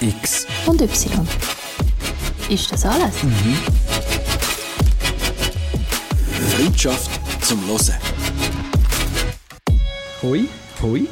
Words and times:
X. 0.00 0.46
Und 0.66 0.80
Y. 0.80 1.26
Ist 2.48 2.72
das 2.72 2.84
alles? 2.86 3.14
Freundschaft 6.56 7.10
zum 7.44 7.60
Hören. 7.66 7.94
Hoi, 10.22 10.44
hoi, 10.82 11.06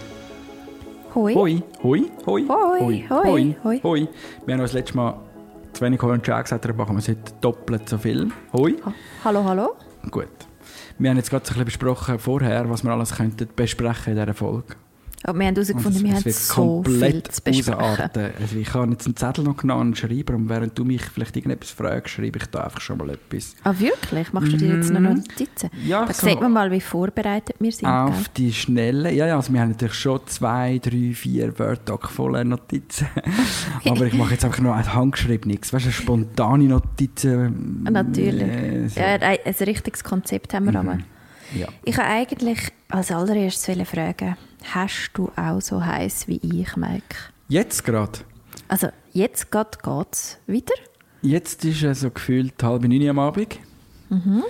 Hoi. 1.15 1.35
hoi, 1.35 1.63
hoi, 1.83 2.05
hoi, 2.27 2.45
Hoi, 2.49 3.05
hoi, 3.09 3.57
hoi. 3.65 3.81
hoi. 3.83 4.09
Wir 4.47 4.55
haben 4.55 4.61
uns 4.61 4.73
letztes 4.73 4.95
Mal 4.95 5.19
zu 5.73 5.81
wenig 5.83 6.01
Hoi 6.03 6.13
und 6.13 6.27
Jack 6.27 6.45
gesagt, 6.45 6.65
darum 6.65 6.77
machen 6.79 6.97
wir 6.97 6.99
es 7.01 7.09
heute 7.09 7.33
doppelt 7.41 7.89
so 7.89 7.99
viel. 7.99 8.31
Hoi. 8.53 8.75
Ha- 8.85 8.93
Hallo, 9.25 9.45
hallo. 9.45 9.77
Gut. 10.11 10.29
Wir 10.99 11.11
haben 11.11 11.17
jetzt 11.17 11.31
gerade 11.31 11.45
so 11.47 11.53
ein 11.53 11.65
bisschen 11.65 11.65
besprochen 11.67 12.19
vorher, 12.19 12.69
was 12.69 12.83
wir 12.85 12.91
alles 12.91 13.15
könnten 13.15 13.49
besprechen 13.55 14.13
in 14.15 14.19
dieser 14.21 14.35
Folge. 14.35 14.75
Aber 15.25 15.39
wir 15.39 15.47
haben 15.47 15.57
Und 15.57 15.67
herausgefunden, 15.67 16.05
wir 16.05 16.13
haben 16.15 16.23
so 16.23 16.31
viel 16.31 16.55
komplett 16.55 17.33
zu 17.33 17.43
besprechen. 17.43 17.75
ausarten. 17.75 18.31
Also 18.41 18.57
ich 18.57 18.73
habe 18.73 18.93
jetzt 18.93 19.07
einen 19.07 19.17
Zettel 19.17 19.45
noch 19.45 19.57
genommen 19.57 19.89
und 19.89 19.99
schreibe, 19.99 20.35
und 20.37 20.49
während 20.49 20.79
du 20.79 20.85
mich 20.85 21.03
vielleicht 21.03 21.37
irgendetwas 21.37 21.71
fragst, 21.71 22.15
schreibe 22.15 22.39
ich 22.39 22.47
da 22.47 22.63
einfach 22.65 22.81
schon 22.81 22.99
mal 22.99 23.11
etwas. 23.11 23.55
Ah, 23.65 23.75
wirklich? 23.77 24.33
Machst 24.33 24.53
du 24.53 24.57
dir 24.57 24.77
jetzt 24.77 24.91
noch 24.93 25.01
Notizen? 25.01 25.71
Mhm. 25.73 25.89
Ja, 25.89 26.05
da 26.07 26.13
so- 26.13 26.27
sieht 26.27 26.41
man 26.41 26.53
mal, 26.53 26.71
wie 26.71 26.81
vorbereitet 26.81 27.57
wir 27.59 27.73
sind. 27.73 27.89
Auf 27.89 28.11
gell? 28.15 28.25
die 28.37 28.53
Schnelle. 28.53 29.13
Ja, 29.13 29.27
ja, 29.27 29.37
also 29.37 29.53
wir 29.53 29.61
haben 29.61 29.71
natürlich 29.71 29.95
schon 29.95 30.21
zwei, 30.27 30.79
drei, 30.79 31.13
vier 31.15 31.59
Wörter 31.59 31.99
voller 31.99 32.45
Notizen. 32.45 33.09
Aber 33.87 34.07
ich 34.07 34.15
mache 34.15 34.35
jetzt 34.35 34.45
einfach 34.45 34.61
noch 34.61 34.75
ein 34.75 34.95
handgeschriebenes. 34.95 35.73
Weißt 35.73 35.87
du, 35.87 35.91
spontane 35.91 36.65
Notizen. 36.65 37.83
Natürlich. 37.91 38.43
Äh, 38.43 38.89
so. 38.89 39.01
Ja, 39.01 39.07
ein, 39.17 39.39
ein 39.45 39.55
richtiges 39.61 40.05
Konzept 40.05 40.55
haben 40.55 40.67
wir 40.73 40.79
aber. 40.79 40.99
ja. 41.55 41.67
Ich 41.85 41.97
wollte 41.97 42.09
eigentlich 42.11 42.59
als 42.89 43.11
allererstes 43.11 43.89
fragen, 43.89 44.37
hast 44.75 45.11
du 45.15 45.31
auch 45.37 45.61
so 45.61 45.85
heiß 45.85 46.29
wie 46.29 46.41
ich, 46.43 46.77
Mike? 46.77 47.17
Jetzt 47.49 47.85
gerade. 47.85 48.21
Also 48.69 48.89
jetzt 49.13 49.51
geht 49.51 49.79
es 50.13 50.39
wieder. 50.47 50.75
Jetzt 51.23 51.65
ist 51.65 51.83
es 51.83 52.01
so 52.01 52.11
gefühlt 52.11 52.63
halb 52.63 52.83
neun 52.83 53.09
am 53.09 53.19
Abend. 53.19 53.59
Mhm. 54.09 54.45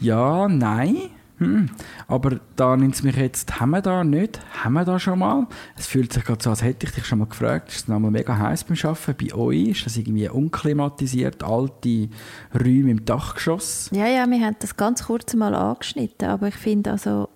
Ja, 0.00 0.48
nein. 0.48 1.10
Hm. 1.38 1.68
Aber 2.06 2.40
da 2.54 2.76
nimmt 2.76 2.94
es 2.94 3.02
mich 3.02 3.16
jetzt, 3.16 3.58
haben 3.58 3.70
wir 3.70 3.82
da 3.82 4.04
nicht? 4.04 4.40
Haben 4.62 4.74
wir 4.74 4.84
da 4.84 5.00
schon 5.00 5.18
mal? 5.18 5.46
Es 5.76 5.86
fühlt 5.86 6.12
sich 6.12 6.24
gerade 6.24 6.42
so, 6.42 6.50
als 6.50 6.62
hätte 6.62 6.86
ich 6.86 6.92
dich 6.92 7.04
schon 7.04 7.18
mal 7.18 7.26
gefragt. 7.26 7.70
Ist 7.70 7.76
es 7.76 7.88
nochmal 7.88 8.12
mega 8.12 8.38
heiß 8.38 8.64
beim 8.64 8.76
Arbeiten? 8.84 9.26
Bei 9.26 9.34
euch 9.34 9.70
ist 9.70 9.86
das 9.86 9.96
irgendwie 9.96 10.28
unklimatisiert, 10.28 11.42
alte 11.42 12.08
Räume 12.54 12.92
im 12.92 13.04
Dachgeschoss? 13.04 13.90
Ja, 13.92 14.06
ja, 14.06 14.26
wir 14.28 14.46
haben 14.46 14.56
das 14.60 14.76
ganz 14.76 15.04
kurz 15.04 15.34
mal 15.34 15.54
angeschnitten, 15.54 16.28
aber 16.28 16.48
ich 16.48 16.56
finde 16.56 16.92
also, 16.92 17.28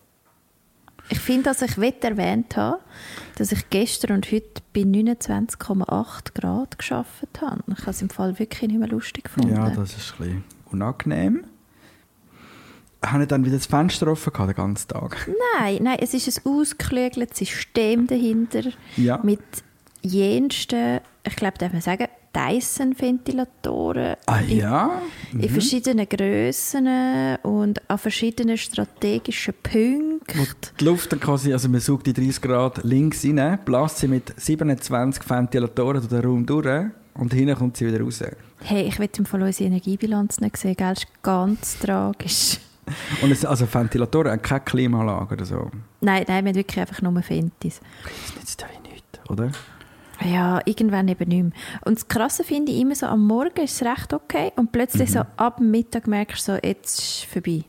ich 1.11 1.19
finde, 1.19 1.51
also 1.51 1.65
ich 1.65 1.77
erwähnt 2.05 2.57
haben, 2.57 2.81
dass 3.37 3.53
ich 3.53 3.71
gestern 3.71 4.13
und 4.17 4.31
heute 4.31 4.63
bei 4.75 4.81
29,8 4.83 6.35
Grad 6.35 6.79
geschafft 6.79 7.41
habe. 7.41 7.63
Ich 7.73 7.81
habe 7.81 7.91
es 7.91 8.03
im 8.03 8.11
Fall 8.11 8.39
wirklich 8.39 8.69
nicht 8.71 8.79
mehr 8.79 8.89
lustig 8.89 9.25
gefunden. 9.25 9.55
Ja, 9.55 9.71
das 9.71 9.97
ist 9.97 10.15
ein 10.15 10.19
bisschen 10.19 10.45
unangenehm. 10.71 11.45
Haben 13.05 13.21
ihr 13.21 13.27
dann 13.27 13.45
wieder 13.45 13.57
das 13.57 13.67
Fenster 13.67 14.09
offen 14.09 14.33
gehabt, 14.33 14.49
den 14.51 14.57
ganzen 14.57 14.89
Tag? 14.89 15.29
Nein, 15.59 15.79
nein, 15.83 15.99
es 16.01 16.15
ist 16.15 16.27
ein 16.45 16.53
ausgeklügeltes 16.53 17.39
System 17.39 18.07
dahinter 18.09 18.63
Ja. 18.97 19.21
mit 19.23 19.41
jensten, 20.03 21.01
ich 21.25 21.37
glaube, 21.37 21.59
darf 21.59 21.73
man 21.73 21.81
sagen, 21.83 22.07
Dyson-Ventilatoren 22.35 24.17
Ah 24.27 24.41
in, 24.41 24.59
ja? 24.59 25.03
in 25.33 25.49
verschiedenen 25.49 26.09
Grössen 26.09 26.87
und 27.43 27.91
an 27.91 27.99
verschiedenen 27.99 28.57
strategischen 28.57 29.55
Punkten. 29.63 30.39
Wo 30.39 30.45
die 30.79 30.85
Luft 30.85 31.13
dann 31.13 31.21
quasi, 31.21 31.53
also 31.53 31.69
man 31.69 31.81
sucht 31.81 32.07
die 32.07 32.13
30 32.13 32.41
Grad 32.41 32.85
links 32.85 33.25
rein, 33.25 33.59
bläst 33.65 33.99
sie 33.99 34.09
mit 34.09 34.33
27 34.37 35.29
Ventilatoren 35.29 36.01
durch 36.01 36.09
den 36.09 36.25
Raum 36.25 36.47
durch 36.47 36.87
und 37.15 37.33
hinten 37.35 37.57
kommt 37.57 37.77
sie 37.77 37.87
wieder 37.87 38.01
raus. 38.01 38.23
Hey, 38.61 38.83
ich 38.89 38.99
will 38.99 39.09
im 39.17 39.27
Fall 39.27 39.43
unsere 39.43 39.69
Energiebilanz 39.69 40.41
nicht 40.41 40.57
sehen, 40.57 40.77
gell? 40.77 40.95
Das 40.95 41.05
ist 41.05 41.23
ganz 41.23 41.79
tragisch. 41.79 42.59
Und 43.23 43.31
es, 43.31 43.45
also 43.45 43.67
Ventilatoren 43.73 44.33
haben 44.33 44.43
keine 44.43 44.61
Klimaanlage 44.61 45.35
oder 45.35 45.45
so. 45.45 45.71
Nein, 46.01 46.25
nein, 46.27 46.45
wir 46.45 46.51
haben 46.51 46.55
wirklich 46.57 46.81
einfach 46.81 47.03
nur 47.03 47.23
Fentis. 47.23 47.81
Das 48.03 48.37
nützt 48.37 48.61
ja 48.63 48.69
nichts, 48.91 49.31
oder? 49.31 49.51
Ja, 50.25 50.61
irgendwann 50.65 51.07
eben 51.09 51.29
nicht 51.29 51.43
mehr. 51.45 51.53
Und 51.85 51.97
das 51.97 52.09
Krasse 52.09 52.43
finde 52.45 52.73
ich 52.73 52.81
immer 52.81 52.95
so, 52.95 53.07
am 53.07 53.27
Morgen 53.27 53.63
ist 53.63 53.81
es 53.81 53.87
recht 53.87 54.13
okay 54.13 54.51
und 54.57 54.73
plötzlich 54.73 55.13
so 55.13 55.21
ab 55.37 55.59
dem 55.59 55.71
Mittag 55.71 56.07
merkst 56.09 56.49
du 56.49 56.53
so, 56.55 56.59
jetzt 56.63 56.99
ist 56.99 57.09
es 57.09 57.23
vorbei. 57.33 57.63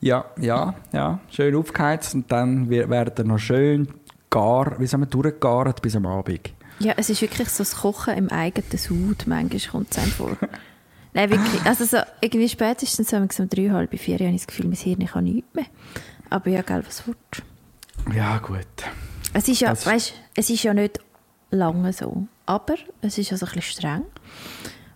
Ja, 0.00 0.24
ja, 0.40 0.74
ja. 0.92 1.20
Schön 1.30 1.54
aufgeheizt 1.54 2.14
und 2.14 2.32
dann 2.32 2.68
wir- 2.70 2.88
werden 2.90 3.28
noch 3.28 3.38
schön 3.38 3.88
gar, 4.30 4.78
wie 4.80 4.86
sagen 4.86 5.02
wir, 5.02 5.06
durchgegart 5.06 5.80
bis 5.82 5.94
am 5.94 6.06
Abend. 6.06 6.50
Ja, 6.80 6.94
es 6.96 7.10
ist 7.10 7.20
wirklich 7.22 7.48
so 7.50 7.62
das 7.62 7.76
Kochen 7.76 8.14
im 8.16 8.28
eigenen 8.30 8.78
Sud, 8.78 9.24
manchmal 9.26 9.60
kommt 9.70 9.92
es 9.92 9.98
einem 9.98 10.10
vor. 10.10 10.36
Nein, 11.14 11.30
wirklich, 11.30 11.62
also 11.66 11.84
so, 11.84 11.98
irgendwie 12.22 12.48
spätestens 12.48 13.10
so 13.10 13.16
um 13.18 13.28
drei, 13.28 13.68
halb 13.68 13.96
vier 13.98 14.14
habe 14.14 14.24
ich 14.30 14.36
das 14.40 14.46
Gefühl, 14.46 14.66
mein 14.66 14.76
Hirn 14.76 15.06
kann 15.06 15.24
nichts 15.24 15.54
mehr. 15.54 15.66
Aber 16.30 16.48
ja, 16.50 16.62
gell, 16.62 16.82
was 16.86 17.06
willst? 17.06 17.42
Ja, 18.16 18.38
gut. 18.38 18.66
Es 19.34 19.48
ist 19.48 19.60
ja, 19.60 19.70
Das- 19.70 19.86
weißt, 19.86 20.12
es 20.34 20.50
ist 20.50 20.62
ja 20.62 20.74
nicht 20.74 20.98
lange 21.50 21.92
so, 21.92 22.26
aber 22.46 22.74
es 23.00 23.18
ist 23.18 23.32
also 23.32 23.46
ein 23.46 23.52
bisschen 23.52 23.78
streng. 23.80 24.02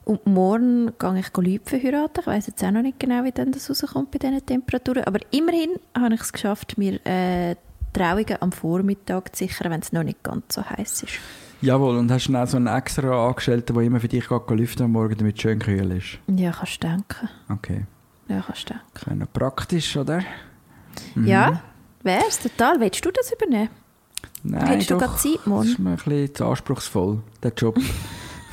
Und 0.05 0.25
morgen 0.27 0.93
gehe 0.99 1.19
ich 1.19 1.37
Leute 1.37 1.61
verheiraten. 1.65 2.21
Ich 2.21 2.27
weiß 2.27 2.47
jetzt 2.47 2.63
auch 2.63 2.71
noch 2.71 2.83
nicht 2.83 3.01
genau, 3.01 3.25
wie 3.25 3.33
dann 3.33 3.51
das 3.51 3.69
rauskommt 3.69 4.13
bei 4.13 4.19
diesen 4.19 4.45
Temperaturen. 4.47 5.03
Aber 5.05 5.19
immerhin 5.33 5.71
habe 5.99 6.15
ich 6.15 6.21
es 6.21 6.33
geschafft, 6.33 6.79
mir 6.79 7.05
äh, 7.05 7.57
Trauungen 7.93 8.37
am 8.41 8.53
Vormittag 8.53 9.35
zu 9.35 9.45
sichern, 9.45 9.73
wenn 9.73 9.81
es 9.81 9.93
noch 9.93 10.05
nicht 10.05 10.23
ganz 10.23 10.55
so 10.55 10.63
heiß 10.65 11.03
ist. 11.03 11.15
Jawohl, 11.61 11.97
und 11.97 12.11
hast 12.13 12.29
du 12.29 12.37
auch 12.37 12.47
so 12.47 12.57
einen 12.59 12.69
extra 12.69 13.27
Angestellten, 13.29 13.75
der 13.75 13.83
immer 13.83 13.99
für 13.99 14.07
dich 14.09 14.29
geht, 14.29 14.51
lüften 14.51 14.85
am 14.85 14.93
Morgen, 14.93 15.17
damit 15.17 15.37
es 15.37 15.43
schön 15.43 15.59
kühl 15.59 15.91
ist? 15.91 16.19
Ja, 16.29 16.53
kannst 16.53 16.85
du 16.85 16.87
denken. 16.89 17.29
Okay. 17.49 17.87
Ja, 18.29 18.45
kannst 18.47 18.71
du 18.71 18.75
denken. 18.75 19.19
Noch 19.19 19.33
praktisch, 19.33 19.97
oder? 19.97 20.21
Ja, 21.17 21.63
wär's 22.05 22.39
total. 22.39 22.79
Willst 22.79 23.05
du 23.05 23.11
das 23.11 23.33
übernehmen? 23.33 23.71
Nein, 24.43 24.67
Hättest 24.67 24.91
du 24.91 24.99
gerade 24.99 25.17
Zeit, 25.17 25.47
Mon? 25.47 25.63
Das 25.63 25.69
ist 25.69 25.79
mir 25.79 25.91
ein 25.91 25.97
bisschen 25.97 26.35
zu 26.35 26.45
anspruchsvoll, 26.47 27.19
der 27.43 27.53
Job. 27.57 27.79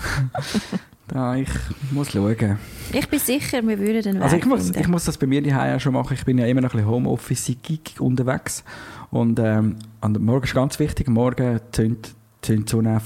da, 1.08 1.36
ich 1.36 1.50
muss 1.92 2.12
schauen. 2.12 2.60
Ich 2.92 3.10
bin 3.10 3.20
sicher, 3.20 3.66
wir 3.66 3.80
würden 3.80 4.02
den 4.02 4.16
Weg 4.16 4.22
Also 4.22 4.36
ich 4.38 4.46
muss, 4.46 4.64
finden. 4.64 4.80
ich 4.80 4.88
muss 4.88 5.06
das 5.06 5.18
bei 5.18 5.28
mir 5.28 5.42
daheim 5.42 5.78
auch 5.78 5.80
schon 5.80 5.94
machen. 5.94 6.14
Ich 6.14 6.26
bin 6.26 6.38
ja 6.38 6.46
immer 6.46 6.62
noch 6.62 6.74
ein 6.74 6.78
bisschen 6.78 6.92
Homeoffice-gig 6.92 8.00
unterwegs. 8.00 8.64
Und 9.12 9.40
ähm, 9.40 9.78
morgen 10.02 10.44
ist 10.44 10.56
ganz 10.56 10.80
wichtig, 10.80 11.08
morgen 11.08 11.60
zündet 11.72 12.16
zünd 12.42 12.68
die 12.68 12.72
Sonne 12.72 13.02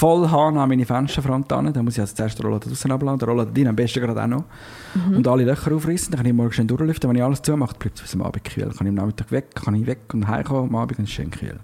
voll 0.00 0.30
Hahn 0.30 0.56
an 0.56 0.68
meine 0.68 0.86
Fensterfront 0.86 1.52
an. 1.52 1.72
Dann 1.72 1.84
muss 1.84 1.94
ich 1.94 2.00
also 2.00 2.14
zuerst 2.14 2.38
den 2.38 2.46
Roller 2.46 2.58
draussen 2.58 2.90
abladen, 2.90 3.18
den 3.18 3.28
Roller 3.28 3.46
drin, 3.46 3.68
am 3.68 3.76
besten 3.76 4.00
gerade 4.00 4.22
auch 4.22 4.26
noch. 4.26 4.44
Mhm. 4.94 5.18
Und 5.18 5.28
alle 5.28 5.44
Löcher 5.44 5.74
aufreißen, 5.74 6.10
dann 6.10 6.18
kann 6.18 6.26
ich 6.26 6.32
morgen 6.32 6.52
schön 6.52 6.66
durchlüften. 6.66 7.08
Wenn 7.08 7.16
ich 7.16 7.22
alles 7.22 7.42
zumache, 7.42 7.74
bleibt 7.78 7.96
es 7.96 8.02
bis 8.02 8.14
am 8.14 8.22
Abend 8.22 8.44
kühl. 8.44 8.64
Kann 8.64 8.86
ich 8.86 8.88
am 8.88 8.94
Nachmittag 8.94 9.30
weg, 9.30 9.54
kann 9.54 9.74
ich 9.74 9.86
weg 9.86 10.00
und 10.12 10.26
heimkommen, 10.26 10.70
am 10.70 10.76
Abend 10.76 10.98
ist 10.98 11.04
es 11.04 11.10
schön 11.10 11.30
kühl. 11.30 11.60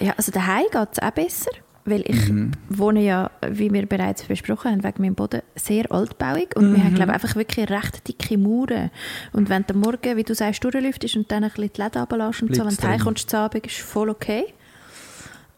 Ja, 0.00 0.14
also 0.16 0.32
daheim 0.32 0.64
geht 0.72 0.88
es 0.92 0.98
auch 0.98 1.10
besser, 1.10 1.50
weil 1.84 2.02
ich 2.06 2.28
Mhm. 2.28 2.52
wohne 2.68 3.00
ja, 3.02 3.30
wie 3.48 3.72
wir 3.72 3.86
bereits 3.86 4.22
besprochen 4.24 4.72
haben, 4.72 4.84
wegen 4.84 5.02
meinem 5.02 5.14
Boden 5.14 5.42
sehr 5.54 5.90
altbauig 5.90 6.54
und 6.56 6.74
wir 6.74 6.82
haben, 6.84 6.90
Mhm. 6.92 6.96
glaube 6.96 7.12
einfach 7.12 7.34
wirklich 7.36 7.70
recht 7.70 8.06
dicke 8.08 8.36
Mauern. 8.36 8.90
Und 9.32 9.48
wenn 9.48 9.64
du 9.66 9.74
am 9.74 9.80
Morgen, 9.80 10.16
wie 10.16 10.24
du 10.24 10.34
sagst, 10.34 10.62
durchlüftest 10.64 11.16
und 11.16 11.30
dann 11.30 11.44
ein 11.44 11.50
bisschen 11.50 11.70
die 11.74 11.80
Läden 11.80 11.98
runterlässt 12.02 12.42
und 12.42 12.54
so, 12.54 12.64
wenn 12.66 12.74
du 12.76 12.82
heimkommst 12.88 13.30
zu 13.30 13.38
Abend, 13.38 13.66
ist 13.66 13.78
voll 13.78 14.10
okay. 14.10 14.46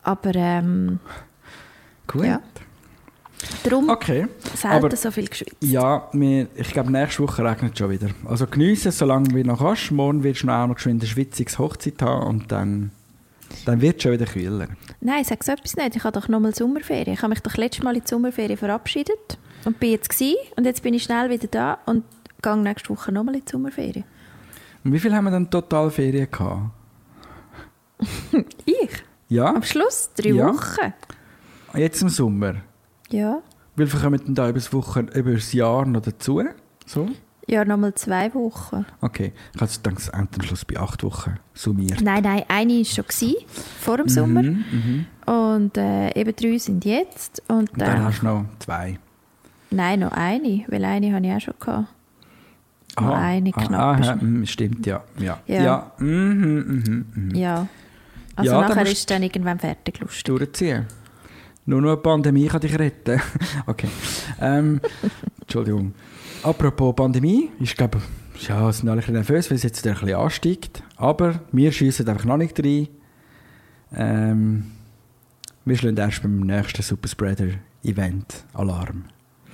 Aber 0.03 0.35
ähm, 0.35 0.99
Gut. 2.07 2.25
Ja. 2.25 2.41
darum 3.65 3.89
Okay. 3.91 4.27
selten 4.55 4.77
aber- 4.85 4.97
so 4.97 5.11
viel 5.11 5.29
geschwitzt. 5.29 5.57
Ja, 5.61 6.09
wir, 6.13 6.47
ich 6.55 6.71
glaube, 6.73 6.91
nächste 6.93 7.23
Woche 7.23 7.45
regnet 7.45 7.73
es 7.75 7.79
schon 7.79 7.91
wieder. 7.91 8.09
Also 8.25 8.47
genieße 8.47 8.89
es, 8.91 8.99
solange 8.99 9.29
du 9.29 9.43
noch 9.45 9.59
kannst. 9.61 9.91
Morgen 9.91 10.23
wirst 10.23 10.43
du 10.43 10.47
noch 10.47 10.55
auch 10.55 10.67
noch 10.69 10.75
geschwind 10.77 11.03
eine 11.03 11.09
schwitziges 11.09 11.59
Hochzeit 11.59 12.01
haben 12.03 12.27
und 12.27 12.53
dann, 12.53 12.91
dann 13.67 13.81
wird 13.81 13.97
es 13.97 14.03
schon 14.03 14.13
wieder 14.13 14.27
kühler. 14.27 14.69
Nein, 15.01 15.25
sag 15.25 15.43
so 15.45 15.53
etwas 15.53 15.77
nicht. 15.77 15.97
Ich 15.97 16.05
habe 16.05 16.19
doch 16.19 16.29
nochmal 16.29 16.55
Sommerferien. 16.55 17.15
Ich 17.15 17.23
habe 17.23 17.31
mich 17.31 17.41
doch 17.41 17.57
letztes 17.57 17.83
Mal 17.85 17.97
in 17.97 18.03
die 18.03 18.09
Sommerferien 18.09 18.57
verabschiedet 18.57 19.39
und 19.65 19.79
bin 19.81 19.91
jetzt 19.91 20.09
gsi 20.11 20.37
und 20.57 20.65
jetzt 20.65 20.83
bin 20.83 20.95
ich 20.95 21.03
schnell 21.03 21.31
wieder 21.31 21.49
da 21.49 21.79
und 21.87 22.05
gehe 22.43 22.57
nächste 22.57 22.91
Woche 22.91 23.13
nochmal 23.13 23.37
in 23.37 23.45
die 23.45 23.51
Sommerferien. 23.51 24.05
Und 24.85 24.93
wie 24.93 24.99
viel 24.99 25.15
haben 25.15 25.25
wir 25.25 25.31
dann 25.31 25.51
total 25.51 25.91
Ferien 25.91 26.31
gehabt? 26.31 26.71
Ich? 28.65 28.91
Ja, 29.29 29.55
Am 29.55 29.63
Schluss? 29.63 30.11
Drei 30.17 30.31
Ja. 30.31 30.49
Wochen? 30.49 30.93
jetzt 31.75 32.03
im 32.03 32.09
Sommer. 32.09 32.55
Ja. 33.11 33.41
Wie 33.77 33.87
viel 33.87 34.01
kommen 34.01 34.21
denn 34.25 34.35
da 34.35 34.45
über 34.49 34.59
das, 34.59 34.73
Wochen, 34.73 35.09
über 35.09 35.33
das 35.35 35.53
Jahr 35.53 35.87
noch 35.87 36.01
dazu? 36.03 36.43
So? 36.87 37.09
Ja, 37.51 37.65
nochmal 37.65 37.95
zwei 37.95 38.33
Wochen. 38.35 38.87
Okay, 39.01 39.33
ich 39.53 39.61
habe 39.61 39.97
es 39.97 40.09
endet 40.09 40.37
am 40.37 40.43
Schluss 40.43 40.65
bei 40.65 40.79
acht 40.79 41.03
Wochen 41.03 41.35
summiert. 41.53 42.01
Nein, 42.01 42.23
nein, 42.23 42.45
eine 42.47 42.79
war 42.79 42.85
schon 42.85 43.05
gsi, 43.09 43.37
vor 43.81 43.97
dem 43.97 44.09
Sommer. 44.09 44.43
Mhm, 44.45 44.65
mhm. 44.71 45.07
Und 45.27 45.77
äh, 45.77 46.13
eben 46.15 46.35
drei 46.37 46.59
sind 46.59 46.85
jetzt. 46.85 47.43
Und, 47.49 47.73
Und 47.73 47.81
dann 47.81 48.03
äh, 48.03 48.05
hast 48.05 48.23
du 48.23 48.27
noch 48.27 48.45
zwei. 48.61 49.01
nein, 49.73 49.99
noch 49.99 50.13
eine, 50.13 50.65
weil 50.69 50.85
eine 50.85 51.13
habe 51.13 51.27
ich 51.27 51.33
auch 51.33 51.41
schon 51.41 51.55
gehabt. 51.59 51.89
Noch 53.01 53.17
eine 53.17 53.51
knapp. 53.51 53.73
Ah, 53.73 53.99
ist 53.99 54.09
ah, 54.09 54.15
noch. 54.15 54.23
mm, 54.23 54.45
stimmt, 54.45 54.87
ja. 54.87 55.03
Ja. 55.19 55.41
Ja. 55.49 55.63
ja. 55.63 55.93
Mhm, 55.99 56.05
mhm, 56.07 57.07
mhm. 57.15 57.35
Ja. 57.35 57.67
Also 58.37 58.53
Ja, 58.53 58.61
nachher 58.61 58.81
musst 58.83 58.93
ist 58.93 59.11
dann 59.11 59.25
irgendwann 59.25 59.59
fertig 59.59 59.99
lustig. 59.99 60.23
Durchziehen. 60.23 60.87
Nur 61.67 61.81
noch 61.81 61.91
eine 61.91 61.97
Pandemie 61.97 62.47
kann 62.47 62.61
dich 62.61 62.79
retten. 62.79 63.21
okay. 63.67 63.89
Ähm, 64.41 64.81
Entschuldigung. 65.41 65.95
Apropos 66.43 66.95
Pandemie, 66.97 67.51
ich 67.61 67.77
glaube, 67.77 68.01
ja, 68.49 68.73
sind 68.73 68.89
alle 68.89 68.97
ein 68.97 69.01
bisschen 69.01 69.15
nervös, 69.15 69.51
weil 69.51 69.57
es 69.57 69.63
jetzt 69.63 69.87
ein 69.87 69.93
bisschen 69.93 70.15
ansteigt. 70.15 70.83
Aber 70.97 71.41
wir 71.53 71.71
schiessen 71.71 72.09
einfach 72.09 72.25
noch 72.25 72.39
nicht 72.39 72.59
rein. 72.59 72.89
Ähm, 73.95 74.71
wir 75.67 75.77
schlagen 75.77 75.99
erst 75.99 76.23
beim 76.23 76.41
nächsten 76.41 76.81
Superspreader-Event 76.81 78.45
Alarm. 78.55 79.05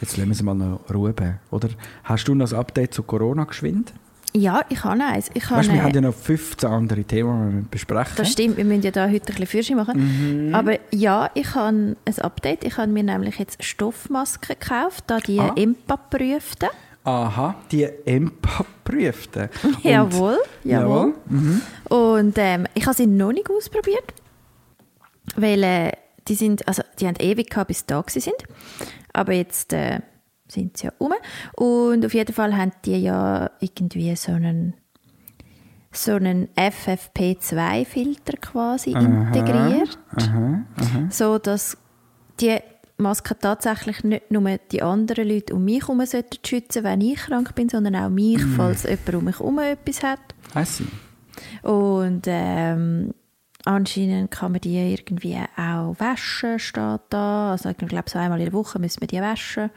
Jetzt 0.00 0.16
lassen 0.16 0.28
wir 0.28 0.34
es 0.34 0.42
mal 0.42 0.54
noch 0.54 0.80
ruhen. 0.92 1.40
Oder 1.50 1.70
hast 2.04 2.28
du 2.28 2.34
noch 2.36 2.52
ein 2.52 2.58
Update 2.58 2.94
zu 2.94 3.02
Corona 3.02 3.44
geschwind? 3.44 3.92
Ja, 4.36 4.60
ich 4.68 4.84
habe 4.84 5.02
eins. 5.02 5.30
Ich 5.32 5.44
habe 5.48 5.60
Weißt, 5.60 5.72
wir 5.72 5.82
haben 5.82 5.94
ja 5.94 6.00
noch 6.02 6.14
15 6.14 6.68
andere 6.68 7.04
Themen, 7.04 7.48
die 7.50 7.56
wir 7.56 7.70
besprechen 7.70 8.12
Das 8.16 8.30
stimmt, 8.30 8.58
wir 8.58 8.64
müssen 8.66 8.82
ja 8.82 8.90
da 8.90 9.06
heute 9.08 9.14
ein 9.14 9.20
bisschen 9.24 9.46
Führerschein 9.46 9.76
machen. 9.78 10.48
Mhm. 10.48 10.54
Aber 10.54 10.78
ja, 10.92 11.30
ich 11.32 11.54
habe 11.54 11.96
ein 12.04 12.18
Update. 12.20 12.64
Ich 12.64 12.76
habe 12.76 12.88
mir 12.92 13.02
nämlich 13.02 13.38
jetzt 13.38 13.64
Stoffmasken 13.64 14.56
gekauft, 14.58 15.04
da 15.06 15.20
die 15.20 15.40
Ah. 15.40 15.52
EMPA-prüften. 15.56 16.68
Aha, 17.04 17.54
die 17.70 17.84
EMPA-Prüften. 17.84 19.48
Jawohl, 19.82 20.38
jawohl. 20.64 21.14
Mhm. 21.26 21.62
Und 21.88 22.34
ähm, 22.36 22.66
ich 22.74 22.84
habe 22.84 22.96
sie 22.96 23.06
noch 23.06 23.32
nicht 23.32 23.48
ausprobiert, 23.48 24.12
weil 25.36 25.62
äh, 25.62 25.92
die 26.28 26.34
sind, 26.34 26.66
also 26.68 26.82
die 26.98 27.06
haben 27.06 27.16
ewig 27.20 27.48
gehabt, 27.48 27.68
bis 27.68 27.78
sie 27.80 27.84
da 27.86 28.02
sind. 28.08 28.34
Aber 29.12 29.32
jetzt 29.32 29.72
äh, 29.72 30.00
sind 30.48 30.76
sie 30.76 30.86
ja 30.86 30.92
um. 30.98 31.12
Und 31.54 32.04
auf 32.04 32.14
jeden 32.14 32.32
Fall 32.32 32.56
haben 32.56 32.72
die 32.84 32.96
ja 32.96 33.50
irgendwie 33.60 34.14
so 34.16 34.32
einen 34.32 34.74
so 35.92 36.12
einen 36.12 36.48
FFP2-Filter 36.56 38.36
quasi 38.38 38.90
integriert, 38.90 39.98
Aha, 40.14 40.62
aha. 40.76 41.06
so 41.08 41.38
dass 41.38 41.78
die 42.38 42.58
Maske 42.98 43.38
tatsächlich 43.38 44.04
nicht 44.04 44.30
nur 44.30 44.58
die 44.70 44.82
anderen 44.82 45.28
Leute 45.28 45.54
um 45.54 45.64
mich 45.64 45.82
herum 45.82 46.04
sollten 46.04 46.38
schützen, 46.44 46.84
wenn 46.84 47.00
ich 47.00 47.16
krank 47.16 47.54
bin, 47.54 47.68
sondern 47.68 47.96
auch 47.96 48.08
mich, 48.08 48.42
falls 48.56 48.84
jemand 48.84 49.14
um 49.14 49.24
mich 49.24 49.38
herum 49.38 49.58
etwas 49.58 50.02
hat. 50.02 50.20
I 50.54 50.64
see. 50.64 50.84
Und 51.62 52.22
ähm, 52.26 53.12
anscheinend 53.64 54.30
kann 54.30 54.52
man 54.52 54.60
die 54.62 54.76
irgendwie 54.78 55.38
auch 55.56 55.94
waschen, 55.98 56.58
steht 56.58 57.00
da. 57.10 57.52
Also 57.52 57.68
ich 57.70 57.76
glaube, 57.76 58.08
so 58.08 58.18
einmal 58.18 58.38
in 58.38 58.46
der 58.46 58.54
Woche 58.54 58.78
müssen 58.78 59.00
wir 59.00 59.08
die 59.08 59.20
waschen. 59.20 59.70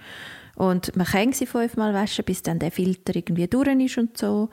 Und 0.59 0.93
man 0.97 1.07
kann 1.07 1.31
sie 1.31 1.45
fünfmal 1.45 1.93
waschen, 1.93 2.25
bis 2.25 2.43
dann 2.43 2.59
der 2.59 2.69
Filter 2.69 3.15
irgendwie 3.15 3.47
durch 3.47 3.69
ist 3.69 3.97
und 3.97 4.17
so. 4.17 4.49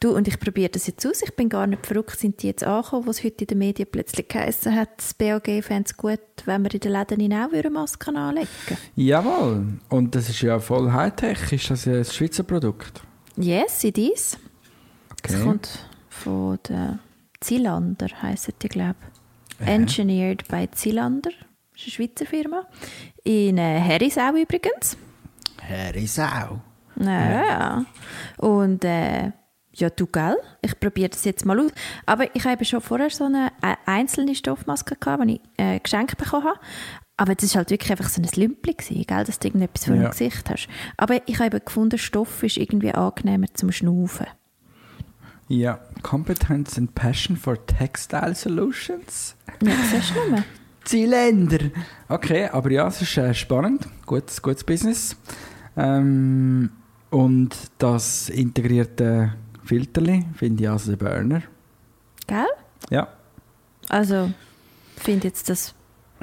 Du, 0.00 0.14
und 0.14 0.28
ich 0.28 0.38
probiere 0.38 0.68
das 0.68 0.86
jetzt 0.86 1.06
aus. 1.06 1.22
Ich 1.22 1.34
bin 1.34 1.48
gar 1.48 1.66
nicht 1.66 1.86
verrückt, 1.86 2.18
sind 2.20 2.42
die 2.42 2.48
jetzt 2.48 2.62
angekommen, 2.62 3.06
was 3.06 3.24
heute 3.24 3.44
in 3.44 3.46
den 3.46 3.58
Medien 3.58 3.88
plötzlich 3.90 4.28
geheißen 4.28 4.74
hat, 4.74 4.90
das 4.98 5.14
BAG 5.14 5.46
fände 5.64 5.84
es 5.86 5.96
gut, 5.96 6.20
wenn 6.44 6.62
wir 6.62 6.74
in 6.74 6.80
den 6.80 6.92
Läden 6.92 7.32
auch 7.32 7.50
wieder 7.52 7.70
Masken 7.70 8.18
anlegen 8.18 8.48
Jawohl. 8.96 9.78
Und 9.88 10.14
das 10.14 10.28
ist 10.28 10.42
ja 10.42 10.60
voll 10.60 10.92
Hightech. 10.92 11.50
Ist 11.50 11.70
das 11.70 11.86
ein 11.86 12.04
Schweizer 12.04 12.42
Produkt? 12.42 13.00
Yes, 13.38 13.82
it 13.84 13.96
is. 13.96 14.36
Das 15.22 15.36
Okay. 15.36 15.42
kommt 15.44 15.68
von 16.10 16.58
der 16.68 16.98
Zilander, 17.40 18.08
heissen 18.20 18.52
die, 18.60 18.68
glaube 18.68 18.96
ich. 19.58 19.66
Engineered 19.66 20.46
by 20.48 20.68
Zilander. 20.70 21.30
Das 21.72 21.86
ist 21.86 21.98
eine 21.98 22.08
Schweizer 22.08 22.26
Firma. 22.26 22.66
In 23.24 23.56
äh, 23.56 23.80
Herisau 23.80 24.34
übrigens. 24.34 24.98
Herisau. 25.66 26.60
Ja, 26.98 27.44
ja. 27.44 27.84
Und 28.38 28.84
äh, 28.84 29.32
ja, 29.74 29.90
du, 29.90 30.06
gell? 30.06 30.36
Ich 30.62 30.78
probiere 30.80 31.10
das 31.10 31.24
jetzt 31.24 31.44
mal 31.44 31.58
aus. 31.60 31.70
Aber 32.06 32.34
ich 32.34 32.44
habe 32.46 32.64
schon 32.64 32.80
vorher 32.80 33.10
so 33.10 33.24
eine 33.24 33.52
äh, 33.62 33.74
einzelne 33.84 34.34
Stoffmaske 34.34 34.96
gehabt, 34.96 35.24
die 35.26 35.34
ich 35.34 35.40
äh, 35.58 35.78
geschenkt 35.78 36.16
bekommen 36.16 36.44
habe. 36.44 36.58
Aber 37.18 37.34
das 37.34 37.50
war 37.54 37.60
halt 37.60 37.70
wirklich 37.70 37.90
einfach 37.90 38.08
so 38.08 38.20
ein 38.22 38.26
gewesen, 38.26 39.04
gell? 39.06 39.24
dass 39.24 39.38
du 39.38 39.48
irgendetwas 39.48 39.84
vor 39.86 39.94
Ja. 39.94 40.02
dem 40.02 40.10
Gesicht 40.10 40.48
hast. 40.50 40.68
Aber 40.96 41.20
ich 41.26 41.38
habe 41.38 41.60
gefunden, 41.60 41.98
Stoff 41.98 42.42
ist 42.42 42.56
irgendwie 42.56 42.92
angenehmer 42.92 43.46
zum 43.54 43.72
Schnaufen. 43.72 44.26
Ja, 45.48 45.78
Competence 46.02 46.76
and 46.76 46.94
Passion 46.94 47.36
for 47.36 47.64
Textile 47.66 48.34
Solutions. 48.34 49.36
Ja, 49.62 49.72
siehst 49.90 50.12
du 50.14 50.30
nur. 50.30 50.44
Zylinder. 50.84 51.70
Okay, 52.08 52.48
aber 52.48 52.70
ja, 52.70 52.86
es 52.88 53.02
ist 53.02 53.16
äh, 53.16 53.32
spannend. 53.34 53.86
Gutes, 54.06 54.40
gutes 54.42 54.64
Business. 54.64 55.16
Ähm, 55.76 56.70
und 57.10 57.54
das 57.78 58.28
integrierte 58.28 59.34
Filterli 59.64 60.24
finde 60.34 60.64
ich 60.64 60.70
also 60.70 60.94
der 60.94 61.04
Burner. 61.04 61.42
Gell? 62.26 62.46
Ja. 62.90 63.08
Also, 63.88 64.30
ich 64.96 65.02
finde 65.02 65.28
jetzt 65.28 65.48
das... 65.48 65.74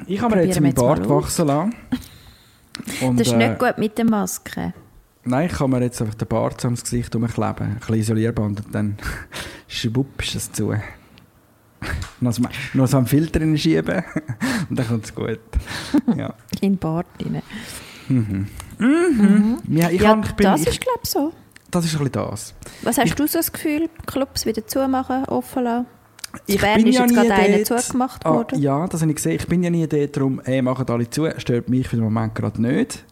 Ich 0.07 0.21
habe 0.21 0.35
mir 0.35 0.45
jetzt 0.45 0.59
meinen 0.59 0.73
Bart 0.73 1.07
wachsen 1.07 1.47
lassen. 1.47 1.75
Und, 3.01 3.19
Das 3.19 3.27
ist 3.27 3.33
äh, 3.33 3.37
nicht 3.37 3.59
gut 3.59 3.77
mit 3.77 3.97
der 3.97 4.05
Maske. 4.05 4.73
Nein, 5.25 5.47
ich 5.49 5.53
kann 5.53 5.69
mir 5.69 5.81
jetzt 5.81 6.01
einfach 6.01 6.15
den 6.15 6.27
Bart 6.27 6.63
ums 6.65 6.83
Gesicht 6.83 7.15
umkleben. 7.15 7.67
Ein 7.67 7.75
bisschen 7.79 7.95
Isolierband 7.95 8.65
und 8.65 8.75
dann 8.75 8.97
schwupp 9.67 10.21
ist 10.21 10.35
das 10.35 10.51
zu. 10.51 10.73
noch, 12.19 12.33
so, 12.33 12.43
noch 12.73 12.87
so 12.87 12.97
einen 12.97 13.07
Filter 13.07 13.41
reinschieben 13.41 14.03
und 14.69 14.79
dann 14.79 14.87
kommt 14.87 15.05
es 15.05 15.15
gut. 15.15 15.39
Ja. 16.15 16.33
In 16.61 16.73
den 16.73 16.77
Bart 16.77 17.07
rein. 17.21 17.41
Ja, 18.79 19.89
ich 19.89 20.01
ja, 20.01 20.09
kann, 20.11 20.23
ich 20.23 20.31
bin, 20.33 20.43
das 20.45 20.61
ich, 20.61 20.67
ist, 20.69 20.81
glaube 20.81 20.99
ich, 21.03 21.09
so. 21.09 21.31
das 21.71 21.85
ist 21.85 21.93
ein 21.93 21.97
bisschen 21.99 22.11
das. 22.11 22.53
Was 22.83 22.97
hast 22.97 23.05
Ich- 23.07 23.15
du 23.15 23.27
so 23.27 23.39
das 23.39 23.51
Gefühl, 23.51 23.89
Clubs 24.05 24.45
wieder 24.45 24.65
zumachen, 24.65 25.25
offen 25.25 25.63
lassen? 25.63 25.85
Ich 26.47 26.59
Bern 26.59 26.77
bin 26.77 26.87
ist 26.87 26.95
ja 26.97 27.03
jetzt 27.05 27.13
gerade 27.15 27.33
einer 27.33 27.63
zugemacht 27.63 28.25
Ah, 28.25 28.33
worden. 28.33 28.59
ja, 28.59 28.87
das 28.87 29.01
habe 29.01 29.11
ich 29.11 29.17
gesehen. 29.17 29.35
Ich 29.35 29.47
bin 29.47 29.61
ja 29.61 29.69
nie 29.69 29.85
dort, 29.87 30.17
darum, 30.17 30.39
ey, 30.43 30.63
machen 30.63 30.85
alle 30.89 31.07
zu. 31.09 31.29
Stört 31.37 31.69
mich 31.69 31.87
für 31.87 31.95
den 31.97 32.05
Moment 32.05 32.33
gerade 32.33 32.59
nicht. 32.59 33.05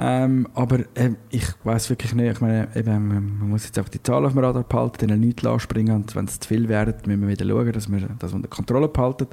Ähm, 0.00 0.46
aber 0.54 0.78
ähm, 0.94 1.16
ich 1.28 1.44
weiß 1.64 1.90
wirklich 1.90 2.14
nicht. 2.14 2.32
Ich 2.32 2.40
meine, 2.40 2.68
eben, 2.74 3.08
man 3.08 3.50
muss 3.50 3.64
jetzt 3.64 3.76
einfach 3.76 3.90
die 3.90 4.02
Zahlen 4.02 4.24
auf 4.26 4.32
dem 4.32 4.38
Radar 4.42 4.62
behalten, 4.62 4.96
denen 5.08 5.20
nichts 5.20 5.42
lassen 5.42 5.90
und 5.90 6.14
wenn 6.16 6.24
es 6.24 6.38
zu 6.40 6.48
viel 6.48 6.68
werden, 6.68 6.94
müssen 7.04 7.20
wir 7.22 7.28
wieder 7.28 7.44
schauen, 7.46 7.72
dass 7.72 7.90
wir 7.90 8.08
das 8.18 8.32
unter 8.32 8.48
Kontrolle 8.48 8.88
behalten. 8.88 9.26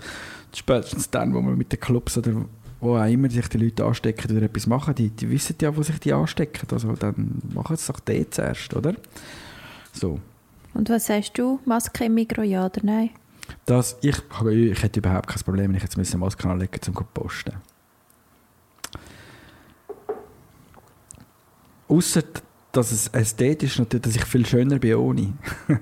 Spätestens 0.53 1.09
dann, 1.09 1.33
wo 1.33 1.41
wir 1.41 1.55
mit 1.55 1.71
den 1.71 1.79
Clubs 1.79 2.17
oder 2.17 2.31
wo 2.85 2.97
auch 2.97 3.05
immer 3.05 3.29
sich 3.29 3.47
die 3.49 3.57
Leute 3.57 3.83
anstecken 3.83 4.31
oder 4.35 4.45
etwas 4.45 4.67
machen, 4.67 4.95
die, 4.95 5.09
die 5.09 5.29
wissen 5.29 5.55
ja, 5.61 5.75
wo 5.75 5.83
sich 5.83 5.99
die 5.99 6.13
anstecken. 6.13 6.67
Also 6.71 6.93
dann 6.93 7.41
machen 7.53 7.75
sie 7.75 7.81
es 7.81 7.87
doch 7.87 7.99
dort 7.99 8.33
zuerst, 8.33 8.73
oder? 8.73 8.95
So. 9.91 10.19
Und 10.73 10.89
was 10.89 11.07
sagst 11.07 11.37
du? 11.37 11.59
Maske 11.65 12.05
im 12.05 12.13
Mikro, 12.13 12.41
ja 12.41 12.65
oder 12.65 12.81
nein? 12.83 13.09
Das, 13.65 13.97
ich, 14.01 14.17
ich 14.49 14.83
hätte 14.83 14.99
überhaupt 14.99 15.27
kein 15.27 15.43
Problem, 15.43 15.69
wenn 15.69 15.77
ich 15.77 15.83
jetzt 15.83 15.97
eine 15.97 16.19
Maske 16.19 16.47
anlegen 16.47 16.71
müsste, 16.71 16.91
um 16.91 16.97
zu 16.97 17.03
posten. 17.13 17.53
Außer, 21.87 22.23
dass 22.71 22.91
es 22.91 23.07
ästhetisch 23.07 23.79
natürlich, 23.79 24.03
dass 24.03 24.15
ich 24.15 24.25
viel 24.25 24.45
schöner 24.45 24.79
bin 24.79 24.95
ohne. 24.95 25.33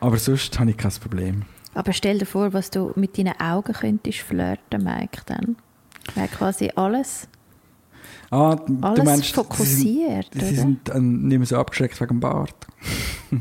Aber 0.00 0.16
sonst 0.16 0.58
habe 0.58 0.70
ich 0.70 0.76
kein 0.76 0.92
Problem. 0.92 1.42
Aber 1.74 1.92
stell 1.92 2.18
dir 2.18 2.26
vor, 2.26 2.52
was 2.52 2.70
du 2.70 2.92
mit 2.96 3.16
deinen 3.16 3.38
Augen 3.40 3.72
könntest 3.72 4.18
flirten, 4.18 4.82
Mike, 4.82 5.22
dann. 5.26 5.56
Wäre 6.14 6.28
quasi 6.28 6.70
alles, 6.74 7.28
Ah, 8.32 8.54
du 8.54 8.78
alles 8.80 9.04
meinst, 9.04 9.24
sie 9.24 9.32
fokussiert, 9.34 10.28
sind, 10.32 10.40
sie 10.44 10.52
oder? 10.52 10.94
sind 10.94 11.24
nicht 11.26 11.38
mehr 11.38 11.46
so 11.46 11.56
abgeschreckt 11.56 12.00
wegen 12.00 12.08
dem 12.16 12.20
Bart. 12.20 12.54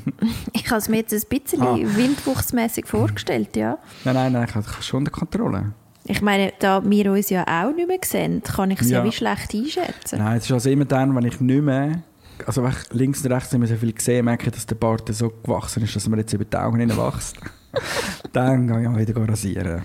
Ich 0.53 0.67
habe 0.69 0.77
es 0.79 0.89
mir 0.89 0.97
jetzt 0.97 1.13
ein 1.13 1.21
bisschen 1.29 1.61
Ah. 1.61 1.75
wildwuchsmässig 1.77 2.87
vorgestellt, 2.87 3.55
ja. 3.55 3.77
Nein, 4.03 4.15
nein, 4.15 4.31
nein, 4.33 4.45
ich 4.49 4.55
habe 4.55 4.65
schon 4.81 4.99
unter 4.99 5.11
Kontrolle. 5.11 5.73
Ich 6.05 6.21
meine, 6.23 6.53
da 6.59 6.83
wir 6.83 7.11
uns 7.11 7.29
ja 7.29 7.43
auch 7.43 7.73
nicht 7.73 7.87
mehr 7.87 7.99
sehen, 8.03 8.41
kann 8.43 8.71
ich 8.71 8.81
es 8.81 8.89
ja. 8.89 8.99
Ja. 8.99 9.03
wie 9.03 9.11
schlecht 9.11 9.53
einschätzen. 9.53 10.19
Nein, 10.19 10.37
es 10.37 10.45
ist 10.45 10.51
also 10.51 10.69
immer 10.69 10.85
dann, 10.85 11.15
wenn 11.15 11.25
ich 11.25 11.39
nicht 11.39 11.63
mehr, 11.63 12.01
also 12.47 12.63
wenn 12.63 12.71
ich 12.71 12.93
links 12.93 13.23
und 13.23 13.31
rechts 13.31 13.51
nicht 13.51 13.59
mehr 13.59 13.67
so 13.69 13.75
viel 13.75 13.93
sehe, 13.99 14.23
merke 14.23 14.47
ich, 14.47 14.53
dass 14.53 14.65
der 14.65 14.75
Bart 14.75 15.07
so 15.13 15.29
gewachsen 15.43 15.83
ist, 15.83 15.95
dass 15.95 16.05
er 16.05 16.09
mir 16.09 16.17
jetzt 16.17 16.33
über 16.33 16.45
die 16.45 16.57
Augen 16.57 16.79
hineinwächst. 16.79 17.37
dann 18.33 18.67
gehe 18.67 18.81
ich 18.81 18.87
auch 18.87 18.97
wieder 18.97 19.27
rasieren. 19.29 19.83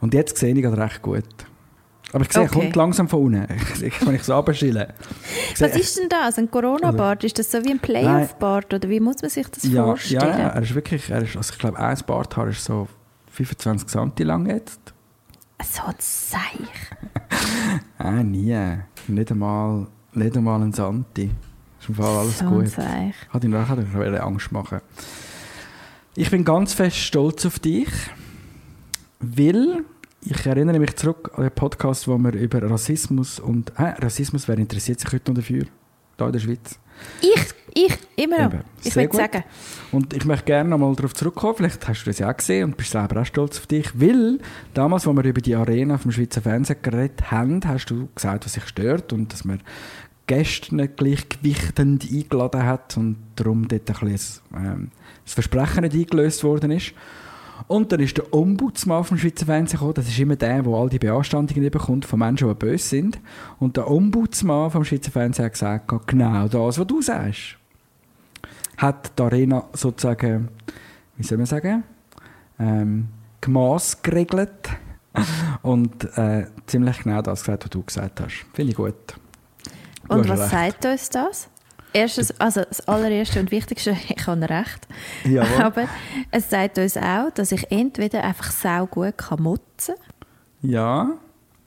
Und 0.00 0.12
jetzt 0.14 0.36
sehe 0.38 0.54
ich 0.54 0.62
gerade 0.62 0.78
recht 0.78 1.00
gut. 1.02 1.24
Aber 2.12 2.24
ich 2.24 2.32
sehe, 2.32 2.42
er 2.42 2.48
Okay. 2.50 2.60
kommt 2.60 2.76
langsam 2.76 3.08
von 3.08 3.22
unten. 3.24 3.46
Ich, 3.82 4.06
wenn 4.06 4.14
ich 4.14 4.22
so 4.24 4.34
abschiele. 4.34 4.94
Was 5.58 5.76
ist 5.76 5.98
denn 5.98 6.08
das? 6.08 6.38
Ein 6.38 6.50
Corona-Bart? 6.50 7.24
Ist 7.24 7.38
das 7.38 7.50
so 7.50 7.64
wie 7.64 7.70
ein 7.70 7.78
Playoff-Bart? 7.78 8.74
Oder 8.74 8.88
wie 8.88 9.00
muss 9.00 9.22
man 9.22 9.30
sich 9.30 9.46
das 9.48 9.64
ja, 9.64 9.84
vorstellen? 9.84 10.22
ja, 10.38 10.48
er 10.48 10.62
ist 10.62 10.74
wirklich, 10.74 11.08
er 11.10 11.22
ist, 11.22 11.36
also 11.36 11.52
ich 11.52 11.58
glaube, 11.58 11.78
ein 11.78 11.98
Barthaar 12.06 12.48
ist 12.48 12.64
so 12.64 12.88
25 13.32 13.88
cm 13.88 14.12
lang 14.26 14.46
jetzt. 14.46 14.80
So 15.62 15.82
ein 15.84 15.94
Seich. 15.98 16.40
Ah, 17.98 18.22
nie. 18.22 18.56
Nicht 19.08 19.30
einmal, 19.30 19.86
nicht 20.14 20.36
einmal 20.36 20.60
ein 20.62 20.72
Santi. 20.72 21.30
Ist 21.78 21.88
im 21.88 21.94
Fall 21.94 22.16
alles 22.16 22.38
so 22.38 22.46
gut. 22.46 22.68
Seich. 22.68 23.14
Hat 23.28 23.44
ihn 23.44 23.50
nachher 23.50 23.76
wollte 23.94 24.22
Angst 24.22 24.50
machen. 24.52 24.80
Ich 26.16 26.30
bin 26.30 26.44
ganz 26.44 26.72
fest 26.72 26.96
stolz 26.96 27.44
auf 27.46 27.58
dich, 27.58 27.88
weil 29.20 29.84
ich 30.22 30.46
erinnere 30.46 30.78
mich 30.78 30.96
zurück 30.96 31.32
an 31.34 31.44
den 31.44 31.52
Podcast, 31.52 32.06
wo 32.06 32.18
wir 32.18 32.32
über 32.34 32.62
Rassismus 32.70 33.40
und 33.40 33.70
äh, 33.78 33.94
Rassismus, 33.98 34.48
wer 34.48 34.58
interessiert 34.58 35.00
sich 35.00 35.12
heute 35.12 35.30
noch 35.30 35.38
dafür? 35.38 35.64
Da 36.16 36.26
in 36.26 36.32
der 36.32 36.40
Schweiz. 36.40 36.78
Ich, 37.22 37.54
ich, 37.74 37.98
immer 38.16 38.48
noch. 38.48 38.60
Ich 38.84 38.94
würde 38.94 39.16
sagen. 39.16 39.44
Und 39.92 40.12
ich 40.12 40.24
möchte 40.26 40.44
gerne 40.44 40.68
nochmal 40.68 40.94
darauf 40.94 41.14
zurückkommen, 41.14 41.54
vielleicht 41.56 41.88
hast 41.88 42.02
du 42.04 42.10
das 42.10 42.18
ja 42.18 42.30
auch 42.30 42.36
gesehen 42.36 42.64
und 42.64 42.76
bist 42.76 42.90
selber 42.90 43.22
auch 43.22 43.26
stolz 43.26 43.58
auf 43.58 43.66
dich, 43.66 43.88
weil 43.98 44.38
damals, 44.74 45.06
als 45.06 45.16
wir 45.16 45.24
über 45.24 45.40
die 45.40 45.54
Arena 45.54 45.96
vom 45.96 46.12
Schweizer 46.12 46.42
Fernsehen 46.42 46.82
geredet 46.82 47.30
haben, 47.30 47.60
hast 47.64 47.86
du 47.86 48.08
gesagt, 48.14 48.44
was 48.44 48.52
sich 48.52 48.66
stört 48.66 49.12
und 49.14 49.32
dass 49.32 49.44
man 49.44 49.62
Gäste 50.26 50.76
nicht 50.76 50.98
gleichgewichtend 50.98 52.04
eingeladen 52.04 52.64
hat 52.64 52.96
und 52.96 53.16
darum 53.36 53.66
dort 53.66 53.88
ein 53.88 54.08
bisschen 54.08 54.42
ähm, 54.54 54.90
das 55.24 55.34
Versprechen 55.34 55.82
nicht 55.82 55.94
eingelöst 55.94 56.44
worden 56.44 56.70
ist. 56.70 56.92
Und 57.70 57.92
dann 57.92 58.00
ist 58.00 58.16
der 58.16 58.34
Ombudsmann 58.34 59.04
vom 59.04 59.16
Schweizer 59.16 59.46
Fernsehen 59.46 59.78
gekommen. 59.78 59.94
Das 59.94 60.08
ist 60.08 60.18
immer 60.18 60.36
der, 60.36 60.62
der 60.62 60.72
all 60.72 60.88
die 60.88 60.98
Beanstandungen 60.98 61.70
bekommt 61.70 62.04
von 62.04 62.18
Menschen, 62.18 62.48
die 62.48 62.54
böse 62.54 62.88
sind. 62.88 63.20
Und 63.60 63.76
der 63.76 63.88
Ombudsmann 63.88 64.70
vom 64.70 64.84
Schweizer 64.84 65.12
Fernsehen 65.12 65.44
hat 65.44 65.52
gesagt, 65.52 66.06
genau 66.06 66.48
das, 66.48 66.78
was 66.78 66.86
du 66.86 67.00
sagst 67.00 67.60
hat 68.80 69.18
die 69.18 69.22
Arena 69.22 69.64
sozusagen, 69.74 70.48
wie 71.16 71.22
soll 71.22 71.38
man 71.38 71.46
sagen, 71.46 71.84
ähm, 72.58 73.08
gemaßgeregelt 73.40 74.70
und 75.62 76.04
äh, 76.16 76.46
ziemlich 76.66 76.98
genau 77.02 77.20
das 77.22 77.40
gesagt, 77.40 77.64
was 77.64 77.70
du 77.70 77.82
gesagt 77.82 78.20
hast. 78.20 78.46
Finde 78.54 78.70
ich 78.70 78.76
gut. 78.76 78.94
Du 80.08 80.14
Und 80.14 80.28
was 80.28 80.40
recht. 80.40 80.50
sagt 80.50 80.84
uns 80.86 81.10
das? 81.10 81.48
Erstens, 81.92 82.32
also 82.40 82.62
das 82.62 82.86
allererste 82.86 83.40
und 83.40 83.50
wichtigste, 83.50 83.90
ich 84.08 84.26
habe 84.26 84.48
recht. 84.48 84.86
Jawohl. 85.24 85.62
Aber 85.64 85.88
es 86.30 86.48
sagt 86.50 86.78
uns 86.78 86.96
auch, 86.96 87.30
dass 87.34 87.52
ich 87.52 87.70
entweder 87.70 88.22
einfach 88.24 88.50
sau 88.52 88.86
gut 88.86 89.18
kann 89.18 89.42
motzen 89.42 89.94
Ja, 90.62 91.10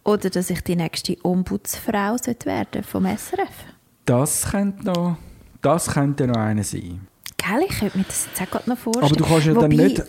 oder 0.05 0.29
dass 0.29 0.49
ich 0.49 0.61
die 0.61 0.75
nächste 0.75 1.17
Ombudsfrau 1.23 2.15
werden 2.45 2.83
vom 2.83 3.05
SRF. 3.05 3.49
das 4.05 4.49
könnte 4.51 4.85
noch, 4.85 5.17
das 5.61 5.87
könnte 5.91 6.27
noch 6.27 6.37
eine 6.37 6.63
sein. 6.63 7.07
Gell, 7.37 7.65
ich 7.69 7.79
könnte 7.79 7.97
mir 7.97 8.03
das 8.05 8.27
jetzt 8.37 8.53
auch 8.55 8.67
noch 8.67 8.77
vorstellen. 8.77 9.05
Aber 9.11 9.15
du 9.15 9.25
kannst 9.25 9.45
ja 9.47 9.53
dann 9.53 9.63
Wobei- 9.71 9.75
nicht, 9.83 10.03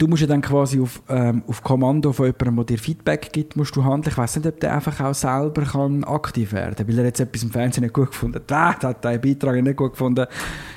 du 0.00 0.06
musst 0.08 0.22
ja 0.22 0.26
dann 0.26 0.40
quasi 0.40 0.80
auf, 0.80 1.02
ähm, 1.08 1.42
auf 1.46 1.62
Kommando 1.62 2.12
von 2.12 2.26
jemandem, 2.26 2.56
der 2.56 2.64
dir 2.64 2.78
Feedback 2.78 3.32
gibt, 3.32 3.54
musst 3.54 3.76
du 3.76 3.84
handeln. 3.84 4.10
Ich 4.12 4.18
weiß 4.18 4.36
nicht, 4.36 4.46
ob 4.46 4.58
der 4.58 4.74
einfach 4.74 4.98
auch 5.00 5.14
selber 5.14 5.62
kann 5.62 6.02
aktiv 6.04 6.52
werden 6.52 6.74
kann, 6.74 6.88
weil 6.88 6.98
er 6.98 7.04
jetzt 7.04 7.20
etwas 7.20 7.42
im 7.42 7.50
Fernsehen 7.50 7.82
nicht 7.84 7.92
gut 7.92 8.10
gefunden 8.10 8.36
hat. 8.36 8.50
Ah, 8.50 8.72
der 8.80 8.88
hat 8.90 9.04
den 9.04 9.20
Beitrag 9.20 9.62
nicht 9.62 9.76
gut 9.76 9.92
gefunden. 9.92 10.26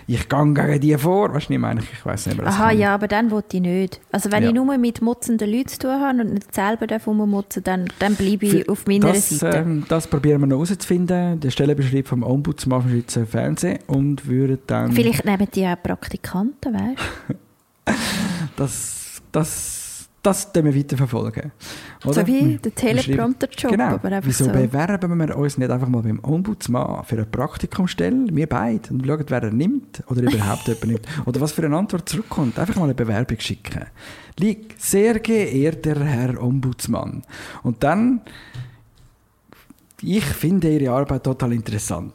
Ich 0.08 0.28
gehe 0.28 0.54
gegen 0.54 0.80
die 0.82 0.98
vor. 0.98 1.34
Weißt 1.34 1.48
du, 1.50 1.54
ich 1.54 1.60
meine? 1.60 1.80
Ich 1.82 2.06
weiß 2.06 2.28
nicht, 2.28 2.40
das 2.40 2.54
Aha, 2.56 2.68
kann. 2.70 2.78
ja, 2.78 2.94
aber 2.94 3.08
dann 3.08 3.32
will 3.32 3.44
ich 3.52 3.62
nicht. 3.62 4.02
Also 4.12 4.30
wenn 4.32 4.44
Ja. 4.44 4.50
ich 4.50 4.56
nur 4.56 4.78
mit 4.78 5.02
motzenden 5.02 5.50
Leuten 5.50 5.70
zu 5.70 5.80
tun 5.80 5.92
habe 6.02 6.20
und 6.20 6.34
nicht 6.34 6.54
selber 6.54 6.86
darf 6.86 7.08
rummotzen, 7.08 7.64
dann, 7.64 7.86
dann 8.00 8.16
bleibe 8.16 8.46
ich 8.46 8.52
Für- 8.66 8.70
auf 8.70 8.86
meiner 8.88 9.08
das, 9.14 9.30
Seite. 9.30 9.58
Ähm, 9.60 9.86
das 9.88 10.08
probieren 10.08 10.42
wir 10.42 10.48
noch 10.48 10.58
herauszufinden, 10.58 11.40
den 11.40 11.50
Stellenbeschrieb 11.52 12.08
vom 12.10 12.24
Ombudsmann 12.24 12.82
vom 12.82 12.92
Schweizer 12.92 13.26
Fernsehen 13.26 13.80
und 13.88 14.28
würden 14.28 14.60
dann... 14.68 14.92
Vielleicht 14.92 15.24
nehmen 15.24 15.48
die 15.56 15.66
auch 15.66 15.82
Praktikanten, 15.82 16.74
weißt 16.74 16.98
du? 17.30 17.36
Das, 18.56 19.03
das, 19.34 20.08
das 20.22 20.50
wir 20.54 20.74
weiterverfolgen. 20.76 21.52
Oder? 22.06 22.14
So 22.14 22.28
wie 22.28 22.58
der 22.58 22.74
Teleprompter-Job, 22.74 23.72
Genau. 23.72 23.84
aber 23.96 24.08
einfach 24.08 24.28
Wieso 24.30 24.46
so. 24.46 24.52
bewerben 24.52 25.20
wir 25.20 25.38
uns 25.38 25.58
nicht 25.58 25.70
einfach 25.70 25.90
mal 25.90 26.02
beim 26.02 26.20
Ombudsmann 26.24 27.04
für 27.04 27.18
eine 27.18 27.26
Praktikumstelle, 27.26 28.28
wir 28.32 28.48
beide, 28.48 28.90
und 28.94 29.06
schauen, 29.06 29.26
wer 29.28 29.44
er 29.44 29.52
nimmt 29.52 30.02
oder 30.08 30.22
überhaupt 30.22 30.68
jemand 30.68 30.86
nimmt. 30.86 31.08
Oder 31.26 31.42
was 31.42 31.52
für 31.52 31.66
eine 31.66 31.76
Antwort 31.76 32.08
zurückkommt. 32.08 32.58
Einfach 32.58 32.76
mal 32.78 32.86
eine 32.86 32.94
Bewerbung 32.96 33.40
schicken. 33.40 33.86
Lieg, 34.40 34.76
sehr 34.78 35.20
geehrter 35.20 36.00
Herr 36.04 36.42
Ombudsmann. 36.42 37.24
Und 37.64 37.84
ich 40.02 40.26
finde 40.26 40.70
Ihre 40.70 40.94
Arbeit 40.94 41.24
total 41.24 41.54
interessant. 41.54 42.14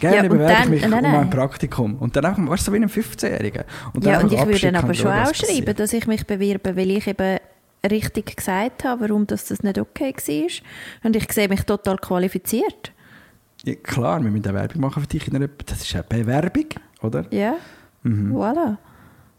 Gerne 0.00 0.16
Ja, 0.16 0.22
bewerbe 0.28 0.52
dann- 0.52 0.62
ich 0.74 0.82
mich 0.82 0.90
nein, 0.90 1.04
um 1.04 1.14
ein 1.14 1.30
Praktikum. 1.30 1.96
Und 1.96 2.14
dann 2.16 2.24
einfach, 2.26 2.46
weißt 2.46 2.62
du, 2.66 2.70
so 2.70 2.72
wie 2.72 2.76
einem 2.76 2.88
15-Jährigen. 2.90 3.64
Und 3.94 4.04
dann 4.04 4.12
Ja, 4.12 4.20
und 4.20 4.32
ich 4.32 4.44
würde 4.46 4.60
dann 4.60 4.76
aber 4.76 4.94
schon 4.94 5.10
auch 5.12 5.34
schreiben, 5.34 5.74
dass 5.74 5.92
ich 5.92 6.06
mich 6.06 6.26
bewerbe, 6.26 6.76
weil 6.76 6.90
ich 6.90 7.06
eben 7.06 7.38
richtig 7.90 8.36
gesagt 8.36 8.84
habe, 8.84 9.08
warum 9.08 9.26
das, 9.26 9.46
das 9.46 9.62
nicht 9.62 9.78
okay 9.78 10.12
war. 10.14 10.50
Und 11.04 11.16
ich 11.16 11.32
sehe 11.32 11.48
mich 11.48 11.62
total 11.62 11.96
qualifiziert. 11.96 12.92
Ja, 13.64 13.74
klar, 13.76 14.22
wir 14.22 14.30
müssen 14.30 14.46
eine 14.46 14.58
Werbung 14.58 14.82
machen 14.82 15.02
für 15.02 15.08
dich. 15.08 15.26
In 15.26 15.36
einer, 15.36 15.48
das 15.66 15.80
ist 15.82 15.94
eine 15.94 16.04
Bewerbung, 16.04 16.66
oder? 17.02 17.24
Ja, 17.30 17.54
Mhm. 18.02 18.36
voilà. 18.36 18.76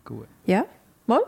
Gut. 0.04 0.28
Ja, 0.46 0.66
mal. 1.10 1.20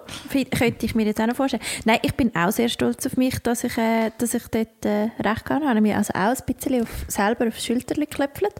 Könnte 0.58 0.86
ich 0.86 0.96
mir 0.96 1.06
jetzt 1.06 1.20
auch 1.20 1.28
noch 1.28 1.36
vorstellen. 1.36 1.64
Nein, 1.84 2.00
ich 2.04 2.14
bin 2.14 2.34
auch 2.36 2.52
sehr 2.52 2.70
stolz 2.70 3.06
auf 3.06 3.18
mich, 3.18 3.40
dass 3.40 3.66
ich, 3.66 3.78
äh, 3.78 4.12
dass 4.18 4.34
ich 4.34 4.48
dort 4.48 4.86
äh, 4.86 5.10
recht 5.20 5.46
gehabt 5.46 5.50
habe. 5.50 5.64
Ich 5.64 5.70
habe 5.70 5.82
mir 5.82 5.98
also 5.98 6.14
auch 6.14 6.34
ein 6.34 6.38
bisschen 6.46 6.82
auf, 6.84 7.06
selber 7.08 7.48
aufs 7.48 7.66
Schulterchen 7.66 8.06
geklöpfelt. 8.06 8.54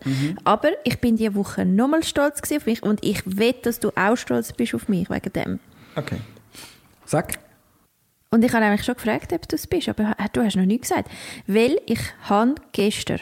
Aber 0.44 0.70
ich 0.84 1.00
bin 1.00 1.16
diese 1.16 1.36
Woche 1.36 1.66
nochmal 1.66 2.04
stolz 2.04 2.42
auf 2.52 2.66
mich 2.66 2.84
und 2.84 3.04
ich 3.04 3.22
wette, 3.26 3.62
dass 3.70 3.80
du 3.80 3.92
auch 3.96 4.18
stolz 4.18 4.52
bist 4.52 4.76
auf 4.76 4.90
mich 4.90 5.10
wegen 5.10 5.32
dem. 5.32 5.60
Okay. 5.96 6.18
Sag. 7.06 7.40
Und 8.32 8.44
ich 8.44 8.54
habe 8.54 8.64
nämlich 8.64 8.84
schon 8.84 8.96
gefragt, 8.96 9.34
ob 9.34 9.48
du 9.48 9.56
es 9.56 9.68
bist, 9.68 9.90
aber 9.90 10.16
du 10.34 10.42
hast 10.44 10.56
noch 10.56 10.66
nichts 10.66 10.90
gesagt. 10.90 11.10
Weil 11.48 11.80
ich 11.86 12.00
habe 12.30 12.56
gestern, 12.72 13.20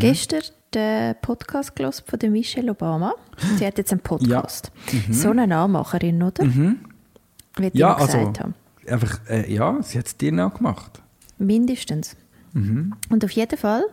gestern 0.00 0.42
den 0.74 1.14
Podcast 1.20 1.72
von 1.76 2.18
der 2.18 2.30
Michelle 2.30 2.70
Obama. 2.72 3.14
Sie 3.56 3.66
hat 3.66 3.78
jetzt 3.78 3.92
einen 3.92 4.00
Podcast. 4.00 4.70
So 5.10 5.30
eine 5.30 5.56
Anmacherin, 5.56 6.22
oder? 6.22 6.44
Wie 7.56 7.66
ich 7.66 7.74
Ja, 7.74 7.90
noch 7.90 7.98
gesagt 8.06 8.26
also, 8.26 8.40
habe. 8.40 8.54
einfach, 8.88 9.20
äh, 9.28 9.52
ja, 9.52 9.82
sie 9.82 9.98
hat 9.98 10.06
es 10.06 10.16
dir 10.16 10.32
nachgemacht. 10.32 11.02
Mindestens. 11.38 12.16
Und 12.52 13.24
auf 13.24 13.30
jeden 13.30 13.56
Fall 13.56 13.84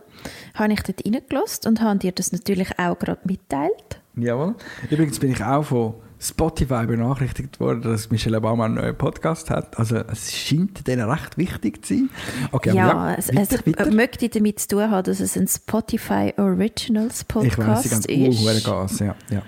habe 0.54 0.72
ich 0.72 0.82
dort 0.82 1.04
reingelassen 1.06 1.68
und 1.68 1.80
habe 1.80 1.98
dir 2.00 2.10
das 2.10 2.32
natürlich 2.32 2.76
auch 2.78 2.98
gerade 2.98 3.20
mitteilt. 3.24 4.00
Jawohl. 4.16 4.56
Übrigens 4.90 5.20
bin 5.20 5.30
ich 5.30 5.44
auch 5.44 5.62
von 5.62 5.94
Spotify 6.18 6.84
benachrichtigt 6.86 7.60
worden, 7.60 7.82
dass 7.82 8.10
Michelle 8.10 8.38
Obama 8.38 8.64
einen 8.64 8.74
neuen 8.74 8.98
Podcast 8.98 9.50
hat. 9.50 9.78
Also 9.78 9.98
es 9.98 10.34
scheint 10.34 10.88
denen 10.88 11.08
recht 11.08 11.38
wichtig 11.38 11.86
zu 11.86 11.94
sein. 11.94 12.10
Okay, 12.50 12.74
ja, 12.74 12.90
aber 12.90 13.18
es, 13.18 13.28
weiter, 13.28 13.60
es 13.64 13.66
weiter. 13.66 13.90
möchte 13.92 14.28
damit 14.28 14.58
zu 14.58 14.68
tun 14.68 14.90
haben, 14.90 15.04
dass 15.04 15.20
es 15.20 15.36
ein 15.36 15.46
Spotify 15.46 16.34
Originals 16.36 17.20
Ich 17.20 17.28
Podcast 17.28 18.02
sie 18.02 18.08
gehen 18.08 18.32
uh, 18.32 18.48
ist. 18.48 18.64
Gas, 18.64 18.98
ja. 18.98 19.14
ja. 19.30 19.42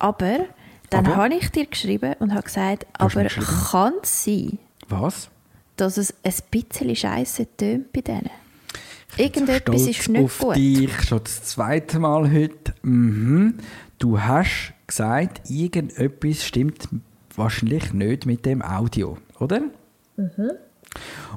Aber 0.00 0.46
dann 0.92 1.16
habe 1.16 1.34
ich 1.34 1.50
dir 1.50 1.66
geschrieben 1.66 2.14
und 2.18 2.32
habe 2.32 2.42
gesagt, 2.42 2.86
aber 2.92 3.24
kann 3.24 3.94
es 4.02 4.24
sein, 4.24 4.58
Was? 4.88 5.28
dass 5.76 5.96
es 5.96 6.14
ein 6.22 6.34
bisschen 6.50 6.94
scheiße 6.94 7.46
tönt 7.56 7.92
bei 7.92 8.00
denen? 8.00 8.30
Irgendetwas 9.16 9.82
ist 9.82 10.08
nicht 10.08 10.24
auf 10.24 10.38
gut. 10.38 10.56
dich, 10.56 10.90
schon 11.02 11.20
das 11.22 11.42
zweite 11.44 11.98
Mal 11.98 12.32
heute. 12.32 12.74
Mhm. 12.82 13.58
Du 13.98 14.20
hast 14.20 14.72
gesagt, 14.86 15.50
irgendetwas 15.50 16.44
stimmt 16.44 16.88
wahrscheinlich 17.36 17.92
nicht 17.92 18.26
mit 18.26 18.46
dem 18.46 18.62
Audio, 18.62 19.18
oder? 19.38 19.60
Mhm. 20.16 20.52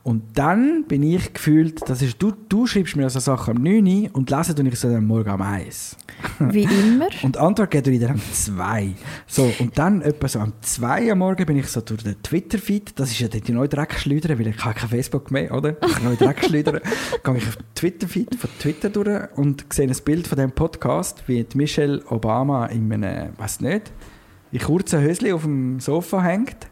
Und 0.03 0.37
dann 0.37 0.85
bin 0.87 1.01
ich 1.01 1.33
gefühlt, 1.33 1.81
das 1.89 2.03
ist, 2.03 2.21
du, 2.21 2.31
du 2.47 2.67
schreibst 2.67 2.95
mir 2.95 3.09
so 3.09 3.19
Sachen 3.19 3.57
am 3.57 3.63
9 3.63 3.87
Uhr 3.87 4.09
und 4.13 4.29
lese 4.29 4.53
tue 4.53 4.67
ich 4.67 4.79
so 4.79 4.87
am 4.87 5.07
Morgen 5.07 5.29
am 5.31 5.41
1. 5.41 5.97
Wie 6.39 6.63
immer. 6.63 7.07
Und 7.23 7.37
Antwort 7.37 7.71
geht 7.71 7.87
wieder 7.87 8.11
am 8.11 8.21
2. 8.21 8.93
So, 9.25 9.51
und 9.59 9.77
dann 9.77 10.01
etwa 10.01 10.27
so 10.27 10.39
am 10.39 10.53
2 10.61 11.11
am 11.11 11.17
Morgen 11.17 11.45
bin 11.45 11.57
ich 11.57 11.67
so 11.67 11.81
durch 11.81 12.03
den 12.03 12.21
Twitter-Feed, 12.21 12.99
das 12.99 13.09
ist 13.09 13.19
ja 13.19 13.27
die 13.27 13.51
neue 13.51 13.67
Dreckschleudern, 13.67 14.37
weil 14.37 14.47
ich 14.47 14.63
habe 14.63 14.75
kein 14.75 14.89
Facebook 14.89 15.31
mehr, 15.31 15.51
oder? 15.51 15.75
Ich 15.83 16.03
neue 16.03 16.15
Dreckschleudern. 16.15 16.81
gehe 17.23 17.37
ich 17.37 17.47
auf 17.47 17.55
den 17.55 17.65
Twitter-Feed 17.73 18.35
von 18.35 18.49
Twitter 18.59 18.89
durch 18.89 19.37
und 19.37 19.65
sehe 19.73 19.87
ein 19.87 19.97
Bild 20.05 20.27
von 20.27 20.37
dem 20.37 20.51
Podcast, 20.51 21.23
wie 21.27 21.43
die 21.43 21.57
Michelle 21.57 22.03
Obama 22.09 22.67
in 22.67 22.93
einem, 22.93 23.29
weiß 23.37 23.61
nicht, 23.61 23.91
in 24.51 24.59
kurzen 24.59 25.01
Höschen 25.01 25.31
auf 25.33 25.41
dem 25.41 25.79
Sofa 25.79 26.21
hängt 26.21 26.67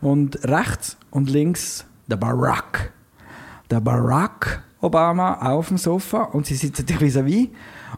und 0.00 0.42
rechts 0.44 0.96
und 1.10 1.28
links 1.28 1.84
der 2.06 2.16
Barack. 2.16 2.92
Der 3.70 3.80
Barack 3.80 4.62
Obama 4.80 5.34
auf 5.34 5.68
dem 5.68 5.78
Sofa 5.78 6.24
und 6.24 6.46
sie 6.46 6.54
sitzen 6.56 6.86
sich 6.86 6.96
vis-à-vis 6.98 7.48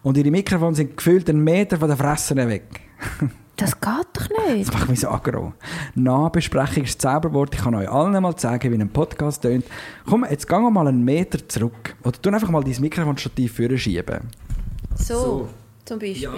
und 0.02 0.16
ihre 0.16 0.30
Mikrofone 0.30 0.74
sind 0.76 0.96
gefühlt 0.96 1.28
einen 1.30 1.42
Meter 1.42 1.78
von 1.78 1.88
der 1.88 1.96
Fresse 1.96 2.36
weg. 2.36 2.80
Das 3.56 3.80
geht 3.80 3.84
doch 4.14 4.26
Das 4.26 4.48
nicht. 4.52 4.72
macht 4.74 4.88
mich 4.88 4.98
so 4.98 5.08
aggro. 5.10 5.52
Nachbesprechung 5.94 6.82
ist 6.82 6.96
das 7.04 7.12
Zauberwort. 7.12 7.54
Ich 7.54 7.60
kann 7.62 7.72
euch 7.76 7.88
allen 7.88 8.20
mal 8.20 8.34
zeigen, 8.34 8.72
wie 8.72 8.80
ein 8.82 8.88
Podcast 8.88 9.42
tönt. 9.42 9.64
Komm, 10.06 10.26
jetzt 10.28 10.48
gehen 10.48 10.60
wir 10.62 10.72
mal 10.72 10.88
einen 10.88 11.04
Meter 11.04 11.38
zurück. 11.48 11.94
Oder 12.02 12.20
tu 12.20 12.30
einfach 12.30 12.50
mal 12.50 12.64
dein 12.64 12.80
Mikrofonstativ 12.80 13.54
vorschieben. 13.54 14.22
So, 14.96 15.14
So. 15.14 15.48
zum 15.84 16.00
Beispiel. 16.00 16.30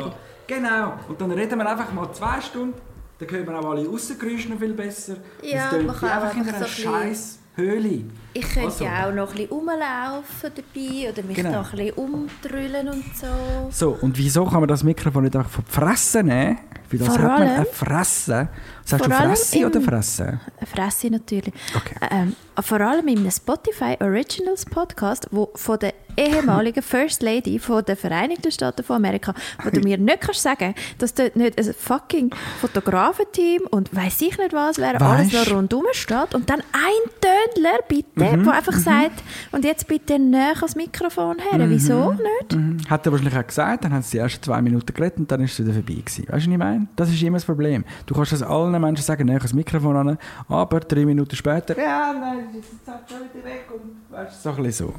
genau. 0.46 0.92
Und 1.08 1.18
dann 1.18 1.30
reden 1.30 1.58
wir 1.58 1.66
einfach 1.66 1.90
mal 1.94 2.12
zwei 2.12 2.38
Stunden. 2.42 2.74
Dann 3.18 3.30
hören 3.30 3.46
wir 3.46 3.58
auch 3.60 3.70
alle 3.70 3.88
Aussengeräusche 3.88 4.50
noch 4.50 4.58
viel 4.58 4.74
besser. 4.74 5.16
Ja, 5.42 5.70
man 5.86 5.96
kann 5.96 6.10
einfach 6.10 6.34
in 6.34 6.40
einfach 6.40 6.54
einer 6.54 6.58
so 6.58 6.64
ein 6.64 6.64
bisschen- 6.64 6.92
scheiß 6.92 7.38
Höhle. 7.56 8.04
Ich 8.34 8.42
könnte 8.42 8.66
Also. 8.66 8.84
ja 8.84 9.08
auch 9.08 9.14
noch 9.14 9.28
ein 9.30 9.32
bisschen 9.36 9.48
rumlaufen 9.50 10.50
dabei 10.54 11.10
oder 11.10 11.22
mich 11.22 11.36
Genau. 11.36 11.50
da 11.52 11.60
ein 11.62 11.70
bisschen 11.70 11.90
umdrüllen 11.94 12.88
und 12.90 13.04
so. 13.16 13.26
So, 13.70 13.98
und 14.02 14.16
wieso 14.18 14.44
kann 14.44 14.60
man 14.60 14.68
das 14.68 14.82
Mikrofon 14.84 15.24
nicht 15.24 15.34
einfach 15.36 15.50
von 15.50 15.64
die 15.66 15.72
Fresse 15.72 16.22
nehmen? 16.22 16.58
Für 16.88 16.98
das 16.98 17.08
Vor 17.08 17.18
hat 17.18 17.38
man 17.40 17.48
eine 17.48 17.64
Fresse. 17.66 18.48
Sagst 18.84 19.06
du 19.06 19.10
Fresse 19.10 19.58
im- 19.58 19.66
oder 19.66 19.80
Fresse? 19.80 20.40
Eine 20.58 20.66
Fresse 20.66 21.10
natürlich. 21.10 21.52
Okay. 21.74 21.96
Ähm, 22.10 22.36
vor 22.62 22.80
allem 22.80 23.08
in 23.08 23.18
einem 23.18 23.30
Spotify 23.30 23.96
Originals 24.00 24.64
Podcast, 24.66 25.26
wo 25.32 25.50
von 25.56 25.78
der 25.80 25.94
ehemaligen 26.16 26.82
First 26.82 27.22
Lady 27.22 27.58
von 27.58 27.84
den 27.84 27.96
Vereinigten 27.96 28.50
Staaten 28.50 28.82
von 28.82 28.96
Amerika, 28.96 29.34
wo 29.62 29.70
du 29.70 29.80
mir 29.80 29.98
nicht 29.98 30.20
kannst 30.20 30.42
sagen, 30.42 30.74
dass 30.98 31.14
dort 31.14 31.36
nicht 31.36 31.58
ein 31.58 31.74
fucking 31.74 32.30
Fotografenteam 32.60 33.62
und 33.70 33.94
weiß 33.94 34.20
ich 34.22 34.38
nicht 34.38 34.52
was 34.52 34.78
wäre, 34.78 35.00
alles 35.00 35.32
noch 35.32 35.50
rundum 35.54 35.84
steht 35.92 36.34
und 36.34 36.48
dann 36.50 36.60
ein 36.60 37.10
Tönler 37.20 37.78
bitte, 37.88 38.06
Mhm, 38.16 38.44
der 38.44 38.54
einfach 38.54 38.72
sagt, 38.72 39.22
und 39.52 39.64
jetzt 39.64 39.86
bitte 39.88 40.18
näher 40.18 40.54
ans 40.56 40.74
Mikrofon 40.76 41.36
her. 41.38 41.60
Wieso 41.68 42.12
nicht? 42.12 42.52
Mhm. 42.54 42.75
Hat 42.88 43.04
er 43.06 43.12
wahrscheinlich 43.12 43.36
auch 43.36 43.46
gesagt, 43.46 43.84
dann 43.84 43.92
haben 43.92 44.02
sie 44.02 44.12
die 44.12 44.18
ersten 44.18 44.42
zwei 44.42 44.62
Minuten 44.62 44.92
geredet 44.94 45.18
und 45.18 45.30
dann 45.30 45.40
ist 45.42 45.52
es 45.58 45.64
wieder 45.64 45.72
vorbei 45.74 45.94
gewesen. 45.94 46.22
Weißt 46.28 46.28
du, 46.28 46.34
was 46.34 46.42
ich 46.46 46.58
meine? 46.58 46.86
Das 46.96 47.08
ist 47.10 47.22
immer 47.22 47.36
das 47.36 47.44
Problem. 47.44 47.84
Du 48.06 48.14
kannst 48.14 48.32
das 48.32 48.42
allen 48.42 48.80
Menschen 48.80 49.02
sagen, 49.02 49.26
näher 49.26 49.36
ans 49.36 49.52
Mikrofon 49.54 49.96
an, 49.96 50.18
aber 50.48 50.80
drei 50.80 51.04
Minuten 51.04 51.34
später, 51.34 51.76
ja, 51.80 52.12
nein, 52.12 52.46
das 52.54 52.64
ist 52.64 52.72
jetzt 52.86 53.10
schon 53.10 53.20
wieder 53.34 53.44
weg 53.44 53.66
und 53.74 54.14
weißt 54.16 54.36
du, 54.44 54.50
so 54.50 54.56
ein 54.56 54.62
bisschen 54.64 54.86
so. 54.88 54.94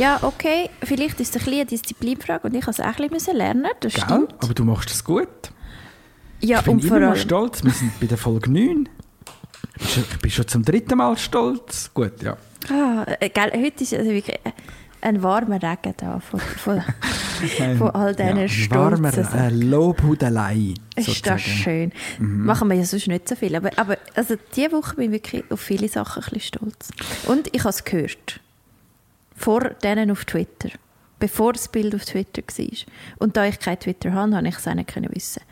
Ja, 0.00 0.18
okay, 0.22 0.70
vielleicht 0.82 1.20
ist 1.20 1.30
es 1.34 1.36
ein 1.36 1.44
bisschen 1.44 1.60
eine 1.60 1.66
Disziplinfrage 1.66 2.46
und 2.48 2.54
ich 2.54 2.66
musste 2.66 2.82
es 2.82 2.88
auch 2.88 2.98
ein 2.98 3.08
bisschen 3.10 3.36
lernen, 3.36 3.66
das 3.80 3.94
Gell? 3.94 4.04
stimmt. 4.04 4.34
Aber 4.42 4.54
du 4.54 4.64
machst 4.64 4.90
es 4.90 5.04
gut. 5.04 5.28
Ja, 6.40 6.58
ich 6.58 6.64
bin 6.64 6.74
und 6.74 6.84
vor 6.84 6.96
immer 6.96 7.06
noch 7.06 7.12
allem, 7.12 7.20
stolz. 7.22 7.62
Wir 7.62 7.70
sind 7.72 7.98
bei 8.00 8.06
der 8.06 8.16
Folge 8.18 8.50
9. 8.50 8.88
Ich 9.76 9.82
bin 9.82 9.88
schon- 9.88 10.04
Ich 10.10 10.18
bin 10.20 10.30
schon 10.30 10.48
zum 10.48 10.64
dritten 10.64 10.96
Mal 10.98 11.16
stolz. 11.18 11.90
Gut, 11.92 12.22
ja. 12.22 12.36
ah, 12.70 13.04
äh, 13.20 13.28
gell, 13.28 13.52
heute 13.62 13.84
ist 13.84 13.92
also 13.94 14.10
wirklich 14.10 14.38
ein 15.00 15.22
warmer 15.22 15.62
Regen 15.62 15.94
da 15.96 16.20
von, 16.20 16.40
von, 16.40 16.82
von 17.78 17.90
all 17.90 18.14
diesen 18.14 18.36
ja, 18.36 18.48
stolzen 18.48 19.04
warmer 19.04 19.34
äh, 19.34 19.50
Lobhudelei. 19.50 20.74
Ist 20.96 21.06
sozusagen. 21.06 21.36
das 21.36 21.42
schön. 21.42 21.92
Mhm. 22.18 22.44
Machen 22.44 22.68
wir 22.68 22.76
ja 22.76 22.84
sonst 22.84 23.06
nicht 23.08 23.28
so 23.28 23.36
viel. 23.36 23.54
Aber, 23.56 23.70
aber 23.76 23.98
also 24.14 24.36
diese 24.54 24.72
Woche 24.72 24.96
bin 24.96 25.12
ich 25.12 25.22
wirklich 25.22 25.50
auf 25.50 25.60
viele 25.60 25.88
Sachen 25.88 26.22
ein 26.22 26.30
bisschen 26.30 26.60
stolz. 26.60 26.90
Und 27.26 27.54
ich 27.54 27.60
habe 27.60 27.70
es 27.70 27.84
gehört. 27.84 28.40
Vor 29.36 29.70
denen 29.82 30.10
auf 30.10 30.24
Twitter. 30.24 30.70
Bevor 31.18 31.52
das 31.52 31.68
Bild 31.68 31.94
auf 31.94 32.04
Twitter 32.04 32.42
war. 32.42 32.78
Und 33.18 33.36
da 33.36 33.46
ich 33.46 33.58
kein 33.58 33.78
Twitter 33.78 34.12
habe, 34.12 34.36
habe 34.36 34.48
ich 34.48 34.56
es 34.56 34.66
auch 34.66 34.74
nicht 34.74 34.94
wissen. 35.14 35.42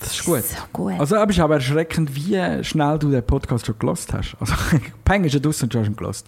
Das 0.00 0.12
ist 0.12 0.24
gut. 0.24 0.42
So 0.42 0.56
gut. 0.72 0.94
Also, 0.98 1.16
aber 1.16 1.30
es 1.30 1.36
ist 1.36 1.42
aber 1.42 1.54
erschreckend, 1.54 2.14
wie 2.14 2.64
schnell 2.64 2.98
du 2.98 3.10
den 3.10 3.24
Podcast 3.24 3.66
schon 3.66 3.78
gelost 3.78 4.12
hast. 4.12 4.36
Also, 4.40 4.54
Peng 5.04 5.24
ist 5.24 5.34
ja 5.34 5.40
draus 5.40 5.62
und 5.62 5.72
du 5.72 5.78
hast 5.78 5.86
ihn 5.86 5.96
gelost. 5.96 6.26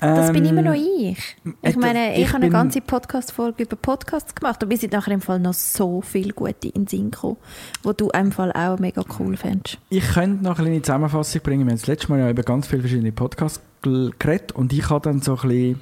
Das 0.00 0.32
bin 0.32 0.44
Ähm, 0.44 0.50
immer 0.50 0.62
noch 0.62 0.74
ich. 0.74 1.36
Ich 1.62 1.76
äh, 1.76 1.78
meine, 1.78 2.14
ich, 2.14 2.22
ich 2.22 2.28
habe 2.28 2.38
eine 2.38 2.50
ganze 2.50 2.80
Podcast-Folge 2.80 3.64
über 3.64 3.76
Podcasts 3.76 4.34
gemacht 4.34 4.62
und 4.62 4.70
wir 4.70 4.76
sind 4.76 4.92
nachher 4.92 5.12
im 5.12 5.20
Fall 5.20 5.38
noch 5.38 5.54
so 5.54 6.00
viel 6.00 6.32
gute 6.32 6.68
in 6.68 6.86
Sinn 6.86 7.10
gekommen, 7.10 7.36
wo 7.82 7.92
du 7.92 8.10
im 8.10 8.32
Fall 8.32 8.52
auch 8.52 8.78
mega 8.78 9.02
cool 9.18 9.36
fändest. 9.36 9.78
Ich 9.90 10.06
könnte 10.12 10.42
noch 10.42 10.58
eine 10.58 10.68
kleine 10.68 10.82
Zusammenfassung 10.82 11.42
bringen. 11.42 11.66
Wir 11.66 11.72
haben 11.72 11.78
das 11.78 11.86
letzte 11.86 12.10
Mal 12.10 12.20
ja 12.20 12.30
über 12.30 12.42
ganz 12.42 12.66
viele 12.66 12.82
verschiedene 12.82 13.12
Podcasts 13.12 13.60
geredet 13.82 14.52
und 14.52 14.72
ich 14.72 14.88
habe 14.88 15.02
dann 15.02 15.20
so 15.20 15.36
ein 15.36 15.48
bisschen 15.48 15.80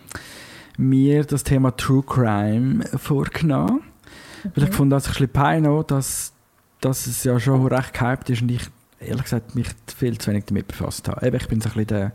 mir 0.77 1.25
das 1.25 1.45
Thema 1.45 1.77
True 1.77 2.03
Crime 2.03 2.85
vorgenommen. 2.97 3.83
Weil 4.55 4.65
ich 4.65 4.75
fand, 4.75 4.93
dass 4.93 5.05
ich 5.05 5.11
ein 5.11 5.13
bisschen 5.13 5.33
Pein 5.33 5.67
habe, 5.67 5.85
dass, 5.85 6.33
dass 6.81 7.07
es 7.07 7.23
ja 7.23 7.39
schon 7.39 7.65
recht 7.67 7.95
gehypt 7.95 8.31
ist 8.31 8.43
und 8.43 8.51
ich 8.51 8.63
ehrlich 8.99 9.25
gesagt 9.25 9.55
mich 9.55 9.69
viel 9.97 10.19
zu 10.19 10.31
wenig 10.31 10.45
damit 10.47 10.69
befasst 10.69 11.09
habe. 11.09 11.27
Eben, 11.27 11.37
ich 11.37 11.49
bin 11.49 11.61
so 11.61 11.69
ein 11.69 11.75
bisschen 11.75 11.87
der 11.87 12.13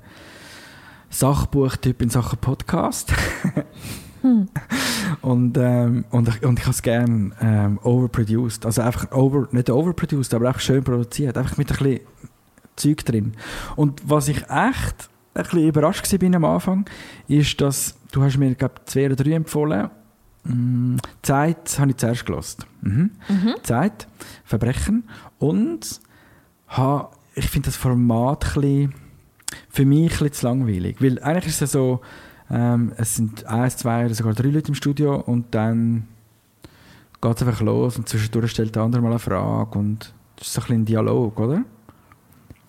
Sachbuchtyp 1.17 2.03
in 2.03 2.12
Sachen 2.12 2.38
Podcast. 2.38 3.12
Und, 5.21 5.57
ähm, 5.57 6.05
und, 6.12 6.27
ich, 6.29 6.43
und 6.43 6.59
ich 6.59 6.65
habe 6.65 6.74
es 6.74 6.81
gerne 6.81 7.31
ähm, 7.41 7.79
overproduced. 7.83 8.65
Also 8.65 8.81
einfach 8.81 9.12
over, 9.12 9.47
nicht 9.51 9.69
overproduced, 9.69 10.33
aber 10.33 10.50
einfach 10.50 10.62
schön 10.62 10.83
produziert. 10.83 11.38
Einfach 11.38 11.57
mit 11.57 11.71
ein 11.71 11.77
bisschen 11.77 12.00
Zeug 12.75 13.05
drin. 13.05 13.33
Und 13.75 14.07
was 14.07 14.27
ich 14.27 14.43
echt 14.43 15.09
ein 15.33 15.43
bisschen 15.43 15.67
überrascht 15.67 16.12
war 16.12 16.19
bin 16.19 16.36
am 16.36 16.45
Anfang, 16.45 16.86
ist, 17.27 17.59
dass 17.62 17.95
du 18.12 18.21
hast 18.21 18.38
mir, 18.38 18.53
glaube 18.55 18.75
zwei 18.86 19.07
oder 19.07 19.15
drei 19.15 19.31
empfohlen. 19.31 19.89
Mm, 20.43 20.97
Zeit 21.24 21.79
habe 21.79 21.91
ich 21.91 21.97
zuerst 21.97 22.25
gelost. 22.25 22.65
Mhm. 22.81 23.12
Zeit, 23.63 24.07
Verbrechen. 24.43 25.07
Und 25.39 26.00
ha, 26.69 27.09
ich 27.33 27.50
finde 27.50 27.67
das 27.67 27.75
Format 27.75 28.45
ein 28.45 28.62
bisschen, 28.62 29.06
für 29.69 29.85
mich 29.85 30.03
ein 30.03 30.07
bisschen 30.09 30.33
zu 30.33 30.45
langweilig. 30.47 31.01
Weil 31.01 31.21
eigentlich 31.21 31.47
ist 31.47 31.61
es 31.61 31.71
so, 31.71 32.01
ähm, 32.49 32.93
es 32.97 33.15
sind 33.15 33.45
eins, 33.45 33.77
zwei 33.77 34.05
oder 34.05 34.15
sogar 34.15 34.33
drei 34.33 34.50
Leute 34.50 34.70
im 34.70 34.75
Studio 34.75 35.15
und 35.15 35.53
dann 35.53 36.07
geht 37.22 37.35
es 37.35 37.48
einfach 37.48 37.61
los 37.61 37.98
und 37.98 38.07
zwischendurch 38.07 38.51
stellt 38.51 38.75
der 38.75 38.83
andere 38.83 39.01
mal 39.01 39.09
eine 39.09 39.20
Frage 39.20 39.77
und 39.77 40.13
das 40.37 40.48
ist 40.48 40.53
so 40.53 40.61
ein 40.61 40.63
bisschen 40.63 40.81
ein 40.81 40.85
Dialog, 40.85 41.39
oder? 41.39 41.63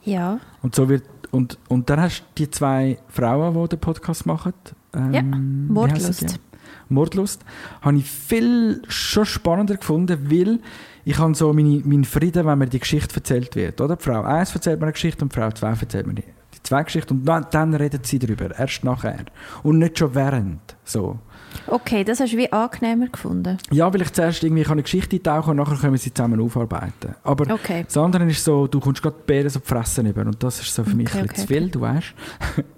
Ja. 0.05 0.41
Und 0.63 0.75
so 0.75 0.89
wird 0.89 1.05
und, 1.31 1.59
und 1.69 1.91
dann 1.91 2.01
hast 2.01 2.21
du 2.21 2.25
die 2.39 2.51
zwei 2.51 2.99
Frauen, 3.09 3.55
die 3.63 3.69
den 3.69 3.79
Podcast 3.79 4.25
machen. 4.27 4.55
Ähm, 4.95 5.13
Ja, 5.13 5.23
Mordlust. 5.23 6.41
Mordlust. 6.89 7.45
Habe 7.83 7.99
ich 7.99 8.11
viel 8.11 8.83
schon 8.89 9.27
spannender 9.27 9.77
gefunden, 9.77 10.31
weil 10.31 10.61
ich 11.05 11.19
habe 11.19 11.35
so 11.35 11.53
meine, 11.53 11.83
meinen 11.85 12.05
Frieden, 12.05 12.47
wenn 12.47 12.59
mir 12.59 12.67
die 12.67 12.79
Geschichte 12.79 13.15
erzählt 13.17 13.57
wird. 13.57 13.81
Oder? 13.81 13.97
Die 13.97 14.05
Frau 14.05 14.23
1 14.23 14.55
erzählt 14.55 14.81
mir 14.81 14.87
eine 14.87 14.93
Geschichte 14.93 15.23
und 15.23 15.33
die 15.33 15.39
Frau 15.39 15.51
2 15.51 15.69
erzählt 15.69 16.07
mir 16.07 16.15
die, 16.15 16.25
Geschichten 16.71 17.15
und 17.15 17.25
dann, 17.25 17.47
dann 17.51 17.75
reden 17.75 18.01
sie 18.05 18.19
darüber, 18.19 18.57
erst 18.59 18.85
nachher. 18.85 19.25
Und 19.63 19.79
nicht 19.79 19.99
schon 19.99 20.15
während. 20.15 20.61
So. 20.85 21.19
Okay, 21.67 22.05
das 22.05 22.21
hast 22.21 22.33
du 22.33 22.37
wie 22.37 22.53
angenehmer 22.53 23.09
gefunden. 23.09 23.59
Ja, 23.71 23.93
weil 23.93 24.03
ich 24.03 24.13
zuerst 24.13 24.43
irgendwie 24.43 24.67
eine 24.67 24.83
Geschichte 24.83 25.17
eintauchen 25.17 25.51
und 25.51 25.57
nachher 25.57 25.77
können 25.77 25.93
wir 25.95 25.99
sie 25.99 26.13
zusammen 26.13 26.41
aufarbeiten. 26.41 27.15
Aber 27.25 27.53
Okay. 27.53 27.85
das 27.85 27.97
andere 27.97 28.25
ist 28.27 28.45
so, 28.45 28.67
du 28.67 28.81
kommst 28.81 29.03
gerade 29.03 29.17
die 29.19 29.25
Beeren 29.27 29.49
so 29.49 29.61
Fressen 29.61 30.07
über 30.07 30.23
und 30.23 30.43
das 30.43 30.61
ist 30.61 30.75
so 30.75 30.85
für 30.85 30.95
mich 30.95 31.09
Okay, 31.09 31.19
ein 31.21 31.25
okay, 31.25 31.41
zu 31.41 31.47
viel, 31.47 31.71
du 31.71 31.81
weißt. 31.81 32.15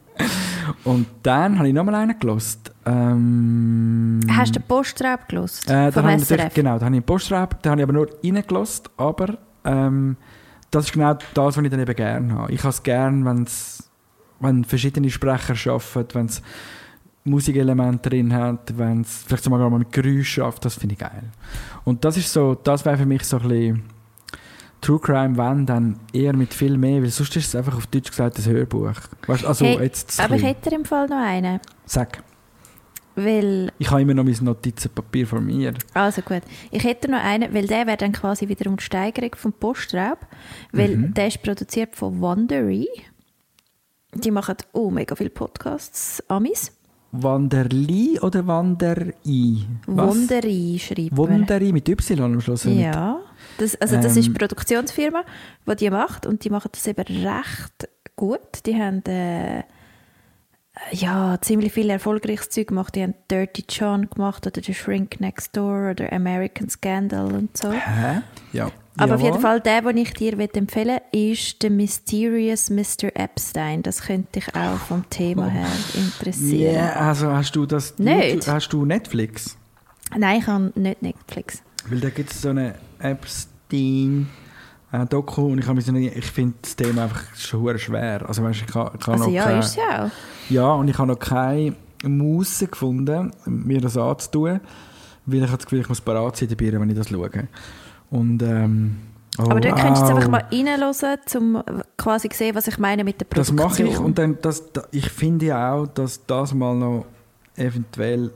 und 0.84 1.06
dann 1.22 1.58
habe 1.58 1.68
ich 1.68 1.74
nochmal 1.74 1.96
einen 1.96 2.18
gelost. 2.18 2.72
Ähm, 2.86 4.20
Hast 4.30 4.54
du 4.54 4.60
den 4.60 4.66
Postraub 4.68 5.28
gelost? 5.28 5.68
äh, 5.70 5.90
vom 5.92 6.08
ich 6.08 6.28
genau, 6.54 6.78
da 6.78 6.84
habe 6.86 6.94
ich 6.94 6.98
einen 6.98 7.02
Postraub, 7.02 7.62
da 7.62 7.70
habe 7.70 7.80
ich 7.80 7.84
aber 7.84 7.92
nur 7.92 8.08
reingelost, 8.24 8.90
aber 8.96 9.38
ähm, 9.64 10.16
das 10.70 10.86
ist 10.86 10.92
genau 10.92 11.14
das, 11.14 11.56
was 11.56 11.64
ich 11.64 11.70
dann 11.70 11.80
eben 11.80 11.96
gerne 11.96 12.34
habe. 12.34 12.52
Ich 12.52 12.60
habe 12.60 12.70
es 12.70 12.82
gerne, 12.82 13.24
wenn's, 13.24 13.90
wenn 14.38 14.64
verschiedene 14.64 15.10
Sprecher 15.10 15.72
arbeiten, 15.72 16.14
wenn 16.14 16.26
es 16.26 16.42
Musikelemente 17.24 18.08
drin 18.08 18.32
hat, 18.32 18.78
wenn 18.78 19.02
es 19.02 19.24
vielleicht 19.26 19.44
sogar 19.44 19.68
mal 19.68 19.78
mit 19.78 19.92
Geräusch 19.92 20.30
schafft, 20.30 20.64
das 20.64 20.74
finde 20.74 20.94
ich 20.94 21.00
geil. 21.00 21.24
Und 21.84 22.04
das 22.04 22.16
ist 22.16 22.32
so, 22.32 22.54
das 22.54 22.84
wäre 22.84 22.96
für 22.96 23.06
mich 23.06 23.24
so 23.24 23.38
ein 23.38 23.48
bisschen 23.48 23.82
True 24.80 24.98
Crime, 24.98 25.36
wenn, 25.36 25.66
dann 25.66 26.00
eher 26.12 26.34
mit 26.34 26.54
viel 26.54 26.78
mehr, 26.78 27.02
weil 27.02 27.10
sonst 27.10 27.36
ist 27.36 27.48
es 27.48 27.54
einfach 27.54 27.76
auf 27.76 27.86
Deutsch 27.88 28.08
gesagt 28.08 28.38
ein 28.38 28.44
Hörbuch. 28.46 28.94
Weißt, 29.26 29.44
also 29.44 29.66
Hey, 29.66 29.78
jetzt 29.82 30.18
Aber 30.18 30.36
ich 30.36 30.42
hätte 30.42 30.74
im 30.74 30.86
Fall 30.86 31.06
noch 31.06 31.22
einen. 31.22 31.60
Sag, 31.84 32.22
Weil, 33.16 33.72
ich 33.78 33.90
habe 33.90 34.02
immer 34.02 34.14
noch 34.14 34.24
mein 34.24 34.36
Notizenpapier 34.40 35.26
vor 35.26 35.40
mir. 35.40 35.74
also 35.94 36.22
gut, 36.22 36.42
ich 36.70 36.84
hätte 36.84 37.10
noch 37.10 37.22
einen, 37.22 37.52
weil 37.52 37.66
der 37.66 37.86
wäre 37.86 37.96
dann 37.96 38.12
quasi 38.12 38.48
wiederum 38.48 38.76
die 38.76 38.84
Steigerung 38.84 39.34
vom 39.36 39.52
Postraub, 39.52 40.18
weil 40.72 40.96
Mhm. 40.96 41.14
der 41.14 41.26
ist 41.26 41.42
produziert 41.42 41.96
von 41.96 42.20
Wondery. 42.20 42.86
Die 44.14 44.30
machen 44.30 44.56
oh 44.72 44.90
mega 44.90 45.14
viele 45.14 45.30
Podcasts, 45.30 46.22
Amis. 46.28 46.72
Wanderli 47.12 48.20
oder 48.20 48.46
Wanderei? 48.46 49.12
Was? 49.86 50.08
Wondery 50.16 50.78
schreibt 50.78 51.10
man. 51.10 51.16
Wunderi 51.16 51.72
mit 51.72 51.88
Y 51.88 52.20
am 52.20 52.40
Schluss. 52.40 52.64
Ja, 52.64 53.18
das, 53.58 53.74
also 53.80 53.96
das 53.96 54.16
ist 54.16 54.26
Ähm. 54.26 54.32
eine 54.32 54.38
Produktionsfirma, 54.38 55.22
die 55.66 55.76
die 55.76 55.90
macht 55.90 56.26
und 56.26 56.44
die 56.44 56.50
machen 56.50 56.70
das 56.72 56.86
eben 56.86 57.04
recht 57.26 57.88
gut. 58.14 58.64
Die 58.66 58.76
haben 58.80 59.02
äh, 59.06 59.64
ja, 60.92 61.38
ziemlich 61.40 61.72
viel 61.72 61.90
erfolgreiches 61.90 62.50
Zeug 62.50 62.68
gemacht. 62.68 62.94
Die 62.94 63.02
haben 63.02 63.14
Dirty 63.30 63.64
John 63.68 64.08
gemacht 64.10 64.46
oder 64.46 64.60
The 64.62 64.74
Shrink 64.74 65.20
Next 65.20 65.56
Door 65.56 65.90
oder 65.92 66.12
American 66.12 66.68
Scandal 66.68 67.32
und 67.32 67.56
so. 67.56 67.72
Hä? 67.72 68.22
Ja. 68.52 68.70
Aber 68.96 69.14
auf 69.14 69.20
Jawohl. 69.20 69.30
jeden 69.30 69.40
Fall, 69.40 69.60
der, 69.60 69.82
den 69.82 69.96
ich 69.96 70.12
dir 70.12 70.38
empfehlen 70.38 71.00
will, 71.12 71.32
ist 71.32 71.56
The 71.62 71.70
Mysterious 71.70 72.70
Mr. 72.70 73.14
Epstein. 73.14 73.82
Das 73.82 74.02
könnte 74.02 74.40
dich 74.40 74.54
auch 74.54 74.78
vom 74.78 75.08
Thema 75.08 75.46
her 75.46 75.68
interessieren. 75.94 76.74
Ja, 76.74 76.92
also 76.96 77.32
hast 77.32 77.54
du 77.56 77.66
das 77.66 77.98
Nicht. 77.98 78.46
Hast 78.46 78.72
du 78.72 78.84
Netflix? 78.84 79.56
Nein, 80.16 80.40
ich 80.40 80.46
habe 80.46 80.72
nicht 80.74 81.02
Netflix. 81.02 81.62
Weil 81.88 82.00
da 82.00 82.10
gibt 82.10 82.32
es 82.32 82.42
so 82.42 82.50
eine 82.50 82.74
Epstein 82.98 84.28
äh, 84.92 85.06
Doku 85.06 85.46
und 85.52 85.58
ich, 85.58 85.66
habe 85.66 85.78
ich 85.80 86.26
finde 86.30 86.54
das 86.62 86.76
Thema 86.76 87.04
einfach 87.04 87.22
schon 87.36 87.78
schwer. 87.78 88.28
Also 88.28 88.42
weißt, 88.42 88.60
ich 88.62 88.66
kann, 88.66 88.90
kann 88.98 89.14
Also 89.14 89.26
noch 89.26 89.32
ja, 89.32 89.44
keine, 89.44 89.58
ist 89.60 89.76
ja 89.76 90.04
auch. 90.06 90.10
ja 90.50 90.72
und 90.72 90.88
ich 90.88 90.98
habe 90.98 91.08
noch 91.12 91.18
keine 91.18 91.74
Muße 92.04 92.66
gefunden, 92.66 93.32
mir 93.46 93.80
das 93.80 93.96
anzutun, 93.96 94.60
weil 95.26 95.38
ich 95.38 95.42
habe 95.46 95.56
das 95.58 95.66
Gefühl, 95.66 95.80
ich 95.80 95.88
muss 95.88 96.00
parat 96.00 96.36
sein 96.36 96.48
dabei, 96.48 96.72
wenn 96.72 96.90
ich 96.90 96.96
das 96.96 97.08
schaue. 97.08 97.30
Und 98.10 98.42
ähm, 98.42 98.96
oh, 99.38 99.42
Aber 99.50 99.60
dort 99.60 99.78
könntest 99.78 100.02
du 100.04 100.12
au. 100.12 100.16
einfach 100.16 100.28
mal 100.30 100.44
reinhören, 100.50 101.18
um 101.36 101.62
quasi 101.96 102.28
zu 102.30 102.38
sehen, 102.38 102.54
was 102.56 102.66
ich 102.66 102.78
meine 102.78 103.04
mit 103.04 103.20
der 103.20 103.26
Das 103.30 103.48
Produktion. 103.52 103.86
mache 103.86 103.94
ich 103.94 103.98
und 104.04 104.18
dann, 104.18 104.38
das, 104.42 104.72
da- 104.72 104.84
ich 104.90 105.08
finde 105.10 105.46
ja 105.46 105.72
auch, 105.74 105.86
dass 105.86 106.24
das 106.26 106.52
mal 106.54 106.74
noch 106.74 107.06
eventuell 107.56 108.30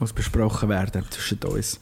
muss 0.00 0.12
besprochen 0.12 0.68
werden 0.68 1.04
zwischen 1.10 1.38
uns. 1.44 1.78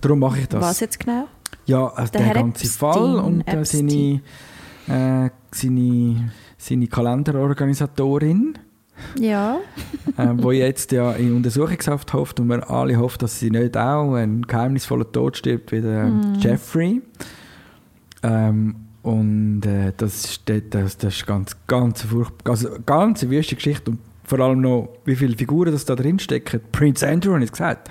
Darum 0.00 0.18
mache 0.18 0.40
ich 0.40 0.48
das. 0.48 0.60
Was 0.60 0.80
jetzt 0.80 0.98
genau? 0.98 1.28
Ja, 1.66 1.86
also 1.88 2.12
Der 2.12 2.22
der, 2.22 2.34
ganze 2.34 2.64
Epstein, 2.64 2.92
Fall 2.92 3.16
und 3.16 3.40
äh, 3.42 3.64
seine, 3.64 4.20
äh, 4.88 5.30
seine, 5.50 6.32
seine 6.58 6.86
Kalenderorganisatorin. 6.86 8.58
Ja. 9.18 9.58
äh, 10.16 10.28
wo 10.36 10.52
jetzt 10.52 10.92
ja 10.92 11.12
in 11.12 11.34
Untersuchungshaft 11.34 12.12
hofft 12.12 12.38
und 12.38 12.48
wir 12.48 12.70
alle 12.70 12.96
hoffen, 12.96 13.18
dass 13.18 13.40
sie 13.40 13.50
nicht 13.50 13.76
auch 13.76 14.14
einen 14.14 14.46
geheimnisvollen 14.46 15.10
Tod 15.10 15.36
stirbt 15.36 15.72
wie 15.72 15.80
der 15.80 16.04
Mhm. 16.04 16.34
Jeffrey. 16.38 17.02
Ähm, 18.22 18.76
und 19.02 19.66
äh, 19.66 19.92
das, 19.96 20.24
ist, 20.24 20.42
das, 20.70 20.96
das 20.96 21.14
ist 21.14 21.26
ganz, 21.26 21.56
ganz, 21.66 22.02
furchtbar, 22.02 22.52
also 22.52 22.68
ganz 22.86 23.22
eine 23.22 23.32
wüste 23.32 23.54
Geschichte 23.54 23.90
und 23.90 23.98
vor 24.24 24.40
allem 24.40 24.62
noch, 24.62 24.88
wie 25.04 25.16
viele 25.16 25.36
Figuren 25.36 25.72
das 25.72 25.84
da 25.84 25.94
drin 25.94 26.18
stecken. 26.18 26.60
Prince 26.72 27.06
Andrew 27.06 27.34
habe 27.34 27.44
ich 27.44 27.50
gesagt. 27.50 27.90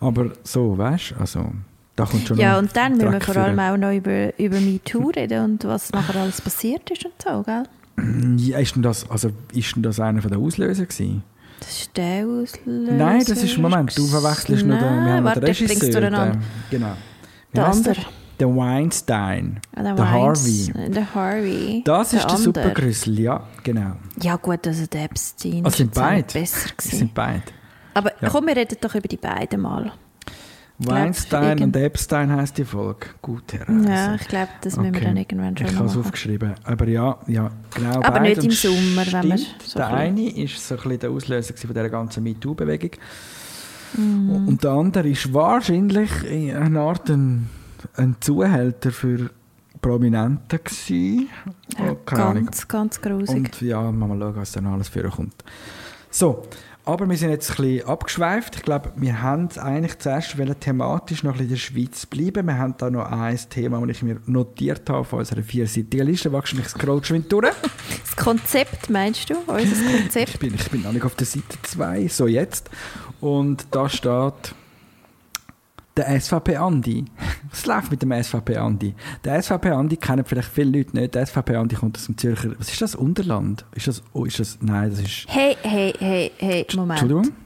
Aber 0.00 0.32
so, 0.42 0.76
weißt 0.76 1.12
du, 1.12 1.20
also 1.20 1.46
da 1.98 2.04
kommt 2.04 2.26
schon 2.28 2.38
Ja, 2.38 2.58
und 2.58 2.74
dann 2.76 2.96
müssen 2.96 3.12
wir 3.12 3.20
vor 3.20 3.36
allem 3.36 3.58
auch 3.58 3.76
noch 3.76 3.92
über, 3.92 4.38
über 4.38 4.60
MeToo 4.60 5.10
reden 5.10 5.44
und 5.44 5.64
was 5.64 5.90
nachher 5.92 6.20
alles 6.20 6.40
passiert 6.40 6.88
ist 6.90 7.04
und 7.04 7.14
so, 7.22 7.42
gell? 7.42 7.64
Ja, 8.36 8.58
ist 8.58 8.76
denn 8.76 8.82
das, 8.82 9.10
also, 9.10 9.30
ist 9.52 9.74
denn 9.74 9.82
das 9.82 9.98
einer 9.98 10.20
den 10.20 10.34
Auslöser 10.36 10.84
gewesen? 10.86 11.24
Das 11.58 11.70
ist 11.80 11.96
der 11.96 12.24
Auslöser. 12.24 12.92
Nein, 12.92 13.24
das 13.26 13.42
ist, 13.42 13.58
Moment, 13.58 13.96
du 13.98 14.06
verwechselst 14.06 14.64
nur 14.64 14.76
den, 14.78 15.04
wir 15.04 15.12
haben 15.14 15.24
warte, 15.24 15.40
den 15.40 15.48
Regisseur. 15.48 16.00
Den, 16.00 16.38
genau. 16.70 16.92
Wie 17.50 17.56
Der 17.56 17.66
andere. 17.66 17.96
Der 18.38 18.46
Weinstein. 18.56 19.60
Ah, 19.74 19.82
der, 19.82 19.94
der 19.96 20.10
Harvey. 20.12 20.72
Der 20.90 21.14
Harvey. 21.14 21.82
Das 21.84 22.12
ist 22.12 22.24
der. 22.30 22.36
Supergrüssel, 22.36 23.18
ja, 23.18 23.42
genau. 23.64 23.94
Ja 24.22 24.36
gut, 24.36 24.64
also 24.64 24.86
der 24.86 25.04
Epstein 25.06 25.64
Also 25.64 25.78
sind 25.78 25.92
beide. 25.92 26.32
besser 26.32 26.68
Das 26.68 26.76
gewesen. 26.76 26.98
sind 26.98 27.14
beide. 27.14 27.42
Aber 27.94 28.12
Ja. 28.22 28.28
komm, 28.28 28.46
wir 28.46 28.54
reden 28.54 28.76
doch 28.80 28.94
über 28.94 29.08
die 29.08 29.16
beiden 29.16 29.60
mal. 29.60 29.90
Weinstein 30.78 31.60
und 31.62 31.76
Epstein 31.76 32.30
heisst 32.30 32.56
die 32.56 32.64
Folge. 32.64 33.08
Gut, 33.20 33.52
Herr. 33.52 33.66
Ja, 33.68 34.14
ich 34.14 34.28
glaube, 34.28 34.48
das 34.60 34.76
müssen 34.76 34.94
wir 34.94 35.00
dann 35.00 35.16
irgendwann 35.16 35.56
schon 35.56 35.66
Ich 35.66 35.74
habe 35.74 35.86
es 35.86 35.96
aufgeschrieben. 35.96 36.54
Aber 36.62 36.86
ja, 36.86 37.18
ja 37.26 37.50
genau. 37.74 38.00
Aber 38.02 38.20
nicht 38.20 38.44
im 38.44 38.50
Sommer, 38.52 39.04
wenn 39.10 39.28
man 39.28 39.38
so 39.38 39.78
Der 39.78 39.88
ein 39.88 40.16
eine 40.16 40.30
ist 40.30 40.66
so 40.66 40.76
ein 40.76 40.82
bisschen 40.82 40.98
der 41.00 41.10
Auslöser 41.10 41.54
von 41.56 41.70
dieser 41.70 41.88
ganzen 41.88 42.22
MeToo-Bewegung. 42.22 42.90
Mhm. 43.96 44.48
Und 44.48 44.62
der 44.62 44.70
andere 44.70 45.08
ist 45.08 45.32
wahrscheinlich 45.34 46.10
in 46.24 46.54
einer 46.54 46.80
Art 46.80 47.10
ein, 47.10 47.48
ein 47.96 48.16
Zuhälter 48.20 48.92
für 48.92 49.30
Prominente 49.80 50.58
gewesen. 50.58 51.28
Ja, 51.76 51.96
ganz, 52.04 52.68
ganz 52.68 53.00
grusig. 53.00 53.36
Und 53.36 53.60
ja, 53.62 53.90
mal 53.90 54.18
schauen, 54.18 54.36
was 54.36 54.52
dann 54.52 54.66
alles 54.66 54.88
für 54.88 55.08
kommt. 55.08 55.44
So, 56.10 56.42
aber 56.88 57.06
wir 57.06 57.18
sind 57.18 57.28
jetzt 57.28 57.50
ein 57.50 57.56
bisschen 57.56 57.86
abgeschweift. 57.86 58.56
Ich 58.56 58.62
glaube, 58.62 58.92
wir 58.96 59.20
haben 59.20 59.50
eigentlich 59.58 59.98
zuerst 59.98 60.34
thematisch 60.60 61.22
noch 61.22 61.32
ein 61.32 61.46
bisschen 61.46 61.74
in 61.74 61.82
der 61.84 61.86
Schweiz 61.90 62.06
bleiben. 62.06 62.46
Wir 62.46 62.56
haben 62.56 62.74
da 62.78 62.88
noch 62.88 63.04
ein 63.04 63.38
Thema, 63.50 63.78
das 63.86 63.96
ich 63.98 64.02
mir 64.02 64.22
notiert 64.24 64.88
habe 64.88 65.00
auf 65.00 65.12
unserer 65.12 65.42
vierseitigen 65.42 66.06
Liste. 66.06 66.32
Wahrscheinlich 66.32 66.68
scroll 66.68 67.00
geschwind 67.00 67.30
durch. 67.30 67.52
Das 68.00 68.16
Konzept, 68.16 68.88
meinst 68.88 69.28
du? 69.28 69.34
Unser 69.34 69.98
Konzept? 69.98 70.30
Ich 70.30 70.38
bin, 70.38 70.54
ich 70.54 70.70
bin 70.70 70.80
noch 70.80 70.92
nicht 70.92 71.04
auf 71.04 71.14
der 71.14 71.26
Seite 71.26 71.58
2, 71.62 72.08
so 72.08 72.26
jetzt. 72.26 72.70
Und 73.20 73.66
da 73.70 73.90
steht 73.90 74.54
der 75.98 76.20
SVP 76.20 76.56
Andi. 76.56 77.04
Was 77.50 77.66
läuft 77.66 77.90
mit 77.90 78.00
dem 78.02 78.12
SVP 78.22 78.56
Andi? 78.56 78.94
Der 79.24 79.42
SVP 79.42 79.70
Andi 79.70 79.96
kennen 79.96 80.24
vielleicht 80.24 80.48
viele 80.48 80.78
Leute 80.78 80.96
nicht. 80.96 81.14
Der 81.14 81.26
SVP 81.26 81.56
Andi 81.56 81.76
kommt 81.76 81.96
aus 81.98 82.06
dem 82.06 82.16
Zürcher. 82.16 82.52
Was 82.58 82.70
ist 82.70 82.80
das? 82.80 82.94
Unterland? 82.94 83.64
Ist 83.74 83.88
das? 83.88 84.02
Oh, 84.12 84.24
ist 84.24 84.38
das? 84.40 84.58
Nein, 84.60 84.90
das 84.90 85.00
ist. 85.00 85.26
Hey, 85.28 85.56
hey, 85.62 85.92
hey, 85.98 86.30
hey, 86.38 86.66
Moment. 86.74 87.02
Entschuldigung. 87.02 87.36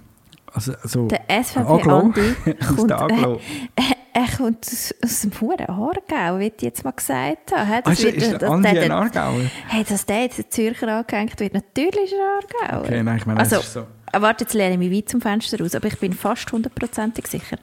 Also, 0.54 0.72
also 0.82 1.08
Der 1.08 1.22
SVP 1.42 1.60
Aglo. 1.60 1.98
Andi 1.98 2.20
aus 2.60 2.76
kommt, 2.76 2.90
der 2.90 3.00
Aglo. 3.00 3.34
äh, 3.74 3.80
er 4.12 4.36
kommt 4.36 4.66
aus, 4.66 4.94
aus 5.02 5.20
dem 5.22 5.32
Huren 5.40 5.66
Aargau, 5.66 6.38
wie 6.38 6.52
ich 6.54 6.60
jetzt 6.62 6.84
mal 6.84 6.90
gesagt 6.90 7.52
habe. 7.56 7.82
Ah, 7.86 7.90
ist, 7.92 8.02
wird- 8.04 8.16
ist 8.16 8.30
der 8.32 8.38
dass 8.38 8.50
Andi 8.50 8.70
der- 8.70 8.82
ein 8.82 8.92
Aargauer? 8.92 9.40
Hey, 9.68 9.82
dass 9.88 10.04
der 10.04 10.20
jetzt 10.24 10.38
in 10.38 10.50
Zürcher 10.50 10.88
angehängt 10.98 11.40
wird, 11.40 11.54
natürlich 11.54 12.12
ist 12.12 12.14
er 12.14 12.66
Aargauer. 12.68 12.84
Okay, 12.84 13.02
nein, 13.02 13.16
ich 13.16 13.24
meine, 13.26 13.40
also, 13.40 13.56
das 13.56 13.64
ist 13.66 13.72
so. 13.72 13.86
ah, 14.12 14.20
warte, 14.20 14.44
jetzt 14.44 14.52
lehne 14.52 14.72
ich 14.74 14.78
mich 14.78 14.92
weit 14.94 15.08
zum 15.08 15.22
Fenster 15.22 15.58
raus, 15.58 15.74
aber 15.74 15.86
ich 15.88 15.98
bin 15.98 16.12
fast 16.12 16.52
hundertprozentig 16.52 17.26
sicher. 17.28 17.56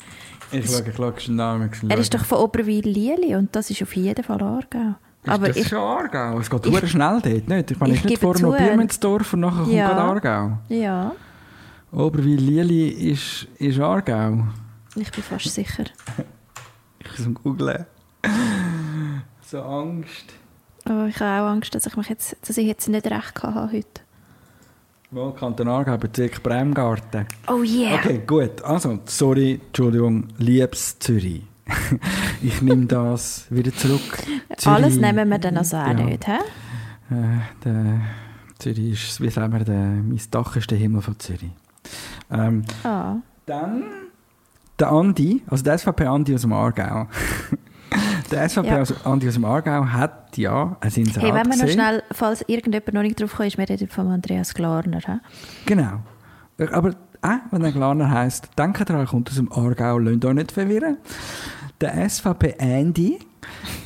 Ich 0.52 0.66
schaue, 0.70 0.84
ich 0.88 0.96
schaue 0.96 1.12
den 1.14 1.36
Namen. 1.36 1.70
ich 1.74 1.90
Er 1.90 1.98
ist 1.98 2.14
doch 2.14 2.26
von 2.26 2.40
Oberwil-Lieli 2.40 3.36
und 3.36 3.56
das 3.56 3.70
ist 3.70 3.82
auf 3.82 3.96
jeden 3.96 4.24
Fall 4.24 4.42
Aargau. 4.42 4.96
Aber 5.28 5.48
das 5.48 5.58
ich, 5.58 5.64
ist 5.64 5.70
schon 5.70 5.80
Aargau. 5.80 6.40
Es 6.40 6.50
geht 6.50 6.64
sehr 6.64 6.88
schnell 6.88 7.20
dort, 7.22 7.48
nicht? 7.48 7.72
Ich 7.72 7.80
meine, 7.80 7.94
ich 7.94 8.00
ist 8.00 8.06
nicht 8.10 8.22
vorher 8.22 8.42
noch 8.42 8.58
zu, 8.58 8.64
Blumenzdorf 8.64 9.34
und 9.34 9.40
nachher 9.42 9.64
kommt 9.64 9.74
Ja. 9.74 9.88
gerade 9.90 10.02
Aargau. 10.02 10.58
ja, 10.70 11.12
Oberwil-Lili 11.92 12.90
ist, 13.12 13.48
ist 13.58 13.80
Aargau. 13.80 14.46
ich 14.96 15.12
bin 15.12 15.24
fast 15.24 15.54
sicher. 15.54 15.86
Ich 17.02 17.26
muss 17.26 17.34
googeln. 17.44 17.86
So 19.42 19.62
Angst. 19.62 20.26
Oh, 20.88 21.06
ich 21.08 21.20
habe 21.20 21.46
auch 21.46 21.52
Angst, 21.52 21.74
dass 21.74 21.86
ich, 21.86 21.96
mich 21.96 22.10
jetzt, 22.10 22.36
dass 22.42 22.58
ich 22.58 22.68
jetzt 22.68 22.88
nicht 22.90 23.06
recht 23.08 23.42
habe 23.42 23.72
heute. 23.72 24.02
Wo 25.12 25.32
Kanton 25.32 25.68
Aargau, 25.68 25.98
Bezirk 25.98 26.44
Bremgarten. 26.44 27.26
Oh 27.48 27.64
yeah! 27.64 27.96
Okay, 27.96 28.22
gut. 28.28 28.62
Also, 28.64 29.00
sorry, 29.06 29.60
Entschuldigung, 29.68 30.28
liebes 30.38 31.00
Zürich. 31.00 31.42
ich 32.44 32.62
nehme 32.62 32.86
das 32.86 33.48
wieder 33.50 33.74
zurück. 33.74 34.02
Alles 34.66 34.94
Zürich- 34.94 35.02
nehmen 35.02 35.30
wir 35.30 35.40
dann 35.40 35.58
also 35.58 35.78
auch 35.78 35.88
ja, 35.88 35.94
nicht, 35.94 36.28
hä? 36.28 36.38
Äh, 37.10 37.40
der 37.66 38.02
Zürich 38.60 38.94
ist, 39.10 39.22
wie 39.22 39.30
sagen 39.32 39.52
wir, 39.54 39.64
der, 39.66 39.76
mein 39.76 40.22
Dach 40.30 40.56
ist 40.56 40.70
der 40.70 40.78
Himmel 40.78 41.02
von 41.02 41.18
Zürich. 41.20 41.52
Ähm, 42.32 42.64
Ah. 42.84 43.16
Dann 43.48 43.84
der 44.78 44.92
Andi, 44.92 45.42
also 45.48 45.64
der 45.64 45.78
SVP 45.80 46.06
Andi 46.06 46.36
aus 46.36 46.42
dem 46.42 46.54
Aargau. 46.54 47.08
der 48.32 48.48
SVP 48.50 48.68
Ja. 48.68 48.82
aus- 48.82 49.06
Andi 49.06 49.28
aus 49.28 49.34
dem 49.36 49.46
Aargau 49.46 49.86
hat 49.86 50.38
ja 50.38 50.78
ein 50.80 50.92
Inserat 50.94 51.24
Hey, 51.24 51.34
wenn 51.34 51.46
wir 51.48 51.56
noch 51.58 51.62
gesehen. 51.64 51.70
schnell, 51.72 52.04
falls 52.12 52.44
irgendjemand 52.48 52.94
noch 52.94 53.02
nicht 53.02 53.20
drauf 53.20 53.36
kommt, 53.36 53.48
ist, 53.48 53.58
wir 53.58 53.68
reden 53.70 53.88
von 53.88 54.08
Andreas 54.10 54.54
Glarner. 54.54 55.00
Hä? 55.06 55.18
Genau. 55.66 56.00
Aber 56.72 56.90
äh, 57.22 57.38
wenn 57.52 57.62
der 57.62 57.72
Glarner 57.72 58.10
heisst, 58.12 58.50
denkt 58.58 58.80
daran, 58.90 59.02
er 59.02 59.08
kommt 59.08 59.30
aus 59.30 59.36
dem 59.38 59.52
Aargau, 59.52 59.98
lasst 60.00 60.26
euch 60.26 60.34
nicht 60.34 60.52
verwirren. 60.52 60.98
Der 61.82 62.10
SVP 62.10 62.56
Andy 62.60 63.20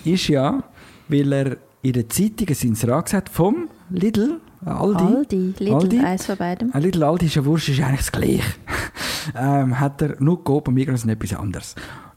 ist 0.04 0.28
ja, 0.28 0.64
weil 1.08 1.32
er 1.34 1.58
in 1.82 1.94
der 1.94 2.10
Zeitung 2.10 2.48
ein 2.50 2.58
Inserat 2.68 3.06
gesagt 3.06 3.30
vom 3.30 3.70
Lidl, 3.90 4.40
Aldi. 4.66 5.04
Aldi, 5.04 5.54
Lidl, 5.60 5.74
Aldi. 5.76 6.00
eins 6.00 6.26
von 6.26 6.38
beiden. 6.38 6.74
Ein 6.74 6.82
Lidl 6.82 7.04
Aldi 7.04 7.26
ist 7.28 7.36
ja 7.36 7.46
wurscht, 7.46 7.70
ist 7.70 7.82
eigentlich 7.82 8.00
das 8.00 8.12
Gleiche. 8.12 8.44
ähm, 9.38 9.80
hat 9.80 10.02
er 10.02 10.16
nur 10.22 10.44
Coop 10.44 10.68
und 10.70 10.74
Migros 10.74 11.04
und 11.04 11.10
etwas 11.10 11.34
anderes. 11.38 11.76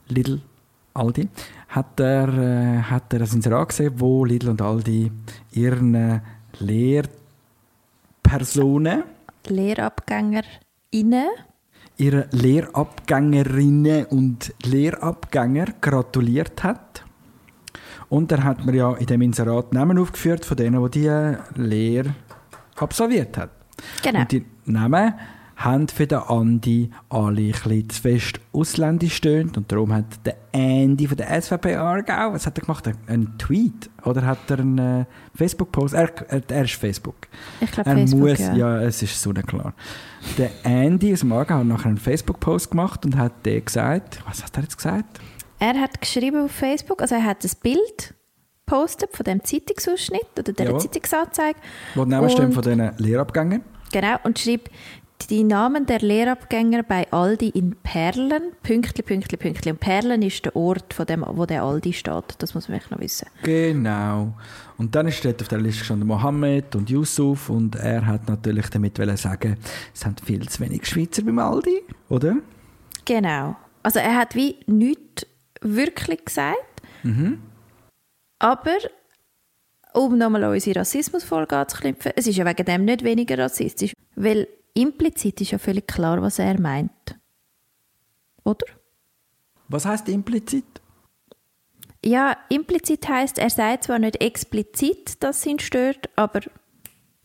Lidl 0.09 0.41
Aldi 0.97 1.29
hat 1.69 2.01
er, 2.01 2.29
äh, 2.29 2.83
hat 2.83 3.13
er 3.13 3.21
ein 3.21 3.31
Inserat 3.33 3.69
gesehen, 3.69 3.93
wo 3.97 4.25
Lidl 4.25 4.49
und 4.49 4.63
Aldi 4.63 5.13
ihren 5.53 5.95
äh, 5.95 6.21
Lehrpersonen 6.59 9.05
LehrabgängerInnen. 9.49 11.29
ihre 11.99 12.29
Lehrabgängerinnen 12.33 14.07
und 14.07 14.53
Lehrabgänger 14.65 15.67
gratuliert 15.81 16.65
hat. 16.65 17.05
Und 18.09 18.33
er 18.33 18.45
hat 18.45 18.65
mir 18.65 18.75
ja 18.75 18.95
in 18.95 19.07
dem 19.07 19.23
Inserat 19.23 19.73
Namen 19.73 19.99
aufgeführt 19.99 20.45
von 20.45 20.57
denen, 20.57 20.83
die 20.85 21.01
diese 21.01 21.41
Lehre 21.55 22.15
absolviert 22.77 23.37
hat. 23.37 23.51
Genau. 24.03 24.21
Und 24.21 24.33
die 24.33 24.45
Namen 24.65 25.15
haben 25.57 25.89
für 25.89 26.07
den 26.07 26.19
Andi 26.19 26.91
alle 27.09 27.41
ein 27.41 27.51
bisschen 27.53 27.89
zu 27.91 28.03
fest 28.03 28.41
ausländisch 28.53 29.17
stöhnt 29.17 29.57
und 29.57 29.73
darum 29.73 29.93
hat 29.93 30.05
der 30.27 30.37
Andy 30.53 31.09
von 31.09 31.17
der 31.17 31.41
SVP 31.41 31.75
Aargau, 31.77 32.35
was 32.35 32.47
hat 32.47 32.59
er 32.59 32.63
gemacht? 32.65 32.87
Einen 33.07 33.37
Tweet? 33.39 33.89
Oder 34.05 34.27
hat 34.27 34.51
er 34.51 34.59
einen 34.59 34.79
äh, 34.79 35.05
Facebook-Post? 35.35 35.95
Er, 35.95 36.11
er, 36.31 36.43
er 36.49 36.65
ist 36.65 36.75
Facebook. 36.75 37.17
Ich 37.61 37.73
glaube, 37.73 37.89
Er 37.91 37.97
Facebook, 37.97 38.21
muss, 38.21 38.39
ja. 38.39 38.55
ja. 38.55 38.81
es 38.83 39.03
ist 39.03 39.21
so 39.21 39.33
klar. 39.33 39.73
Der 40.37 40.51
Andy 40.65 41.13
aus 41.15 41.21
dem 41.21 41.33
Aargau 41.33 41.57
hat 41.57 41.67
nachher 41.67 41.89
einen 41.89 41.99
Facebook-Post 41.99 42.71
gemacht 42.71 43.05
und 43.07 43.17
hat 43.17 43.33
der 43.47 43.63
gesagt, 43.63 44.21
was 44.29 44.45
hat 44.45 44.57
er 44.57 44.63
jetzt 44.65 44.77
gesagt? 44.77 45.21
Er 45.59 45.81
hat 45.81 46.01
geschrieben 46.01 46.45
auf 46.45 46.53
Facebook, 46.53 47.01
also 47.01 47.15
er 47.15 47.25
hat 47.25 47.43
ein 47.43 47.51
Bild 47.63 48.15
gepostet 48.67 49.11
von 49.17 49.25
dem 49.25 49.43
Zeitungsausschnitt 49.43 50.27
oder 50.39 50.53
der. 50.53 50.79
Zeitungsanzeige. 50.79 51.59
Wo 51.95 52.05
die 52.05 52.15
Und- 52.15 52.53
von 52.53 52.63
diesen 52.63 52.93
Lehrabgängen. 52.99 53.63
Genau, 53.93 54.17
und 54.25 54.39
schreibt 54.39 54.71
die 55.31 55.43
Namen 55.43 55.87
der 55.87 56.01
Lehrabgänger 56.01 56.83
bei 56.83 57.11
Aldi 57.11 57.49
in 57.49 57.77
Perlen, 57.83 58.53
Pünktli, 58.63 59.03
Pünktli, 59.03 59.37
Pünktli. 59.37 59.73
Und 59.73 59.81
Perlen 59.81 60.23
ist 60.23 60.45
der 60.45 60.55
Ort, 60.55 60.95
von 60.95 61.07
dem, 61.07 61.25
wo 61.27 61.47
der 61.47 61.63
Aldi 61.63 61.93
steht. 61.93 62.35
Das 62.39 62.55
muss 62.55 62.69
man 62.69 62.81
noch 62.91 63.01
wissen. 63.01 63.29
Genau. 63.43 64.35
Und 64.79 64.95
dann 64.95 65.11
steht 65.11 65.41
auf 65.43 65.49
der 65.49 65.59
Liste 65.59 65.81
gestanden 65.81 66.07
Mohammed 66.07 66.77
und 66.77 66.91
Yusuf 66.91 67.49
und 67.51 67.77
er 67.77 68.07
hat 68.07 68.29
natürlich 68.29 68.69
damit 68.69 68.97
sagen, 69.19 69.57
es 69.95 70.01
sind 70.01 70.21
viel 70.21 70.49
zu 70.49 70.61
wenig 70.61 70.87
Schweizer 70.87 71.23
beim 71.23 71.39
Aldi, 71.39 71.83
oder? 72.09 72.37
Genau. 73.05 73.57
Also 73.83 73.99
er 74.01 74.17
hat 74.17 74.35
wie 74.35 74.57
nichts 74.67 75.27
wirklich 75.61 76.25
gesagt. 76.25 76.83
Aber 78.39 78.77
um 79.95 80.19
nochmal 80.19 80.45
an 80.45 80.53
unsere 80.53 80.81
Rassismusfolge 80.81 81.57
anzuknüpfen, 81.57 82.13
es 82.17 82.27
ist 82.27 82.37
ja 82.37 82.45
wegen 82.45 82.65
dem 82.65 82.85
nicht 82.85 83.03
weniger 83.03 83.39
rassistisch. 83.39 83.93
Weil 84.15 84.47
implizit 84.77 85.41
ist 85.41 85.51
ja 85.53 85.59
völlig 85.59 85.87
klar, 85.87 86.23
was 86.23 86.39
er 86.39 86.61
meint. 86.61 87.19
Oder? 88.45 88.67
Was 89.69 89.85
heißt 89.85 90.09
implizit? 90.09 90.65
Ja, 92.05 92.37
implizit 92.51 93.09
heißt, 93.09 93.39
er 93.39 93.51
sagt 93.51 93.85
zwar 93.85 93.99
nicht 93.99 94.23
explizit, 94.23 95.23
dass 95.25 95.39
es 95.39 95.47
ihn 95.47 95.59
stört, 95.59 96.09
aber 96.15 96.41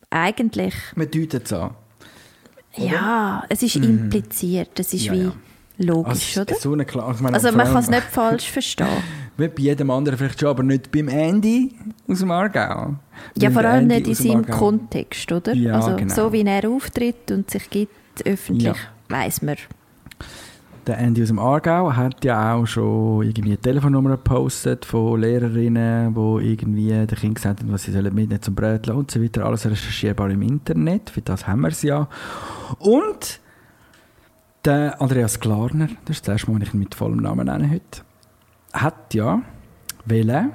eigentlich. 0.10 0.74
Man 0.96 1.12
deutet 1.12 1.46
es 1.46 1.54
an. 1.54 1.76
Ja, 2.76 3.44
es 3.50 3.62
ist 3.62 3.76
impliziert, 3.76 4.72
das 4.80 4.94
ist 4.94 5.02
Mhm. 5.02 5.06
Ja, 5.08 5.14
wie 5.14 5.24
ja. 5.26 5.34
logisch, 5.94 6.38
Also, 6.38 6.42
oder? 6.42 6.56
so 6.56 6.74
eine 6.74 6.86
klar, 6.86 7.14
ich 7.14 7.20
meine, 7.20 7.36
Also 7.36 7.52
man 7.52 7.68
kann 7.68 7.78
es 7.84 7.90
nicht 7.90 8.04
falsch 8.04 8.50
verstehen. 8.50 8.88
Wie 9.42 9.48
bei 9.48 9.62
jedem 9.64 9.90
anderen 9.90 10.18
vielleicht 10.20 10.40
schon, 10.40 10.50
aber 10.50 10.62
nicht 10.62 10.92
beim 10.92 11.08
Andy 11.08 11.74
aus 12.08 12.20
dem 12.20 12.30
Aargau. 12.30 12.96
Ja, 13.36 13.50
vor 13.50 13.64
allem 13.66 13.90
Andy 13.90 14.10
nicht 14.10 14.22
in 14.22 14.28
seinem 14.32 14.46
Kontext, 14.46 15.32
oder? 15.32 15.54
Ja, 15.56 15.76
also 15.76 15.96
genau. 15.96 16.14
so 16.14 16.32
wie 16.32 16.44
er 16.44 16.70
auftritt 16.70 17.32
und 17.32 17.50
sich 17.50 17.68
gibt 17.70 17.92
öffentlich, 18.24 18.66
Ja. 18.66 18.76
weiß 19.10 19.42
man. 19.42 19.56
Der 20.86 20.98
Andy 21.00 21.22
aus 21.24 21.28
dem 21.30 21.40
Aargau 21.40 21.92
hat 21.96 22.24
ja 22.24 22.54
auch 22.54 22.66
schon 22.68 23.24
irgendwie 23.24 23.58
Telefonnummern 23.58 24.14
gepostet 24.14 24.86
von 24.86 25.20
Lehrerinnen, 25.22 26.14
die 26.14 26.48
irgendwie 26.52 26.90
den 26.90 27.08
Kindern 27.08 27.34
gesagt 27.34 27.60
haben, 27.62 27.72
was 27.72 27.84
sie 27.84 27.92
sollen 27.92 28.14
mitnehmen 28.14 28.42
zum 28.42 28.54
Brötchen 28.56 28.96
und 28.96 29.10
so 29.10 29.22
weiter. 29.24 29.46
Alles 29.46 29.66
recherchierbar 29.66 30.30
im 30.30 30.42
Internet, 30.42 31.10
für 31.10 31.22
das 31.22 31.48
haben 31.48 31.62
wir 31.62 31.70
es 31.70 31.82
ja. 31.82 32.08
Und 32.80 33.40
der 34.66 35.02
Andreas 35.02 35.40
Klarner, 35.40 35.88
das 36.06 36.18
ist 36.18 36.28
das 36.28 36.34
erste 36.34 36.52
Mal, 36.52 36.62
ich 36.64 36.74
ihn 36.74 36.80
mit 36.80 36.94
vollem 36.96 37.18
Namen 37.18 37.46
nenne 37.46 37.70
heute, 37.70 38.02
hat 38.74 39.14
ja 39.14 39.42
wollen 40.06 40.52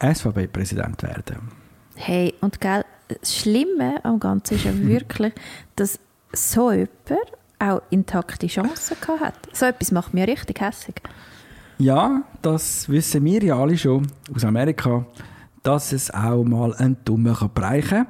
SVP-Präsident 0.00 1.02
werden. 1.02 1.50
Hey, 1.94 2.34
und 2.40 2.60
gell, 2.60 2.84
das 3.08 3.36
Schlimme 3.36 4.04
am 4.04 4.18
Ganzen 4.18 4.54
ist 4.56 4.64
ja 4.64 4.76
wirklich, 4.82 5.32
dass 5.76 5.98
so 6.32 6.72
jemand 6.72 6.90
auch 7.58 7.82
intakte 7.90 8.46
Chancen 8.48 8.96
hat. 9.20 9.34
So 9.52 9.66
etwas 9.66 9.92
macht 9.92 10.14
mich 10.14 10.26
richtig 10.26 10.60
hässig. 10.60 11.00
Ja, 11.78 12.22
das 12.42 12.88
wissen 12.88 13.24
wir 13.24 13.42
ja 13.42 13.56
alle 13.56 13.76
schon 13.76 14.06
aus 14.34 14.44
Amerika, 14.44 15.06
dass 15.62 15.92
es 15.92 16.12
auch 16.12 16.44
mal 16.44 16.74
einen 16.74 16.96
Dummen 17.04 17.34
kann 17.34 17.50
bereichen 17.54 17.88
kann. 17.88 18.06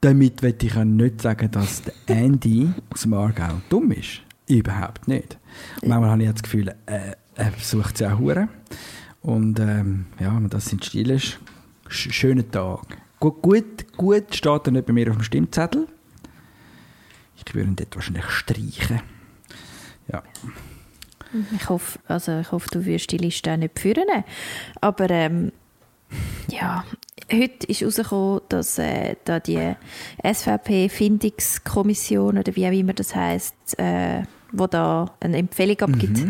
Damit 0.00 0.42
will 0.42 0.56
ich 0.60 0.74
ja 0.74 0.84
nicht 0.84 1.20
sagen, 1.20 1.50
dass 1.50 1.82
der 1.82 1.94
Andy 2.16 2.70
aus 2.92 3.02
dem 3.02 3.14
Aargau 3.14 3.60
dumm 3.68 3.92
ist. 3.92 4.22
Überhaupt 4.48 5.06
nicht. 5.06 5.38
Manchmal 5.84 6.10
habe 6.10 6.22
ich 6.22 6.32
das 6.32 6.42
Gefühl, 6.42 6.74
äh, 6.86 7.12
er 7.34 7.52
versucht 7.52 8.00
es 8.00 8.06
auch 8.06 8.18
hure. 8.18 8.48
Und 9.22 9.60
ähm, 9.60 10.06
ja, 10.18 10.34
wenn 10.34 10.48
das 10.48 10.66
sein 10.66 10.82
Stil 10.82 11.10
ist, 11.10 11.38
sch 11.88 12.12
schönen 12.12 12.50
Tag. 12.50 12.98
Gut, 13.18 13.42
gut, 13.42 13.92
gut 13.96 14.34
steht 14.34 14.66
er 14.66 14.72
nicht 14.72 14.86
bei 14.86 14.92
mir 14.92 15.10
auf 15.10 15.16
dem 15.16 15.22
Stimmzettel. 15.22 15.86
Ich 17.36 17.54
würde 17.54 17.68
ihn 17.68 17.76
dort 17.76 17.94
wahrscheinlich 17.94 18.28
streichen. 18.30 19.00
Ja. 20.10 20.22
Ich 21.54 21.68
hoffe, 21.68 22.00
also 22.08 22.40
ich 22.40 22.50
hoffe, 22.50 22.68
du 22.70 22.84
wirst 22.84 23.12
die 23.12 23.18
Liste 23.18 23.52
auch 23.52 23.56
nicht 23.56 23.78
führen. 23.78 24.08
Aber 24.80 25.08
ähm, 25.10 25.52
ja, 26.48 26.84
heute 27.32 27.66
ist 27.66 27.82
herausgekommen, 27.82 28.40
dass 28.48 28.78
äh, 28.78 29.14
da 29.24 29.38
die 29.38 29.76
SVP-Findungskommission 30.24 32.38
oder 32.38 32.56
wie 32.56 32.66
auch 32.66 32.72
immer 32.72 32.94
das 32.94 33.14
heisst, 33.14 33.78
äh, 33.78 34.22
wo 34.52 34.66
da 34.66 35.12
eine 35.20 35.38
Empfehlung 35.38 35.80
abgibt 35.80 36.20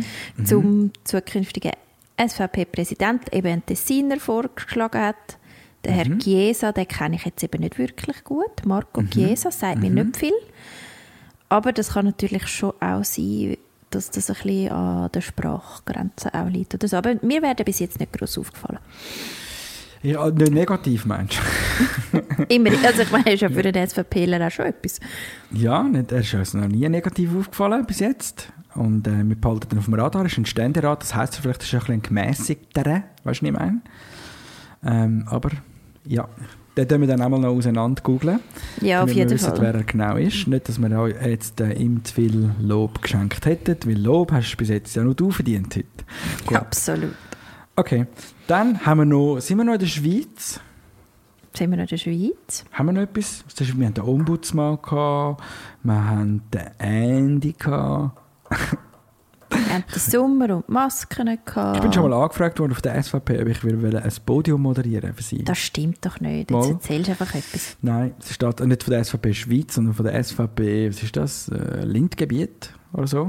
zum 0.45 0.93
zukünftigen 1.05 1.73
SVP-Präsident, 2.19 3.33
eben 3.33 3.49
einen 3.49 3.67
Tessiner 3.67 4.21
vorgeschlagen 4.21 5.01
hat. 5.01 5.39
Der 5.85 5.93
Herr 5.93 6.19
Chiesa, 6.19 6.73
den 6.73 6.87
kenne 6.87 7.17
ich 7.17 7.25
jetzt 7.25 7.43
eben 7.43 7.63
nicht 7.63 7.79
wirklich 7.79 8.23
gut. 8.25 8.67
Marco 8.67 9.03
Chiesa 9.03 9.51
sagt 9.51 9.79
mir 9.81 9.91
nicht 9.91 10.17
viel. 10.19 10.35
Aber 11.49 11.73
das 11.73 11.95
kann 11.95 12.05
natürlich 12.05 12.47
schon 12.47 12.75
auch 12.81 13.03
sein, 13.03 13.57
dass 13.89 14.11
das 14.11 14.31
ein 14.31 14.37
bisschen 14.37 14.71
an 14.71 15.11
der 15.13 15.21
Sprachgrenze 15.21 16.33
auch 16.35 16.49
liegt. 16.49 16.75
Oder 16.75 16.87
so. 16.87 16.97
Aber 16.97 17.15
mir 17.23 17.43
wäre 17.43 17.65
bis 17.65 17.81
jetzt 17.81 17.99
nicht 17.99 18.13
groß 18.13 18.39
aufgefallen. 18.39 18.79
Ja 20.03 20.31
nicht 20.31 20.53
negativ, 20.53 21.07
meinst 21.07 21.39
du? 22.13 22.19
Immer, 22.49 22.71
also 22.85 23.03
ich 23.03 23.11
meine, 23.11 23.33
ist 23.33 23.41
ja 23.41 23.49
für 23.49 23.63
den 23.63 23.87
SVPler 23.87 24.47
auch 24.47 24.51
schon 24.51 24.67
etwas. 24.67 25.01
Ja, 25.51 25.83
nicht, 25.83 26.13
er 26.13 26.21
ist 26.21 26.35
uns 26.35 26.55
noch 26.55 26.69
nie 26.69 26.89
negativ 26.89 27.37
aufgefallen 27.37 27.85
bis 27.87 28.01
jetzt. 28.01 28.53
Und 28.75 29.07
äh, 29.07 29.23
wir 29.25 29.37
behalten 29.37 29.75
ihn 29.75 29.79
auf 29.79 29.87
dem 29.87 29.95
Radar. 29.95 30.23
Er 30.23 30.27
ist 30.27 30.39
ein 30.39 30.47
Ständerat, 30.47 31.03
das 31.03 31.15
heisst, 31.15 31.37
vielleicht 31.37 31.63
ist 31.63 31.73
er 31.73 31.81
ein 31.81 31.87
bisschen 31.87 32.03
gemäßigter, 32.03 32.85
weißt 32.85 33.03
du, 33.03 33.25
was 33.25 33.43
ich 33.43 33.53
meine? 33.53 33.81
Ähm, 34.85 35.25
aber 35.29 35.51
ja, 36.07 36.29
den 36.77 36.89
können 36.89 37.01
wir 37.03 37.09
dann 37.09 37.21
auch 37.21 37.29
mal 37.29 37.41
noch 37.41 37.51
auseinander 37.51 38.01
googeln. 38.03 38.41
Ja, 38.81 39.03
auf 39.03 39.03
damit 39.03 39.17
wir 39.17 39.23
jeden 39.25 39.31
wissen, 39.33 39.51
Fall. 39.51 39.61
wer 39.61 39.75
er 39.75 39.83
genau 39.85 40.17
ist. 40.17 40.47
Nicht, 40.47 40.69
dass 40.69 40.79
wir 40.79 40.99
auch 40.99 41.09
jetzt 41.09 41.61
äh, 41.61 41.73
ihm 41.73 42.05
zu 42.05 42.15
viel 42.15 42.51
Lob 42.61 43.03
geschenkt 43.03 43.45
hätten, 43.45 43.77
weil 43.85 43.99
Lob 43.99 44.33
hast 44.33 44.53
du 44.53 44.57
bis 44.57 44.69
jetzt 44.69 44.95
ja 44.95 45.03
nur 45.03 45.15
du 45.15 45.31
verdient 45.31 45.77
heute. 45.77 45.87
Gut. 46.47 46.57
Absolut. 46.57 47.15
Okay, 47.81 48.07
dann 48.47 48.85
haben 48.85 48.99
wir 48.99 49.05
noch, 49.07 49.41
sind 49.41 49.57
wir 49.57 49.65
noch 49.65 49.73
in 49.73 49.79
der 49.79 49.87
Schweiz? 49.87 50.61
Sind 51.57 51.71
wir 51.71 51.79
noch 51.79 51.85
in 51.85 51.89
der 51.89 51.97
Schweiz? 51.97 52.65
Haben 52.73 52.87
wir 52.87 52.93
noch 52.93 53.01
etwas? 53.01 53.43
Das 53.57 53.67
ist- 53.67 53.79
Wir 53.79 53.87
haben 53.87 53.95
den 53.95 54.05
Ombudsmann, 54.05 54.79
gehabt, 54.83 55.43
wir 55.83 56.05
haben 56.05 56.43
den 56.53 56.67
Andy. 56.79 57.55
Gehabt. 57.55 58.21
Wir 59.51 59.59
haben 59.75 59.85
den 59.95 59.99
Sommer 59.99 60.57
und 60.57 60.69
die 60.69 60.73
Masken 60.73 61.39
gehabt. 61.43 61.77
Ich 61.77 61.83
bin 61.83 61.91
schon 61.91 62.11
mal 62.11 62.23
angefragt 62.23 62.61
worden 62.61 62.73
auf 62.73 62.83
der 62.83 62.97
SVP, 63.03 63.41
ob 63.41 63.49
ich 63.49 63.65
will 63.65 63.97
ein 63.97 64.13
Podium 64.27 64.61
moderieren 64.61 65.15
für 65.15 65.23
sie. 65.23 65.43
Das 65.43 65.57
stimmt 65.59 66.05
doch 66.05 66.21
nicht. 66.21 66.51
Jetzt 66.51 66.67
Mal. 66.67 66.71
erzählst 66.73 67.09
du 67.09 67.13
einfach 67.13 67.35
etwas. 67.35 67.77
Nein, 67.81 68.13
es 68.21 68.35
steht 68.35 68.61
nicht 68.61 68.83
von 68.83 68.91
der 68.93 69.01
SVP 69.05 69.33
Schweiz, 69.33 69.75
sondern 69.75 69.95
von 69.95 70.05
der 70.05 70.23
SVP, 70.23 70.91
was 70.91 71.03
ist 71.03 71.17
das? 71.17 71.49
Äh, 71.49 71.85
Lindgebiet 71.87 72.75
oder 72.93 73.07
so. 73.07 73.25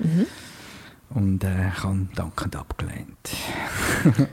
Mhm. 0.00 0.26
Und 1.10 1.44
äh, 1.44 1.68
ich 1.68 1.82
habe 1.82 2.08
dankend 2.14 2.56
abgelehnt. 2.56 3.16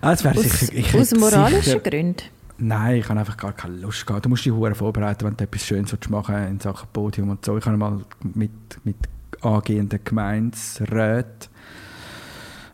ah, 0.00 0.16
wäre 0.22 0.36
Aus, 0.38 0.42
sicher, 0.42 0.72
ich 0.74 0.94
aus 0.94 1.12
moralischen 1.14 1.62
sicher- 1.62 1.80
Gründen. 1.80 2.22
Nein, 2.58 2.96
ich 2.96 3.08
habe 3.08 3.20
einfach 3.20 3.36
gar 3.36 3.52
keine 3.52 3.76
Lust 3.76 4.06
gehabt. 4.06 4.24
Du 4.24 4.30
musst 4.30 4.44
dich 4.46 4.52
hure 4.52 4.74
vorbereiten, 4.74 5.26
wenn 5.26 5.36
du 5.36 5.44
etwas 5.44 5.66
Schönes 5.66 5.92
willst 5.92 6.08
machen 6.08 6.34
in 6.48 6.58
Sachen 6.58 6.88
Podium 6.92 7.28
und 7.28 7.44
so. 7.44 7.58
Ich 7.58 7.66
habe 7.66 7.76
mal 7.76 8.00
mit, 8.34 8.50
mit 8.84 8.96
angehenden 9.42 10.00
Gemeinsräten 10.02 11.50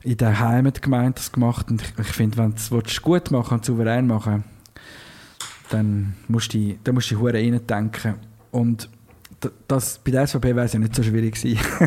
in 0.05 0.17
der 0.17 0.39
Heimatgemeinde 0.39 1.13
das 1.17 1.33
gemacht 1.33 1.71
und 1.71 1.83
ich, 1.83 1.93
ich 1.99 2.07
finde, 2.09 2.37
wenn 2.39 2.51
du 2.51 2.57
es 2.57 2.71
willst 2.71 3.03
gut 3.03 3.31
machen 3.33 3.55
und 3.55 3.65
souverän 3.65 4.07
machen 4.07 4.45
dann 5.71 6.15
musst 6.29 6.53
du 6.55 6.59
dich- 6.59 6.79
dann 6.85 6.95
musst 6.95 7.11
du 7.11 7.19
hure 7.19 7.35
reindenken 7.35 8.15
und 8.51 8.89
das, 9.69 9.99
bei 9.99 10.11
der 10.11 10.27
SVP 10.27 10.55
wäre 10.55 10.67
es 10.67 10.73
ja 10.73 10.79
nicht 10.79 10.95
so 10.95 11.03
schwierig 11.03 11.35
gewesen. 11.35 11.59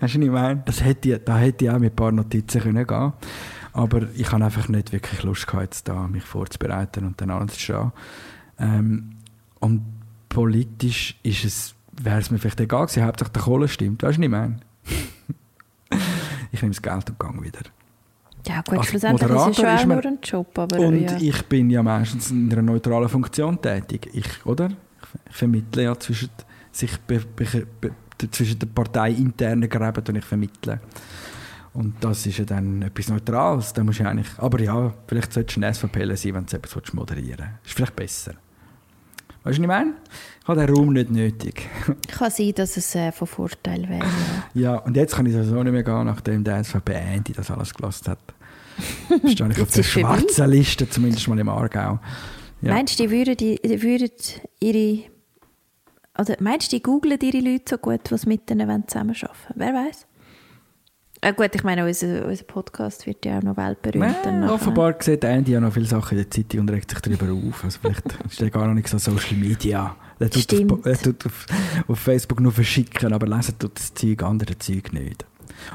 was 0.00 0.14
ich 0.14 0.30
meine? 0.30 0.62
Das 0.64 0.84
hätte, 0.84 1.12
ich- 1.14 1.24
da 1.24 1.38
hätte 1.38 1.64
ich 1.64 1.70
auch 1.70 1.78
mit 1.78 1.92
ein 1.92 1.96
paar 1.96 2.12
Notizen 2.12 2.60
können 2.60 2.86
gehen 2.86 3.12
aber 3.76 4.06
ich 4.14 4.32
habe 4.32 4.42
einfach 4.42 4.68
nicht 4.68 4.90
wirklich 4.92 5.22
Lust 5.22 5.46
gehabt, 5.46 5.64
jetzt 5.64 5.86
da 5.86 6.08
mich 6.08 6.24
vorzubereiten 6.24 7.04
und 7.04 7.20
dann 7.20 7.28
anzustehen. 7.28 7.92
Ähm, 8.58 9.10
und 9.60 9.82
politisch 10.30 11.14
ist 11.22 11.44
es, 11.44 11.74
wäre 12.00 12.18
es 12.18 12.30
mir 12.30 12.38
vielleicht 12.38 12.60
egal 12.60 12.86
gewesen, 12.86 13.04
hauptsächlich 13.04 13.32
der 13.34 13.42
Kohle 13.42 13.68
stimmt. 13.68 14.02
Weißt 14.02 14.16
du, 14.16 14.22
was 14.22 14.24
ich 14.24 14.30
meine? 14.30 14.60
ich 16.52 16.62
nehme 16.62 16.74
das 16.74 16.80
Geld 16.80 17.10
und 17.10 17.18
gehe 17.20 17.42
wieder. 17.44 17.60
Ja 18.46 18.62
gut, 18.62 18.78
Als 18.78 18.86
schlussendlich 18.86 19.28
ist 19.28 19.36
es 19.36 19.46
Moderator 19.58 19.78
schon 19.78 19.88
nur 19.88 20.06
ein 20.06 20.18
Job. 20.22 20.58
Aber 20.58 20.78
Und 20.78 21.00
ja. 21.02 21.16
ich 21.18 21.42
bin 21.44 21.68
ja 21.68 21.82
meistens 21.82 22.30
in 22.30 22.50
einer 22.50 22.62
neutralen 22.62 23.10
Funktion 23.10 23.60
tätig. 23.60 24.08
Ich, 24.14 24.46
oder? 24.46 24.70
Ich 25.28 25.36
vermittle 25.36 25.82
ja 25.82 25.98
zwischen, 25.98 26.30
sich 26.76 26.98
be, 27.00 27.20
be, 27.20 27.66
be, 27.80 27.92
zwischen 28.30 28.58
den 28.58 28.72
parteiinternen 28.72 29.68
Gräben 29.68 30.22
vermittle. 30.22 30.80
Und 31.74 31.94
das 32.00 32.24
ist 32.24 32.38
ja 32.38 32.44
dann 32.44 32.80
etwas 32.82 33.08
Neutrales. 33.08 33.72
Da 33.74 33.84
musst 33.84 34.00
du 34.00 34.08
eigentlich, 34.08 34.28
aber 34.38 34.60
ja, 34.60 34.94
vielleicht 35.06 35.32
solltest 35.32 35.58
du 35.58 35.60
ein 35.62 35.74
SVP 35.74 36.14
sein, 36.16 36.34
wenn 36.34 36.46
du 36.46 36.56
etwas 36.56 36.94
moderieren 36.94 37.38
willst. 37.38 37.66
Ist 37.66 37.74
vielleicht 37.74 37.96
besser. 37.96 38.32
Weißt 39.46 39.58
du, 39.58 39.62
was 39.62 39.64
ich 39.64 39.66
meine? 39.66 39.92
Ich 40.40 40.48
habe 40.48 40.66
den 40.66 40.74
Raum 40.74 40.92
nicht 40.92 41.10
nötig. 41.10 41.68
Kann 42.08 42.30
sein, 42.30 42.52
dass 42.54 42.76
es 42.76 42.94
äh, 42.94 43.12
von 43.12 43.28
Vorteil 43.28 43.88
wäre. 43.88 44.06
Ja. 44.54 44.76
und 44.78 44.96
jetzt 44.96 45.14
kann 45.14 45.26
ich 45.26 45.34
sowieso 45.34 45.62
nicht 45.62 45.72
mehr 45.72 45.82
gehen, 45.82 46.04
nachdem 46.04 46.42
der 46.42 46.64
SVP 46.64 46.94
Andy 46.94 47.32
das 47.32 47.50
alles 47.50 47.74
gelassen 47.74 48.08
hat. 48.08 48.18
Stehe 49.30 49.50
ich 49.50 49.60
auf 49.60 49.70
der 49.70 49.82
schwarzen 49.82 50.50
Liste, 50.50 50.88
zumindest 50.88 51.28
mal 51.28 51.38
im 51.38 51.48
Aargau. 51.48 52.00
Ja. 52.62 52.72
Meinst 52.72 52.98
du, 52.98 53.04
die 53.04 53.10
würden, 53.10 53.36
die, 53.36 53.60
die 53.62 53.82
würden 53.82 54.10
ihre. 54.60 55.15
Oder 56.18 56.36
meinst 56.40 56.72
du, 56.72 56.76
die 56.76 56.82
googlen 56.82 57.18
ihre 57.20 57.40
Leute 57.40 57.64
so 57.70 57.78
gut, 57.78 58.10
was 58.10 58.26
mit 58.26 58.48
wollen 58.48 58.88
zusammenarbeiten 58.88 59.28
Wer 59.54 59.74
weiß? 59.74 60.06
Ah, 61.22 61.30
gut, 61.30 61.54
ich 61.54 61.64
meine, 61.64 61.84
unser, 61.84 62.26
unser 62.26 62.44
Podcast 62.44 63.06
wird 63.06 63.24
ja 63.24 63.38
auch 63.38 63.42
noch 63.42 63.56
weltberühmt. 63.56 64.24
nachher. 64.24 64.52
offenbar 64.52 64.94
sieht 65.00 65.24
Andy 65.24 65.52
ja 65.52 65.60
noch 65.60 65.72
viele 65.72 65.86
Sachen 65.86 66.18
in 66.18 66.24
der 66.24 66.30
Zeitung 66.30 66.60
und 66.60 66.70
regt 66.70 66.90
sich 66.90 67.00
darüber 67.00 67.32
auf. 67.32 67.64
Also 67.64 67.78
vielleicht 67.80 68.04
ist 68.30 68.40
er 68.40 68.50
gar 68.50 68.66
noch 68.66 68.74
nicht 68.74 68.88
so 68.88 68.98
Social 68.98 69.36
Media. 69.36 69.96
Er 70.18 70.30
tut, 70.30 70.72
auf, 70.72 70.86
er 70.86 70.98
tut 70.98 71.26
auf, 71.26 71.46
auf 71.88 71.98
Facebook 71.98 72.40
nur 72.40 72.52
verschicken, 72.52 73.12
aber 73.12 73.26
lesen 73.26 73.58
tut 73.58 73.76
das 73.76 73.92
Zeug, 73.92 74.22
andere 74.22 74.58
Zeug 74.58 74.92
nicht. 74.92 75.24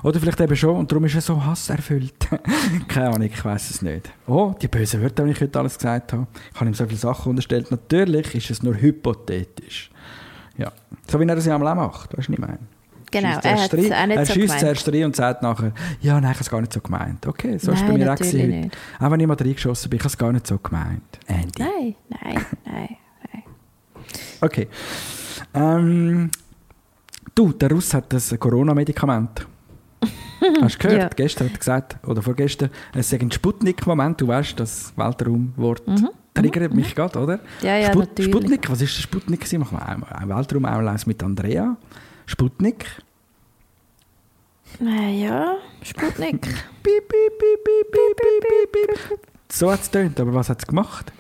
Oder 0.04 0.20
vielleicht 0.20 0.40
eben 0.40 0.56
schon 0.56 0.76
und 0.78 0.92
darum 0.92 1.06
ist 1.06 1.16
er 1.16 1.22
so 1.22 1.44
hasserfüllt. 1.44 2.30
Keine 2.88 3.10
Ahnung, 3.10 3.28
ich 3.28 3.44
weiß 3.44 3.72
es 3.72 3.82
nicht. 3.82 4.12
Oh, 4.28 4.54
die 4.62 4.68
bösen 4.68 5.02
Wörter, 5.02 5.26
die 5.26 5.32
ich 5.32 5.42
heute 5.42 5.60
alles 5.60 5.78
gesagt 5.78 6.14
habe. 6.14 6.28
Ich 6.54 6.60
habe 6.60 6.70
ihm 6.70 6.74
so 6.74 6.86
viele 6.86 7.00
Sachen 7.00 7.32
unterstellt. 7.32 7.72
Natürlich 7.72 8.36
ist 8.36 8.52
es 8.52 8.64
nur 8.64 8.80
hypothetisch. 8.80 9.90
Ja. 10.62 10.72
So 11.10 11.20
wie 11.20 11.26
er 11.28 11.38
es 11.38 11.46
ja 11.46 11.56
auch 11.56 11.60
macht, 11.60 12.02
weißt 12.02 12.14
du, 12.14 12.18
was 12.18 12.30
ich 12.30 12.40
meine? 12.40 12.60
Genau, 13.12 13.28
er 13.28 13.44
rein- 13.44 13.58
auch 13.58 13.74
nicht 14.08 14.18
er 14.18 14.26
so 14.26 14.34
gemeint. 14.40 14.60
zuerst 14.62 14.88
rein 14.94 15.04
und 15.04 15.16
sagt 15.18 15.42
nachher, 15.42 15.74
ja, 16.00 16.14
nein, 16.22 16.24
ich 16.32 16.36
habe 16.38 16.40
es 16.42 16.50
gar 16.50 16.62
nicht 16.62 16.72
so 16.74 16.80
gemeint. 16.80 17.28
Okay, 17.28 17.58
so 17.58 17.72
ist 17.74 17.80
es 17.80 17.82
bei 17.82 17.90
Nein, 17.90 17.98
mir 18.00 18.06
auch 18.06 18.10
natürlich 18.20 18.32
gewesen 18.42 18.60
nicht. 18.62 18.78
Auch 19.00 19.12
wenn 19.12 19.20
ich 19.20 19.28
mal 19.28 19.36
reingeschossen 19.38 19.90
bin, 19.90 19.98
ich 19.98 20.04
habe 20.04 20.08
es 20.10 20.18
gar 20.18 20.32
nicht 20.32 20.48
so 20.48 20.58
gemeint. 20.60 21.20
Andy. 21.28 21.52
Nein, 21.62 21.96
nein, 22.10 22.46
nein, 22.66 22.98
nein. 23.34 23.44
Okay. 24.40 24.68
Ähm, 25.54 26.32
du, 27.36 27.52
der 27.52 27.70
Russ 27.72 27.94
hat 27.94 28.14
das 28.14 28.34
Corona-Medikament. 28.40 29.46
Hast 30.62 30.76
du 30.76 30.88
gehört? 30.88 31.02
Ja. 31.02 31.10
Gestern 31.16 31.48
hat 31.48 31.54
er 31.54 31.60
gesagt, 31.60 32.08
oder 32.08 32.22
vorgestern, 32.22 32.70
es 32.94 33.10
sei 33.10 33.20
ein 33.20 33.32
Sputnik-Moment. 33.32 34.20
Du 34.22 34.28
weißt, 34.28 34.60
das 34.60 34.94
Weltraumwort 34.96 35.84
triggert 36.34 36.74
mich 36.74 36.96
gerade, 36.96 37.20
oder? 37.20 37.38
Mhm. 37.38 37.42
Ja, 37.62 37.78
ja, 37.78 37.96
natürlich. 37.96 38.32
Sputnik, 38.32 38.70
was 38.70 38.82
ist 38.82 38.96
Sputnik? 38.96 39.60
Machen 39.60 39.78
wir 39.78 39.88
ein, 39.88 40.04
ein 40.04 40.30
Weltraumaulaus 40.30 41.06
mit 41.06 41.22
Andrea. 41.24 41.78
Sputnik. 42.26 42.86
Naja, 44.80 45.58
Sputnik. 45.84 46.42
Piep, 46.84 47.08
piep, 47.08 47.38
piep, 47.38 47.64
piep, 47.64 47.92
piep, 47.92 48.72
piep, 48.72 48.72
piep. 48.72 49.20
So 49.52 49.72
hat 49.72 49.82
es 49.82 49.92
getönt, 49.92 50.20
aber 50.20 50.34
was 50.34 50.50
hat 50.50 50.60
es 50.60 50.68
gemacht? 50.68 51.12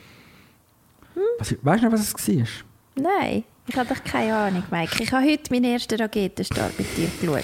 Hm? 1.13 1.21
Was, 1.37 1.55
weißt 1.61 1.83
du 1.83 1.85
noch, 1.85 1.93
was 1.93 2.01
es 2.01 2.27
war? 2.27 2.47
Nein, 2.95 3.43
ich 3.67 3.75
habe 3.77 3.93
doch 3.93 4.03
keine 4.03 4.35
Ahnung, 4.35 4.63
Mike. 4.71 5.03
Ich 5.03 5.11
habe 5.11 5.25
heute 5.25 5.53
meinen 5.53 5.65
ersten 5.65 5.99
Raketenstart 5.99 6.79
mit 6.79 6.87
dir 6.97 7.09
geschaut. 7.19 7.43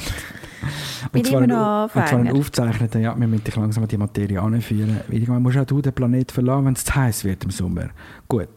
Und 1.12 1.26
zwar 1.26 1.48
noch 1.48 1.84
Und 1.84 1.92
zwar 1.92 2.04
ein 2.04 2.20
Anfänger. 2.28 2.40
aufgezeichneter, 2.40 3.00
ja, 3.00 3.16
wir 3.18 3.28
müssen 3.28 3.44
dich 3.44 3.56
langsam 3.56 3.84
an 3.84 3.90
die 3.90 3.98
Materie 3.98 4.40
anführen. 4.42 5.02
Irgendwann 5.10 5.42
musst 5.42 5.58
auch 5.58 5.66
du 5.66 5.82
den 5.82 5.94
Planet 5.94 6.32
verlassen, 6.32 6.66
wenn 6.66 6.74
es 6.74 6.86
zu 6.86 6.94
heiß 6.96 7.24
wird 7.24 7.44
im 7.44 7.50
Sommer. 7.52 7.90
Gut. 8.28 8.50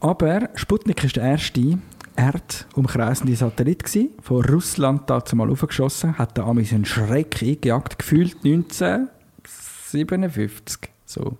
Aber 0.00 0.48
Sputnik 0.54 1.02
war 1.02 1.10
der 1.10 1.22
erste 1.22 1.78
erdumkreisende 2.16 3.34
Satellit 3.36 3.84
gewesen, 3.84 4.10
von 4.22 4.44
Russland 4.44 5.02
dazu 5.08 5.36
mal 5.36 5.50
aufgeschossen, 5.50 6.18
hat 6.18 6.36
da 6.38 6.46
Amis 6.46 6.72
einen 6.72 6.86
Schreck 6.86 7.42
eingejagt, 7.42 7.98
gefühlt 7.98 8.36
1957. 8.44 10.78
So. 11.04 11.36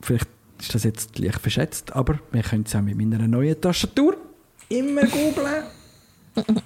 Vielleicht 0.00 0.28
ist 0.60 0.74
das 0.74 0.84
jetzt 0.84 1.18
leicht 1.18 1.40
verschätzt, 1.40 1.96
aber 1.96 2.18
wir 2.32 2.42
können 2.42 2.64
es 2.66 2.74
auch 2.74 2.82
mit 2.82 2.96
meiner 2.96 3.26
neuen 3.26 3.58
Tastatur 3.60 4.16
immer 4.68 5.02
googeln. 5.02 5.64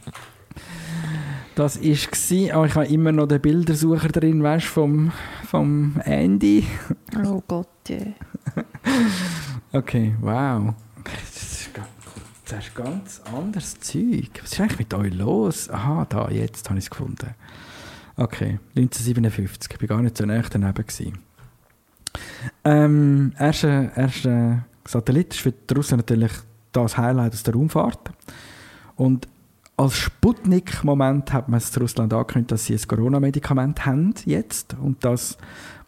Das 1.55 1.81
war, 1.81 2.55
aber 2.55 2.67
ich 2.67 2.75
habe 2.75 2.87
immer 2.87 3.13
noch 3.13 3.27
den 3.27 3.41
Bildersucher 3.41 4.09
drin, 4.09 4.43
weißt 4.43 4.67
du, 4.67 4.71
vom, 4.71 5.13
vom 5.47 6.01
Andy. 6.05 6.65
Oh 7.25 7.43
Gott, 7.47 7.69
ja. 7.89 7.99
Okay, 9.73 10.17
wow. 10.21 10.75
Das 11.05 11.43
ist, 11.43 11.71
das 12.47 12.67
ist 12.67 12.75
ganz 12.75 13.23
anderes 13.33 13.79
Zeug. 13.79 14.31
Was 14.43 14.53
ist 14.53 14.61
eigentlich 14.61 14.79
mit 14.81 14.95
euch 14.95 15.15
los? 15.15 15.71
Aha, 15.71 16.07
da, 16.09 16.29
jetzt 16.29 16.69
habe 16.69 16.79
ich 16.79 16.87
es 16.87 16.91
gefunden. 16.91 17.35
Okay, 18.17 18.59
1957. 18.77 19.73
Ich 19.73 19.81
war 19.81 19.97
gar 19.97 20.03
nicht 20.03 20.17
so 20.17 20.27
nah 20.27 20.43
daneben. 20.51 20.75
Gewesen. 20.75 21.19
Ähm, 22.65 23.33
erster, 23.39 23.97
erster 23.97 24.65
Satellit 24.87 25.35
ist 25.35 25.41
für 25.41 25.55
Russen 25.75 25.99
natürlich 25.99 26.33
das 26.73 26.97
Highlight 26.97 27.33
aus 27.33 27.43
der 27.45 27.55
Raumfahrt. 27.55 28.11
Und 28.97 29.29
als 29.81 29.97
Sputnik-Moment 29.97 31.33
hat 31.33 31.49
man 31.49 31.57
es 31.57 31.81
Russland 31.81 32.12
angekündigt, 32.12 32.53
dass 32.53 32.66
sie 32.66 32.75
ein 32.75 32.87
Corona-Medikament 32.87 33.87
haben 33.87 34.12
jetzt 34.27 34.77
und 34.79 35.03
das 35.05 35.38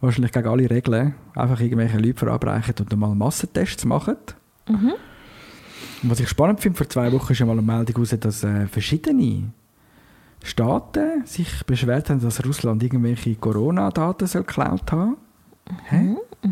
wahrscheinlich 0.01 0.33
gegen 0.33 0.49
alle 0.49 0.71
Regeln 0.71 1.15
einfach 1.35 1.61
irgendwelche 1.61 1.99
Leute 1.99 2.15
verabreichen 2.15 2.75
und 2.81 2.97
mal 2.97 3.15
Massentests 3.15 3.85
machen. 3.85 4.17
Und 6.03 6.11
was 6.11 6.21
ich 6.21 6.29
spannend 6.29 6.61
finde, 6.61 6.79
vor 6.79 6.89
zwei 6.89 7.13
Wochen 7.13 7.33
ist 7.33 7.39
ja 7.39 7.45
mal 7.47 7.53
eine 7.53 7.61
Meldung 7.61 7.97
raus, 7.97 8.17
dass 8.19 8.43
äh, 8.43 8.67
verschiedene 8.67 9.53
Staaten 10.43 11.27
sich 11.27 11.65
beschwert 11.67 12.09
haben, 12.09 12.21
dass 12.21 12.43
Russland 12.47 12.83
irgendwelche 12.83 13.35
Corona-Daten 13.35 14.27
soll 14.27 14.45
geklaut 14.45 14.91
haben. 14.91 15.19
Hä? 16.43 16.49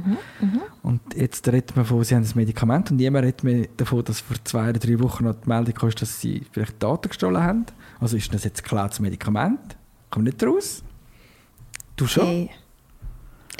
Und 0.82 1.00
jetzt 1.16 1.46
redet 1.48 1.74
man 1.74 1.84
davon, 1.84 2.04
sie 2.04 2.14
haben 2.14 2.22
ein 2.22 2.32
Medikament 2.34 2.90
und 2.90 2.96
niemand 2.98 3.26
redet 3.26 3.44
mehr 3.44 3.66
davon, 3.76 4.04
dass 4.04 4.20
vor 4.20 4.36
zwei 4.44 4.70
oder 4.70 4.78
drei 4.78 4.98
Wochen 5.00 5.24
noch 5.24 5.34
die 5.34 5.48
Meldung 5.48 5.74
kam, 5.74 5.90
dass 5.90 6.20
sie 6.20 6.42
vielleicht 6.52 6.82
Daten 6.82 7.08
gestohlen 7.08 7.42
haben. 7.42 7.66
Also 7.98 8.16
ist 8.16 8.32
das 8.32 8.44
jetzt 8.44 8.60
ein 8.60 8.62
geklautes 8.62 9.00
Medikament? 9.00 9.76
Kommt 10.10 10.26
nicht 10.26 10.42
raus? 10.42 10.82
Du 11.96 12.06
schon? 12.06 12.26
Hey. 12.26 12.50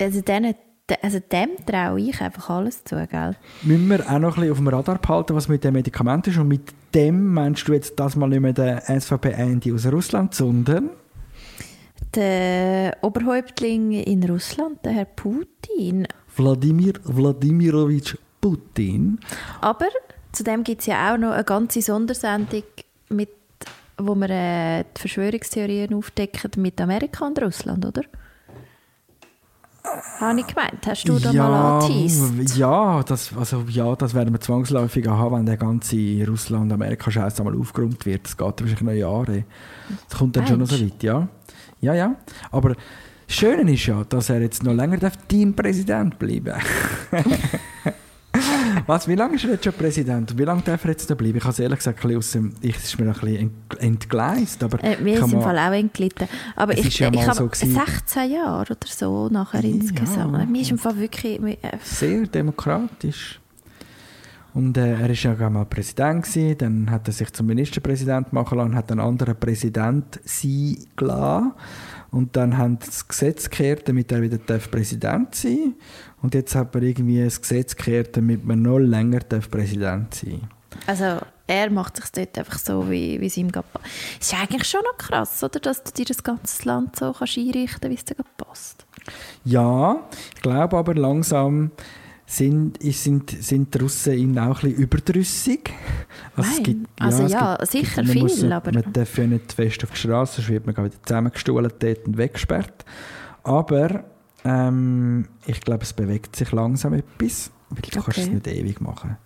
Also, 0.01 0.23
denen, 0.23 0.55
also 1.03 1.19
dem 1.21 1.51
traue 1.66 2.01
ich 2.01 2.21
einfach 2.21 2.49
alles 2.49 2.85
zu, 2.85 3.07
gell? 3.07 3.37
Müssen 3.62 3.88
wir 3.88 4.01
auch 4.09 4.19
noch 4.19 4.37
ein 4.37 4.40
bisschen 4.40 4.53
auf 4.53 4.59
dem 4.59 4.69
Radar 4.69 4.99
behalten, 4.99 5.35
was 5.35 5.49
mit 5.49 5.62
dem 5.62 5.75
Medikament 5.75 6.27
ist. 6.27 6.38
Und 6.38 6.49
mit 6.49 6.73
dem 6.95 7.35
meinst 7.35 7.69
du 7.69 7.73
jetzt 7.73 7.99
das 7.99 8.16
mal 8.16 8.29
nicht 8.29 8.40
mehr 8.40 8.53
den 8.53 8.81
SVP-Andy 9.01 9.73
aus 9.73 9.87
Russland, 9.87 10.35
sondern 10.35 10.90
Der 12.14 12.97
Oberhäuptling 13.03 13.93
in 13.93 14.25
Russland, 14.25 14.85
der 14.85 14.93
Herr 14.93 15.05
Putin. 15.05 16.09
Wladimir 16.37 16.95
Wladimirovich 17.05 18.16
Putin. 18.40 19.19
Aber 19.61 19.88
zudem 20.33 20.64
gibt 20.64 20.81
es 20.81 20.87
ja 20.87 21.12
auch 21.12 21.19
noch 21.19 21.33
eine 21.33 21.45
ganze 21.45 21.83
Sondersendung, 21.83 22.62
mit, 23.11 23.31
wo 23.99 24.14
wir 24.14 24.31
äh, 24.31 24.85
die 24.97 25.01
Verschwörungstheorien 25.01 25.95
aufdecken 25.95 26.62
mit 26.62 26.81
Amerika 26.81 27.27
und 27.27 27.40
Russland, 27.40 27.85
oder? 27.85 28.03
Habe 30.21 30.40
ich 30.40 30.47
gemeint. 30.47 30.87
Hast 30.87 31.09
du 31.09 31.19
da 31.19 31.33
mal 31.33 31.81
angeteased? 31.81 32.57
ja, 32.57 33.03
das, 33.03 33.31
also, 33.37 33.64
ja, 33.69 33.97
das 33.97 34.14
werden 34.14 34.33
wir 34.33 34.40
zwangsläufig 34.40 35.07
haben, 35.09 35.37
wenn 35.37 35.47
der 35.47 35.57
ganze 35.57 35.97
Russland-Amerika-Scheiß 36.27 37.40
einmal 37.40 37.59
aufgeräumt 37.59 38.05
wird. 38.07 38.25
Das 38.25 38.37
geht 38.37 38.61
wahrscheinlich 38.61 38.81
noch 38.83 38.93
Jahre. 38.93 39.45
Das 40.09 40.19
kommt 40.19 40.37
dann 40.37 40.47
schon 40.47 40.61
noch 40.61 40.66
so 40.66 40.79
weit, 40.81 41.03
ja. 41.03 41.29
Ja, 41.81 41.95
ja. 41.95 42.14
Aber 42.51 42.75
das 43.31 43.37
Schöne 43.38 43.73
ist 43.73 43.87
ja, 43.87 44.03
dass 44.09 44.29
er 44.29 44.40
jetzt 44.40 44.64
noch 44.64 44.73
länger 44.75 44.99
Teampräsident 45.29 46.19
bleiben 46.19 46.55
Was, 48.87 49.07
wie 49.09 49.14
lange 49.14 49.35
ist 49.37 49.45
er 49.45 49.51
jetzt 49.53 49.64
schon 49.64 49.73
Präsident? 49.73 50.31
Und 50.33 50.38
wie 50.38 50.45
lange 50.45 50.62
darf 50.62 50.85
er 50.85 50.90
jetzt 50.93 51.09
noch 51.11 51.16
bleiben? 51.16 51.37
Ich 51.38 51.43
habe 51.45 51.53
es 51.53 51.59
ehrlich 51.59 51.79
gesagt 51.79 51.99
ein 52.05 52.09
bisschen 52.09 52.19
aus 52.19 52.31
dem, 52.33 52.53
ich, 52.61 52.77
es 52.77 52.85
ist 52.85 52.99
mir 52.99 53.07
noch 53.07 53.23
ein 53.23 53.29
bisschen 53.29 53.40
ent- 53.71 53.81
entgleist. 53.83 54.62
Aber 54.64 54.83
Äh, 54.83 55.01
mir 55.01 55.14
ist 55.25 55.33
im 55.33 55.40
Fall 55.43 55.59
auch 55.59 55.73
entglitten. 55.73 56.29
Aber 56.57 56.77
ich, 56.77 56.99
ja 56.99 57.11
ich 57.12 57.23
habe 57.27 57.37
so 57.37 57.47
gewesen. 57.47 57.75
16 57.75 58.31
Jahre 58.33 58.62
oder 58.73 58.77
so 58.87 59.29
nachher 59.29 59.61
Ja. 59.62 59.69
insgesamt. 59.75 60.51
Mir 60.51 60.62
ist 60.62 60.71
im 60.71 60.79
Fall 60.79 60.97
wirklich... 60.97 61.40
Äh, 61.40 61.57
sehr 61.83 62.27
demokratisch. 62.27 63.40
Und 64.55 64.77
äh, 64.77 64.95
er 65.01 65.11
ist 65.11 65.23
ja 65.23 65.35
auch 65.35 65.51
mal 65.51 65.64
Präsident 65.66 66.25
gewesen, 66.25 66.59
dann 66.59 66.90
hat 66.90 67.07
er 67.09 67.12
sich 67.12 67.33
zum 67.33 67.47
Ministerpräsident 67.47 68.33
machen 68.33 68.59
lassen, 68.59 68.75
hat 68.75 68.90
einen 68.90 69.01
anderen 69.01 69.37
Präsident 69.37 70.19
sein 70.25 70.77
gelassen. 70.97 71.53
Und 72.11 72.37
dann 72.37 72.59
haben 72.59 72.79
das 72.79 73.07
Gesetz 73.07 73.49
gekehrt, 73.49 73.88
damit 73.88 74.11
er 74.11 74.23
wieder 74.23 74.38
darf 74.38 74.70
Präsident 74.70 75.35
sein 75.35 75.75
Und 76.23 76.35
jetzt 76.35 76.55
hat 76.55 76.75
man 76.75 76.83
irgendwie 76.83 77.23
das 77.23 77.40
Gesetz 77.40 77.77
gekehrt, 77.77 78.16
damit 78.16 78.44
man 78.44 78.62
noch 78.62 78.79
länger 78.79 79.20
darf 79.20 79.51
Präsident 79.51 80.14
sein 80.14 80.40
Also 80.87 81.20
er 81.46 81.70
macht 81.70 81.96
sich 81.96 82.07
dort 82.12 82.38
einfach 82.38 82.59
so, 82.59 82.90
wie, 82.90 83.20
wie 83.20 83.27
es 83.27 83.37
ihm 83.37 83.51
passt. 83.51 83.81
Es 84.20 84.33
ist 84.33 84.40
eigentlich 84.40 84.64
schon 84.64 84.83
noch 84.83 84.99
krass, 84.99 85.42
oder? 85.42 85.61
dass 85.61 85.83
du 85.83 85.92
dir 85.92 86.05
das 86.05 86.23
ganze 86.23 86.64
Land 86.66 86.96
so 86.96 87.12
kannst 87.12 87.38
einrichten 87.38 87.81
kannst, 87.81 87.90
wie 87.90 87.94
es 87.94 88.05
dir 88.05 88.16
passt. 88.37 88.87
Ja, 89.44 90.09
ich 90.35 90.42
glaube 90.42 90.77
aber 90.77 90.94
langsam 90.94 91.70
sind, 92.31 92.81
sind, 92.81 93.31
sind 93.43 93.75
die 93.75 93.79
Russen 93.79 94.12
ihnen 94.12 94.38
auch 94.38 94.62
ein 94.62 94.71
bisschen 94.71 94.75
überdrüssig. 94.85 95.73
Nein, 96.37 96.87
also 97.01 97.27
ja, 97.27 97.59
sicher 97.66 98.03
man 98.05 98.12
viel, 98.12 98.23
muss, 98.23 98.45
aber- 98.45 98.73
Man 98.73 98.93
darf 98.93 99.19
ja 99.19 99.27
nicht 99.27 99.53
fest 99.53 99.83
auf 99.83 99.90
die 99.90 99.97
Straße, 99.97 100.37
sonst 100.37 100.49
wird 100.49 100.64
man 100.64 100.77
wieder 100.77 101.03
zusammengestohlen 101.03 101.73
dort 101.77 102.07
und 102.07 102.16
weggesperrt. 102.16 102.85
Aber 103.43 104.05
ähm, 104.45 105.27
ich 105.45 105.61
glaube, 105.61 105.83
es 105.83 105.93
bewegt 105.93 106.37
sich 106.37 106.53
langsam 106.53 106.95
etwas, 106.95 107.51
weil 107.71 107.83
du 107.83 108.01
kannst 108.01 108.19
es 108.19 108.25
Okay. 108.27 108.35
nicht 108.35 108.47
ewig 108.47 108.81
machen. 108.81 109.16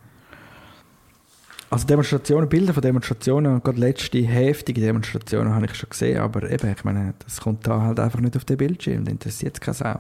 Also 1.69 1.87
Demonstrationen, 1.87 2.49
Bilder 2.49 2.73
von 2.73 2.83
Demonstrationen, 2.83 3.55
und 3.55 3.65
gerade 3.65 3.81
letzte 3.81 4.19
heftige 4.19 4.81
Demonstrationen 4.81 5.53
habe 5.55 5.67
ich 5.67 5.75
schon 5.75 5.91
gesehen, 5.91 6.21
aber 6.21 6.49
eben, 6.51 6.71
ich 6.73 6.85
meine, 6.85 7.15
das 7.25 7.41
kommt 7.41 7.67
da 7.67 7.83
halt 7.83 8.01
einfach 8.01 8.21
nicht 8.21 8.37
auf 8.37 8.45
den 8.45 8.57
Bildschirm, 8.57 9.05
das 9.05 9.13
interessiert 9.13 9.61
keine 9.61 9.75
Sau. 9.75 9.99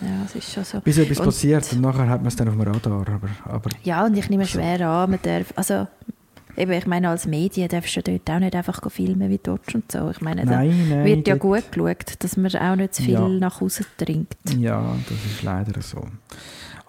Ja, 0.00 0.22
es 0.26 0.34
ist 0.34 0.52
schon 0.52 0.64
so. 0.64 0.80
Bis 0.80 0.98
etwas 0.98 1.18
Und- 1.20 1.26
passiert 1.26 1.72
und 1.72 1.80
nachher 1.80 2.08
hat 2.08 2.20
man 2.20 2.28
es 2.28 2.36
dann 2.36 2.48
auf 2.48 2.54
dem 2.54 2.62
Radar. 2.62 2.92
Aber, 2.92 3.28
aber 3.44 3.70
Ja, 3.82 4.04
und 4.04 4.16
ich 4.16 4.28
nehme 4.28 4.46
schwer 4.46 4.86
an, 4.88 5.10
man 5.10 5.18
darf, 5.22 5.52
also 5.56 5.86
eben, 6.56 6.72
ich 6.72 6.86
meine, 6.86 7.08
als 7.08 7.26
Medien 7.26 7.68
darfst 7.68 7.96
du 7.96 8.02
dort 8.02 8.28
auch 8.30 8.38
nicht 8.38 8.54
einfach 8.54 8.80
filmen 8.90 9.30
wie 9.30 9.40
dort 9.42 9.74
und 9.74 9.90
so. 9.90 10.10
Ich 10.10 10.20
meine, 10.20 10.44
da 10.44 10.56
nein, 10.56 10.88
nein. 10.88 11.04
wird 11.04 11.28
ja 11.28 11.36
gut 11.36 11.70
geschaut, 11.72 12.14
dass 12.18 12.36
man 12.36 12.54
auch 12.54 12.76
nicht 12.76 12.94
zu 12.94 13.02
viel 13.02 13.14
Ja. 13.14 13.28
nach 13.28 13.60
Hause 13.60 13.84
trinkt. 13.96 14.36
Ja, 14.58 14.96
das 15.08 15.32
ist 15.32 15.42
leider 15.42 15.80
so. 15.82 16.06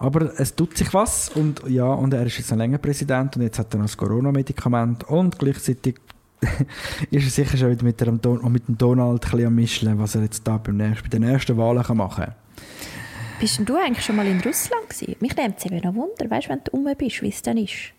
Aber 0.00 0.38
es 0.38 0.54
tut 0.54 0.76
sich 0.76 0.92
was 0.94 1.28
und 1.30 1.62
ja, 1.66 1.86
und 1.86 2.14
er 2.14 2.24
ist 2.24 2.38
jetzt 2.38 2.50
noch 2.50 2.58
länger 2.58 2.78
Präsident 2.78 3.36
und 3.36 3.42
jetzt 3.42 3.58
hat 3.58 3.74
er 3.74 3.78
noch 3.78 3.86
das 3.86 3.96
Corona-Medikament 3.96 5.04
und 5.04 5.38
gleichzeitig 5.38 5.96
ist 7.10 7.24
er 7.24 7.30
sicher 7.44 7.56
schon 7.56 7.70
wieder 7.70 7.82
mit, 7.82 8.00
dem, 8.00 8.20
Donald 8.20 9.24
ein 9.24 9.30
bisschen 9.30 9.46
am 9.46 9.54
Mischeln, 9.56 9.98
was 9.98 10.14
er 10.14 10.22
jetzt 10.22 10.46
da 10.46 10.56
beim 10.58 10.76
nächsten, 10.76 11.02
bei 11.02 11.08
den 11.18 11.24
ersten 11.24 11.56
Wahlen 11.56 11.82
kann 11.82 11.96
machen 11.96 12.24
kann. 12.26 12.34
Bist 13.40 13.58
denn 13.58 13.66
du 13.66 13.76
eigentlich 13.76 14.04
schon 14.04 14.16
mal 14.16 14.26
in 14.26 14.40
Russland 14.40 14.88
gewesen? 14.88 15.16
Mich 15.20 15.36
nimmt 15.36 15.58
es 15.58 15.66
eben 15.66 15.76
noch 15.78 15.94
Wunder, 15.94 16.28
weißt 16.28 16.46
du, 16.46 16.50
wenn 16.50 16.60
du 16.64 16.70
rum 16.72 16.88
bist, 16.96 17.22
wie 17.22 17.28
es 17.28 17.42
dann 17.42 17.56
ist. 17.56 17.92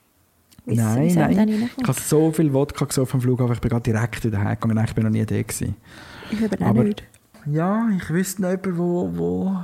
Wie 0.66 0.76
Nein, 0.76 1.14
nein. 1.16 1.70
Ich 1.78 1.88
habe 1.88 2.00
so 2.00 2.32
viel 2.32 2.54
Wodka 2.54 2.86
gesoffen 2.86 3.16
am 3.18 3.22
Flughafen, 3.22 3.54
ich 3.54 3.62
bin 3.62 3.70
gerade 3.70 3.84
direkt 3.84 4.24
wieder 4.24 4.40
heimgegangen. 4.40 4.76
Nein, 4.76 4.86
ich 4.88 4.94
bin 4.96 5.04
noch 5.06 5.12
nie 5.12 5.26
da 5.26 5.42
gewesen. 5.42 5.76
Ich 6.32 6.42
eben 6.42 6.64
auch 6.64 6.68
Aber- 6.68 6.84
nicht. 6.84 7.04
Ja, 7.46 7.90
ich 7.96 8.10
wüsste 8.10 8.42
noch 8.42 8.50
jemanden, 8.50 8.78
wo, 8.78 9.10
wo, 9.16 9.56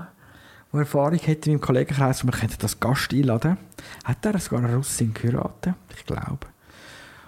wo 0.72 0.78
Erfahrung 0.80 1.20
hätte 1.20 1.50
in 1.50 1.58
meinem 1.58 1.62
Kollegenkreis, 1.62 2.24
wo 2.24 2.28
wir 2.30 2.32
könnten 2.40 2.56
das 2.60 2.80
Gast 2.80 3.14
einladen 3.14 3.58
Hat 4.06 4.26
er 4.26 4.40
sogar 4.40 4.64
eine 4.64 4.76
Russin 4.78 5.14
geheiratet? 5.14 5.76
Ich 5.96 6.06
glaube. 6.06 6.48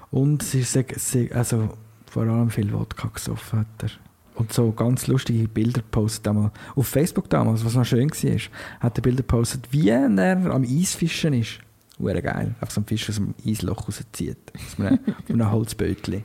Und 0.09 0.41
sehr, 0.41 0.63
sehr, 0.95 1.35
also 1.35 1.69
vor 2.09 2.23
allem 2.23 2.49
viel 2.49 2.71
Wodka 2.71 3.09
gesoffen 3.09 3.59
hat 3.59 3.83
er. 3.83 3.89
Und 4.38 4.53
so 4.53 4.71
ganz 4.71 5.07
lustige 5.07 5.47
Bilder 5.47 5.81
postet 5.89 6.27
einmal. 6.27 6.51
Auf 6.75 6.88
Facebook 6.88 7.29
damals, 7.29 7.65
was 7.65 7.73
noch 7.73 7.85
schön 7.85 8.09
war, 8.09 8.39
hat 8.79 8.97
er 8.97 9.01
Bilder 9.01 9.23
postet, 9.23 9.67
wie 9.71 9.89
er 9.89 10.05
am 10.05 10.63
Eisfischen 10.63 11.33
ist. 11.33 11.59
Wäre 11.97 12.21
geil. 12.21 12.55
Einfach 12.61 12.71
so 12.71 12.81
ein 12.81 12.85
Fisch 12.85 13.09
aus 13.09 13.15
dem 13.15 13.33
Eisloch 13.45 13.88
rauszieht. 13.88 14.38
Aus 14.55 14.79
einem, 14.79 14.99
einem 15.29 15.51
Holzbötchen. 15.51 16.23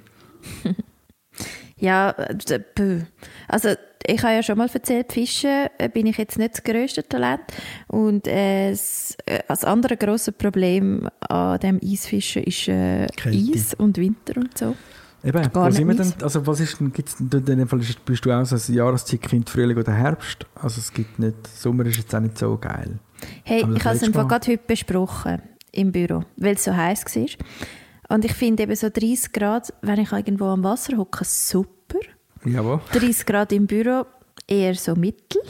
Ja, 1.78 2.14
also 3.48 3.70
ich 4.06 4.22
habe 4.22 4.34
ja 4.34 4.42
schon 4.44 4.56
mal 4.56 4.70
erzählt, 4.72 5.12
Fischen 5.12 5.66
äh, 5.78 5.88
bin 5.88 6.06
ich 6.06 6.16
jetzt 6.16 6.38
nicht 6.38 6.54
das 6.54 6.62
grösste 6.62 7.02
Talent. 7.02 7.40
Und 7.88 8.28
äh, 8.28 8.70
das, 8.70 9.16
äh, 9.26 9.40
das 9.48 9.64
andere 9.64 9.96
grosse 9.96 10.30
Problem 10.30 11.08
an 11.18 11.58
dem 11.58 11.80
Eisfischen 11.82 12.44
ist 12.44 12.68
äh, 12.68 13.08
Eis 13.24 13.74
und 13.74 13.98
Winter 13.98 14.36
und 14.36 14.56
so. 14.56 14.76
Eben, 15.24 15.52
Gar 15.52 15.66
wo 15.66 15.70
sind 15.70 15.86
wir 15.88 15.94
denn, 15.94 16.12
also 16.22 16.44
was 16.46 16.58
ist 16.60 16.80
denn, 16.80 16.92
gibt's 16.92 17.20
in 17.20 17.30
dem 17.30 17.68
Fall 17.68 17.80
ist- 17.80 18.04
bist 18.04 18.24
du 18.24 18.32
auch 18.32 18.44
so 18.44 18.56
ein 18.56 18.74
Jahreszeitkind 18.76 19.48
Frühling 19.48 19.78
oder 19.78 19.92
Herbst? 19.92 20.46
Also 20.56 20.80
es 20.80 20.92
gibt 20.92 21.18
nicht, 21.18 21.46
Sommer 21.46 21.86
ist 21.86 21.98
jetzt 21.98 22.14
auch 22.14 22.20
nicht 22.20 22.36
so 22.38 22.56
geil. 22.58 22.98
Hey, 23.44 23.58
ich 23.76 23.84
habe 23.84 23.96
es 23.96 24.02
Mal- 24.14 24.26
gerade 24.26 24.50
heute 24.50 24.62
besprochen 24.66 25.40
im 25.70 25.92
Büro, 25.92 26.24
weil 26.36 26.54
es 26.54 26.64
so 26.64 26.74
heiß 26.76 27.04
war. 27.04 27.26
Und 28.08 28.24
ich 28.24 28.32
finde 28.34 28.64
eben 28.64 28.74
so 28.74 28.88
30 28.90 29.32
Grad, 29.32 29.72
wenn 29.80 30.00
ich 30.00 30.10
irgendwo 30.12 30.46
am 30.46 30.64
Wasser 30.64 30.96
hocke, 30.96 31.24
super. 31.24 32.00
Jawohl. 32.44 32.80
30 32.92 33.24
Grad 33.24 33.52
im 33.52 33.66
Büro 33.68 34.04
eher 34.48 34.74
so 34.74 34.96
mittel. 34.96 35.40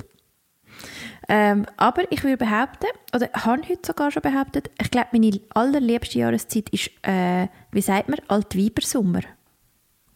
Ähm, 1.28 1.64
aber 1.76 2.02
ich 2.10 2.22
würde 2.24 2.36
behaupten, 2.36 2.86
oder 3.14 3.28
habe 3.32 3.62
heute 3.68 3.78
sogar 3.86 4.10
schon 4.10 4.22
behauptet, 4.22 4.70
ich 4.80 4.90
glaube, 4.90 5.08
meine 5.12 5.40
allerliebste 5.54 6.18
Jahreszeit 6.18 6.68
ist, 6.70 6.90
äh, 7.02 7.46
wie 7.70 7.80
sagt 7.80 8.08
man, 8.08 8.18
Altweibersommer. 8.28 9.20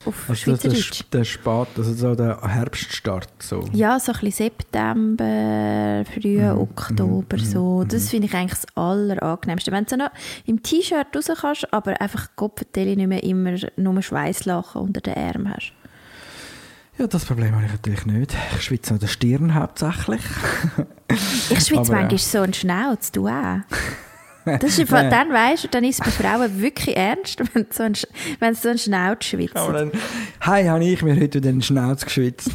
Auf 0.07 0.30
Also 0.30 0.52
das, 0.52 0.61
Schweizerdeutsch. 0.62 1.04
der, 1.12 1.20
der 1.20 1.24
Spat, 1.24 1.68
also 1.76 1.92
so 1.92 2.14
der 2.14 2.40
Herbststart. 2.40 3.28
So. 3.42 3.68
Ja, 3.72 3.98
so 3.98 4.12
ein 4.12 4.20
bisschen 4.20 4.50
September, 4.50 6.04
früh 6.14 6.40
Mhm, 6.40 6.59
Oktober, 6.61 7.38
so. 7.38 7.84
Das 7.84 8.09
finde 8.09 8.28
ich 8.28 8.34
eigentlich 8.34 8.61
das 8.61 8.76
Allerangenehmste. 8.76 9.72
Wenn 9.72 9.84
du 9.84 9.90
so 9.90 9.96
noch 9.96 10.11
im 10.46 10.62
T-Shirt 10.62 11.09
raus 11.14 11.30
kannst, 11.40 11.72
aber 11.72 12.00
einfach 12.00 12.28
Kopfverteile 12.36 12.96
nicht 12.96 13.09
mehr 13.09 13.22
immer 13.22 13.57
nur 13.76 14.00
Schweißlachen 14.02 14.80
unter 14.80 15.00
den 15.00 15.14
Armen 15.14 15.50
hast. 15.52 15.72
Ja, 16.98 17.07
das 17.07 17.26
Problem 17.26 17.54
habe 17.54 17.66
ich 17.66 17.72
natürlich 17.72 18.07
nicht. 18.07 18.34
Ich 18.57 18.62
schwitze 18.62 18.94
an 18.94 19.00
der 19.00 19.09
Stirn 19.09 19.54
hauptsächlich. 19.54 20.22
Ich 21.50 21.61
schwitze 21.66 21.92
äh, 21.92 21.94
manchmal 21.94 22.18
so 22.18 22.40
einen 22.40 22.54
Schnauz, 22.54 23.12
du 23.12 23.28
auch. 23.28 23.59
Das 24.61 24.78
ist 24.78 24.88
Fall, 24.88 25.11
dann 25.11 25.30
weißt 25.32 25.64
du, 25.64 25.68
dann 25.68 25.84
ist 25.84 26.01
es 26.01 26.05
bei 26.05 26.11
Frauen 26.24 26.61
wirklich 26.61 26.97
ernst, 26.97 27.40
wenn 27.55 27.66
sie 27.70 27.76
so 27.76 28.07
wenn 28.40 28.55
sie 28.55 28.61
so 28.62 28.68
einen 28.70 28.78
Schnauz 28.78 29.24
schwitzen. 29.24 29.57
Aber 29.59 29.72
dann, 29.72 29.90
hi, 30.40 30.64
habe 30.64 30.84
ich 30.84 31.03
mir 31.03 31.16
heute 31.20 31.40
den 31.40 31.61
Schnauz 31.62 32.05
geschwitzt. 32.05 32.51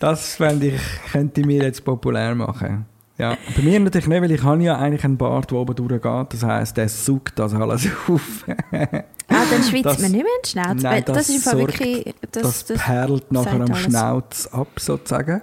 Das 0.00 0.34
fände 0.36 0.66
ich, 0.68 0.80
könnte 1.12 1.40
ich 1.40 1.46
mir 1.46 1.62
jetzt 1.62 1.84
populär 1.84 2.34
machen. 2.34 2.86
Ja, 3.18 3.36
bei 3.54 3.62
mir 3.62 3.78
natürlich 3.78 4.08
nicht, 4.08 4.22
weil 4.22 4.30
ich 4.32 4.42
habe 4.42 4.62
ja 4.64 4.76
eigentlich 4.78 5.04
einen 5.04 5.16
Bart, 5.16 5.50
der 5.52 5.58
oben 5.58 5.76
durchgeht. 5.76 6.32
Das 6.32 6.42
heisst, 6.42 6.76
der 6.76 6.88
saugt 6.88 7.38
das 7.38 7.54
alles 7.54 7.86
auf. 8.08 8.44
Ah, 8.72 9.44
dann 9.50 9.62
schwitzt 9.62 9.84
Das- 9.84 9.98
man 10.00 10.10
nicht 10.10 10.24
mehr 10.24 10.32
einen 10.34 10.44
Schnauz. 10.74 10.82
Nein, 10.82 11.02
das, 11.06 11.16
das 11.18 11.28
ist 11.28 11.44
sorgt- 11.44 11.58
wirklich... 11.78 12.14
Das, 12.32 12.64
Das, 12.64 12.78
perlt 12.80 13.30
nachher 13.30 13.60
am. 13.60 13.74
Schnauz 13.76 14.48
ab, 14.50 14.68
sozusagen. 14.80 15.40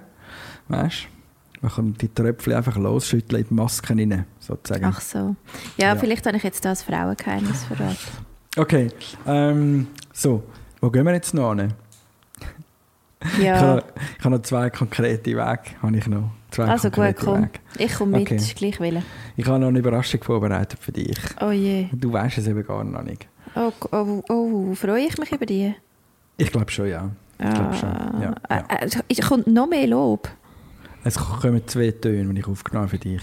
Weißt 0.68 1.04
du? 1.04 1.19
Man 1.62 1.70
kann 1.72 1.94
die 1.94 2.08
Tröpfchen 2.08 2.54
einfach 2.54 2.76
losschütteln 2.76 3.42
in 3.42 3.48
die 3.48 3.54
Masken 3.54 3.98
rein, 3.98 4.24
sozusagen. 4.38 4.84
Ach 4.86 5.00
so. 5.00 5.36
Ja, 5.76 5.88
Ja. 5.88 5.96
vielleicht 5.96 6.26
habe 6.26 6.36
ich 6.38 6.42
jetzt 6.42 6.64
das 6.64 6.82
Frauengeheimnis 6.82 7.64
verraten. 7.64 7.96
Okay, 8.56 8.88
ähm, 9.26 9.86
so, 10.12 10.42
wo 10.80 10.90
gehen 10.90 11.04
wir 11.04 11.12
jetzt 11.12 11.34
noch 11.34 11.54
hin? 11.54 11.72
Ich, 13.36 13.38
Ja, 13.44 13.60
habe, 13.60 13.84
ich 14.18 14.24
habe 14.24 14.36
noch 14.36 14.42
zwei 14.42 14.70
konkrete 14.70 15.30
Wege. 15.30 15.60
Habe 15.82 15.96
ich 15.96 16.06
noch. 16.06 16.30
Zwei 16.50 16.64
also 16.64 16.90
gut, 16.90 17.14
komm. 17.16 17.42
Wege. 17.42 17.50
Ich 17.78 17.94
komme 17.94 18.12
mit, 18.18 18.22
Okay. 18.22 18.36
ist 18.36 18.56
gleich 18.56 18.80
willen. 18.80 19.02
Ich 19.36 19.46
habe 19.46 19.58
noch 19.58 19.68
eine 19.68 19.78
Überraschung 19.78 20.22
vorbereitet 20.24 20.78
für 20.80 20.90
dich. 20.92 21.18
Oh 21.40 21.50
je. 21.50 21.88
Du 21.92 22.12
weißt 22.12 22.38
es 22.38 22.46
eben 22.46 22.64
gar 22.66 22.82
noch 22.82 23.02
nicht. 23.02 23.28
Oh, 23.54 23.70
oh, 23.92 24.22
oh, 24.28 24.74
freue 24.74 25.02
ich 25.06 25.18
mich 25.18 25.30
über 25.32 25.44
die. 25.46 25.74
Ich 26.38 26.50
glaube 26.50 26.70
schon, 26.70 26.88
ja. 26.88 27.10
Ich 27.38 27.54
glaube 27.54 27.74
schon. 27.74 27.90
Ja, 28.22 28.34
Ah, 28.48 28.56
ja. 28.70 28.76
äh, 28.86 28.88
äh, 29.08 29.20
kommt 29.22 29.46
noch 29.46 29.68
mehr 29.68 29.86
Lob. 29.86 30.28
Es 31.02 31.16
kommen 31.16 31.66
zwei 31.66 31.90
Töne, 31.92 32.34
die 32.34 32.40
ich 32.40 32.46
aufgenommen 32.46 32.88
für 32.88 32.98
dich. 32.98 33.22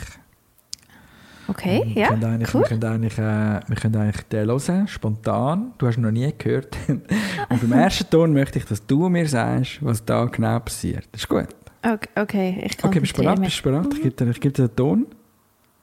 Okay, 1.49 1.84
wir 1.86 2.01
ja, 2.01 2.09
cool. 2.11 2.19
wir, 2.61 2.67
können 2.67 2.84
eigentlich, 2.84 3.17
äh, 3.17 3.61
wir 3.67 3.75
können 3.78 3.95
eigentlich 3.95 4.25
den 4.25 4.47
hören, 4.47 4.88
spontan. 4.88 5.73
Du 5.78 5.88
hast 5.88 5.97
ihn 5.97 6.03
noch 6.03 6.11
nie 6.11 6.34
gehört. 6.38 6.75
Und 6.88 7.61
beim 7.61 7.71
ersten 7.71 8.09
Ton 8.09 8.34
möchte 8.34 8.59
ich, 8.59 8.65
dass 8.65 8.86
du 8.86 9.07
mir 9.07 9.28
sagst, 9.28 9.78
was 9.82 10.03
da 10.03 10.25
genau 10.25 10.59
passiert. 10.59 11.07
Das 11.11 11.21
ist 11.21 11.30
gut. 11.30 11.47
Okay, 11.84 12.09
okay 12.15 12.61
ich 12.65 12.78
kann 12.78 12.89
Okay, 12.89 12.99
bist 12.99 13.17
du 13.17 13.21
bereit? 13.21 13.39
Bist 13.39 13.59
du 13.59 13.63
bereit? 13.63 13.93
Ich 13.93 14.01
gebe 14.01 14.15
dir, 14.15 14.30
ich 14.32 14.41
gebe 14.41 14.53
dir 14.53 14.67
den 14.67 14.75
Ton. 14.75 15.07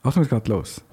Achtung, 0.02 0.22
es 0.22 0.28
geht 0.28 0.48
los. 0.48 0.84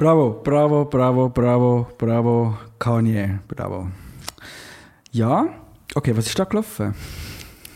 Bravo, 0.00 0.40
bravo, 0.42 0.86
bravo, 0.86 1.28
bravo, 1.28 1.86
bravo, 1.98 2.56
Kanye, 2.78 3.38
bravo. 3.46 3.88
Ja, 5.12 5.46
okay, 5.94 6.16
was 6.16 6.26
ist 6.26 6.38
da 6.38 6.44
gelaufen? 6.44 6.94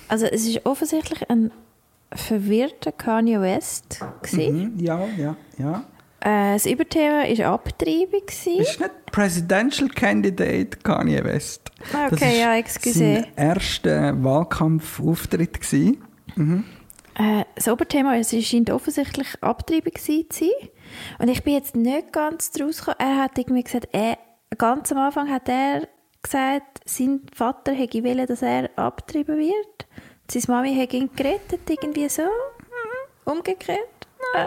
Also 0.09 0.25
es 0.25 0.47
ist 0.47 0.65
offensichtlich 0.65 1.29
ein 1.29 1.51
verwirrter 2.15 2.93
Kanye 2.93 3.43
West. 3.43 4.01
Mhm, 4.33 4.73
ja, 4.79 5.05
ja, 5.19 5.37
ja. 5.59 5.85
Äh, 6.21 6.55
das 6.55 6.65
Überthema 6.65 7.25
war 7.25 7.53
Abtreibung. 7.53 8.23
gewesen. 8.27 8.59
Ist 8.59 8.81
nicht 8.81 9.07
Presidential 9.13 9.91
Candidate 9.91 10.79
Kanye 10.83 11.23
West. 11.25 11.71
Ah, 11.93 12.09
Das 12.09 12.23
okay, 12.23 12.33
ist 12.33 12.41
ja, 12.41 12.57
excuse. 12.57 12.99
Sein 13.01 13.27
erster 13.37 14.25
Wahlkampfauftritt 14.25 15.61
gewesen. 15.61 15.99
Äh, 17.17 17.45
das 17.55 17.69
Oberthema 17.69 18.17
es 18.17 18.35
scheint 18.47 18.71
offensichtlich 18.71 19.29
Abtreibung 19.43 19.93
zu 19.95 20.25
sein. 20.31 20.49
Und 21.19 21.29
ich 21.29 21.43
bin 21.43 21.55
jetzt 21.55 21.77
nicht 21.77 22.13
ganz 22.13 22.51
draus 22.51 22.79
gekommen. 22.79 22.97
Er 22.99 23.23
hat 23.23 23.39
irgendwie 23.39 23.63
gesagt, 23.63 23.89
er, 23.93 24.19
ganz 24.57 24.93
am 24.93 24.99
Anfang 24.99 25.31
hat 25.31 25.49
er 25.49 25.89
gesagt, 26.23 26.81
sein 26.85 27.23
Vater 27.35 27.73
hätte 27.73 28.03
wollen, 28.05 28.27
dass 28.27 28.43
er 28.43 28.71
abgetrieben 28.77 29.39
wird. 29.39 29.87
Seine 30.31 30.45
Mami 30.49 30.75
hätte 30.75 30.97
ihn 30.97 31.11
gerettet, 31.15 31.69
irgendwie 31.69 32.09
so. 32.09 32.23
Umgekehrt. 33.25 33.79
Äh. 34.35 34.47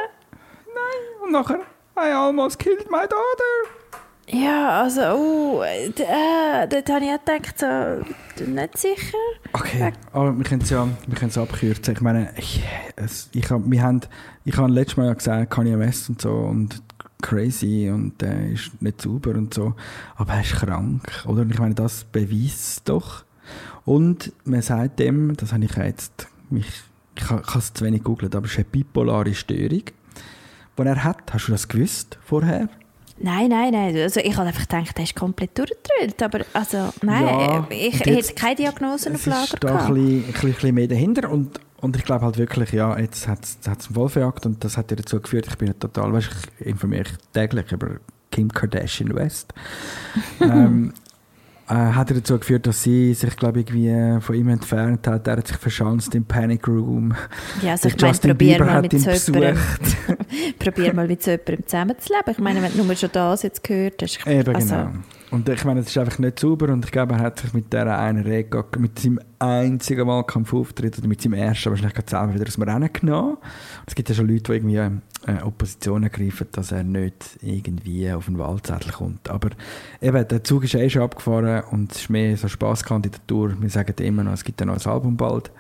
Und 1.24 1.32
nachher, 1.32 1.62
I 1.98 2.12
almost 2.12 2.60
killed 2.60 2.90
my 2.90 3.08
daughter. 3.08 3.87
Ja, 4.30 4.82
also, 4.82 5.02
oh, 5.02 5.62
äh, 5.62 5.88
äh, 5.88 6.68
dort 6.68 6.90
habe 6.90 7.06
ich 7.06 7.12
auch 7.12 7.24
gedacht, 7.24 7.58
so, 7.58 8.46
nicht 8.46 8.78
sicher. 8.78 9.18
Okay, 9.54 9.94
aber 10.12 10.38
wir 10.38 10.44
können 10.44 10.62
es 10.62 10.70
ja 10.70 10.88
wir 11.08 11.16
können 11.16 11.30
es 11.30 11.38
abkürzen. 11.38 11.94
Ich 11.94 12.02
meine, 12.02 12.34
ich, 12.36 12.62
es, 12.98 13.30
ich 13.32 13.50
hab, 13.50 13.62
wir 13.66 13.82
haben, 13.82 14.02
ich 14.44 14.58
habe 14.58 14.72
letztes 14.72 14.98
Mal 14.98 15.08
ja 15.08 15.14
gesagt, 15.14 15.52
Kanye 15.52 15.80
West 15.80 16.10
und 16.10 16.22
so 16.22 16.34
und 16.34 16.82
crazy 17.22 17.90
und 17.90 18.22
er 18.22 18.52
ist 18.52 18.82
nicht 18.82 19.02
sauber 19.02 19.32
und 19.32 19.54
so, 19.54 19.76
aber 20.18 20.34
er 20.34 20.42
ist 20.42 20.56
krank, 20.56 21.24
oder? 21.26 21.42
Und 21.42 21.52
ich 21.52 21.60
meine, 21.60 21.76
das 21.76 22.04
beweist 22.04 22.88
doch. 22.90 23.24
Und 23.86 24.34
man 24.44 24.62
sagt 24.62 25.00
dem, 25.00 25.38
das 25.38 25.54
habe 25.54 25.64
ich 25.64 25.76
jetzt 25.78 26.28
mich 26.50 26.68
ich 27.18 27.30
habe 27.30 27.42
es 27.58 27.74
zu 27.74 27.84
wenig 27.84 28.04
gegoogelt, 28.04 28.36
aber 28.36 28.46
es 28.46 28.52
ist 28.52 28.58
eine 28.60 28.66
bipolare 28.66 29.34
Störung, 29.34 29.84
die 30.78 30.82
er 30.84 31.04
hat. 31.04 31.34
Hast 31.34 31.48
du 31.48 31.52
das 31.52 31.68
gewusst 31.68 32.20
vorher? 32.24 32.70
Nein, 33.20 33.50
nein, 33.50 33.72
nein. 33.72 33.96
Also 33.98 34.20
ich 34.20 34.36
habe 34.38 34.48
einfach 34.48 34.68
gedacht, 34.68 34.96
der 34.98 35.04
ist 35.04 35.16
komplett 35.16 35.58
durchgedreht. 35.58 36.22
Aber 36.22 36.46
also, 36.54 36.94
nein, 37.02 37.26
Ja, 37.26 37.68
ich, 37.70 37.94
und 37.94 38.08
ich 38.08 38.16
hätte 38.16 38.34
keine 38.34 38.56
Diagnose 38.56 39.12
auf 39.12 39.26
Lager 39.26 39.44
ist 39.44 39.64
da 39.64 39.70
gehabt. 39.70 39.90
ein 39.90 40.24
bisschen, 40.24 40.70
ein 40.70 40.76
mehr 40.76 40.88
dahinter 40.88 41.30
und, 41.30 41.60
und 41.82 41.96
ich 41.96 42.04
glaube 42.06 42.26
halt 42.26 42.38
wirklich, 42.38 42.72
ja, 42.72 42.98
jetzt 42.98 43.28
hat 43.28 43.44
es 43.44 43.58
einen 43.66 43.96
Wolfjagd 43.96 44.46
und 44.46 44.64
das 44.64 44.78
hat 44.78 44.92
ja 44.92 44.98
dazu 44.98 45.20
geführt, 45.20 45.48
ich 45.48 45.58
bin 45.58 45.68
ja 45.70 45.74
total, 45.74 46.14
weißt, 46.14 46.30
ich 46.60 46.66
informiere 46.68 47.04
mich 47.04 47.18
täglich 47.34 47.72
über 47.72 47.98
Kim 48.32 48.52
Kardashian 48.52 49.16
West. 49.16 49.54
ähm, 50.42 50.94
äh, 51.70 51.74
hat 51.74 52.10
ja 52.10 52.16
dazu 52.18 52.40
geführt, 52.40 52.66
dass 52.68 52.84
sie 52.84 53.14
sich, 53.14 53.36
glaube 53.36 53.60
ich, 53.60 53.70
irgendwie 53.70 54.22
von 54.22 54.36
ihm 54.36 54.50
entfernt 54.50 55.06
hat. 55.08 55.28
Er 55.28 55.38
hat 55.38 55.48
sich 55.48 55.58
verschanzt 55.58 56.16
im 56.16 56.26
Panic 56.26 56.68
Room. 56.68 57.14
Ja, 57.62 57.72
also 57.72 57.90
ich 57.90 58.02
meine, 58.02 58.18
probier 58.18 58.60
mal, 58.64 58.74
hat 58.74 58.82
mit 58.84 58.94
ihn 58.94 59.00
so 59.00 59.10
jemandem, 59.12 59.56
besucht. 59.56 59.98
probier 60.60 60.94
mal 60.94 61.08
mit 61.08 61.24
so 61.24 61.32
jemandem 61.32 61.64
zusammenzuleben. 61.66 62.32
Ich 62.32 62.40
meine, 62.40 62.62
wenn 62.62 62.72
du 62.78 62.84
nur 62.84 62.96
schon 62.96 63.10
das 63.12 63.44
jetzt 63.44 63.64
gehört 63.64 64.02
hast. 64.02 64.18
ich- 64.20 64.28
Eben, 64.28 64.56
also, 64.56 64.76
genau. 64.76 64.90
Und 65.30 65.50
ich 65.50 65.66
meine, 65.66 65.82
es 65.82 65.88
ist 65.88 65.98
einfach 65.98 66.20
nicht 66.20 66.40
sauber 66.40 66.70
und 66.70 66.86
ich 66.86 66.92
glaube, 66.92 67.16
er 67.16 67.20
hat 67.20 67.40
sich 67.40 67.54
mit 67.54 67.74
dieser 67.74 68.00
einen 68.00 68.24
Rede, 68.24 68.64
mit 68.78 68.98
seinem 68.98 69.20
einzigen 69.40 70.08
Wahlkampfauftritt 70.08 70.98
oder 71.00 71.08
mit 71.08 71.22
seinem 71.22 71.34
ersten 71.34 71.70
wahrscheinlich 71.70 71.96
gerade 71.96 72.10
selber 72.10 72.34
wieder 72.34 72.48
aus 72.48 72.54
dem 72.54 72.64
Rennen 72.64 72.90
genommen. 72.94 73.38
Es 73.86 73.94
gibt 73.94 74.08
ja 74.08 74.16
schon 74.16 74.30
Leute, 74.30 74.44
die 74.44 74.52
irgendwie 74.54 74.78
äh, 74.78 75.44
Opposition 75.44 76.04
ergreifen, 76.04 76.48
dass 76.54 76.72
er 76.72 76.84
nicht 76.84 77.38
irgendwie 77.42 78.10
auf 78.12 78.26
den 78.26 78.38
Wahlzettel 78.38 78.94
kommt. 78.94 79.30
Aber 79.30 79.50
eben, 80.02 80.28
der 80.28 80.44
Zug 80.46 80.64
ist 80.64 80.76
eh 80.76 80.90
schon 80.90 81.02
abgefahren 81.02 81.64
und 81.72 81.92
es 81.92 82.02
ist 82.04 82.10
mehr 82.10 82.38
so 82.38 82.48
Spaßkandidatur. 82.48 83.54
Wir 83.60 83.70
sagen 83.70 83.94
immer 84.04 84.24
noch, 84.24 84.34
es 84.34 84.46
gibt 84.46 84.62
ja 84.62 84.66
noch 84.66 84.80
ein 84.84 84.92
Album 84.92 85.18
bald. 85.18 85.52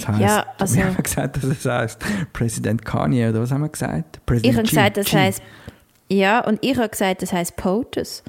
Das 0.00 0.08
heisst, 0.08 0.20
Ja, 0.20 0.46
also- 0.58 0.76
wir 0.76 0.84
haben 0.84 1.02
gesagt, 1.02 1.36
dass 1.38 1.44
es 1.44 1.64
heisst 1.64 2.04
Präsident 2.34 2.84
Kanye, 2.84 3.30
oder 3.30 3.40
was 3.40 3.52
haben 3.52 3.62
wir 3.62 3.68
gesagt? 3.70 4.16
ich 4.18 4.26
Präsident 4.26 4.56
habe 4.58 4.68
gesagt, 4.68 4.96
das 4.98 5.12
heisst. 5.14 5.42
Ja, 6.10 6.40
und 6.44 6.58
ich 6.62 6.76
habe 6.76 6.88
gesagt, 6.88 7.22
das 7.22 7.32
heisst 7.32 7.56
POTUS. 7.56 8.22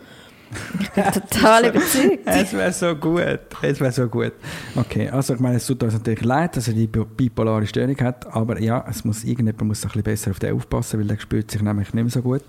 Ich 0.82 0.90
bin 0.92 1.04
total 1.04 1.66
überzeugt. 1.68 2.20
Es 2.26 2.54
wäre 2.54 2.72
so 2.74 2.96
gut. 2.96 3.40
Es 3.62 3.80
wäre 3.80 3.92
so 3.92 4.08
gut. 4.08 4.34
Okay, 4.76 5.08
also 5.10 5.34
ich 5.36 5.40
meine, 5.40 5.58
es 5.58 5.66
tut 5.68 5.82
uns 5.84 5.94
natürlich 5.94 6.24
leid, 6.24 6.58
dass 6.58 6.68
er 6.68 6.74
die 6.74 6.88
bi- 6.88 7.06
bipolare 7.06 7.66
Störung 7.68 7.98
hat, 8.02 8.26
aber 8.34 8.60
ja, 8.60 8.84
es 8.90 9.06
muss, 9.06 9.24
irgendjemand 9.24 9.68
muss 9.68 9.84
ein 9.84 9.90
bisschen 9.90 10.04
besser 10.04 10.32
auf 10.32 10.40
den 10.40 10.56
aufpassen, 10.56 11.00
weil 11.00 11.08
der 11.08 11.20
spürt 11.20 11.52
sich 11.52 11.62
nämlich 11.62 11.94
nicht 11.94 12.04
mehr 12.04 12.12
so 12.12 12.22
gut. 12.22 12.44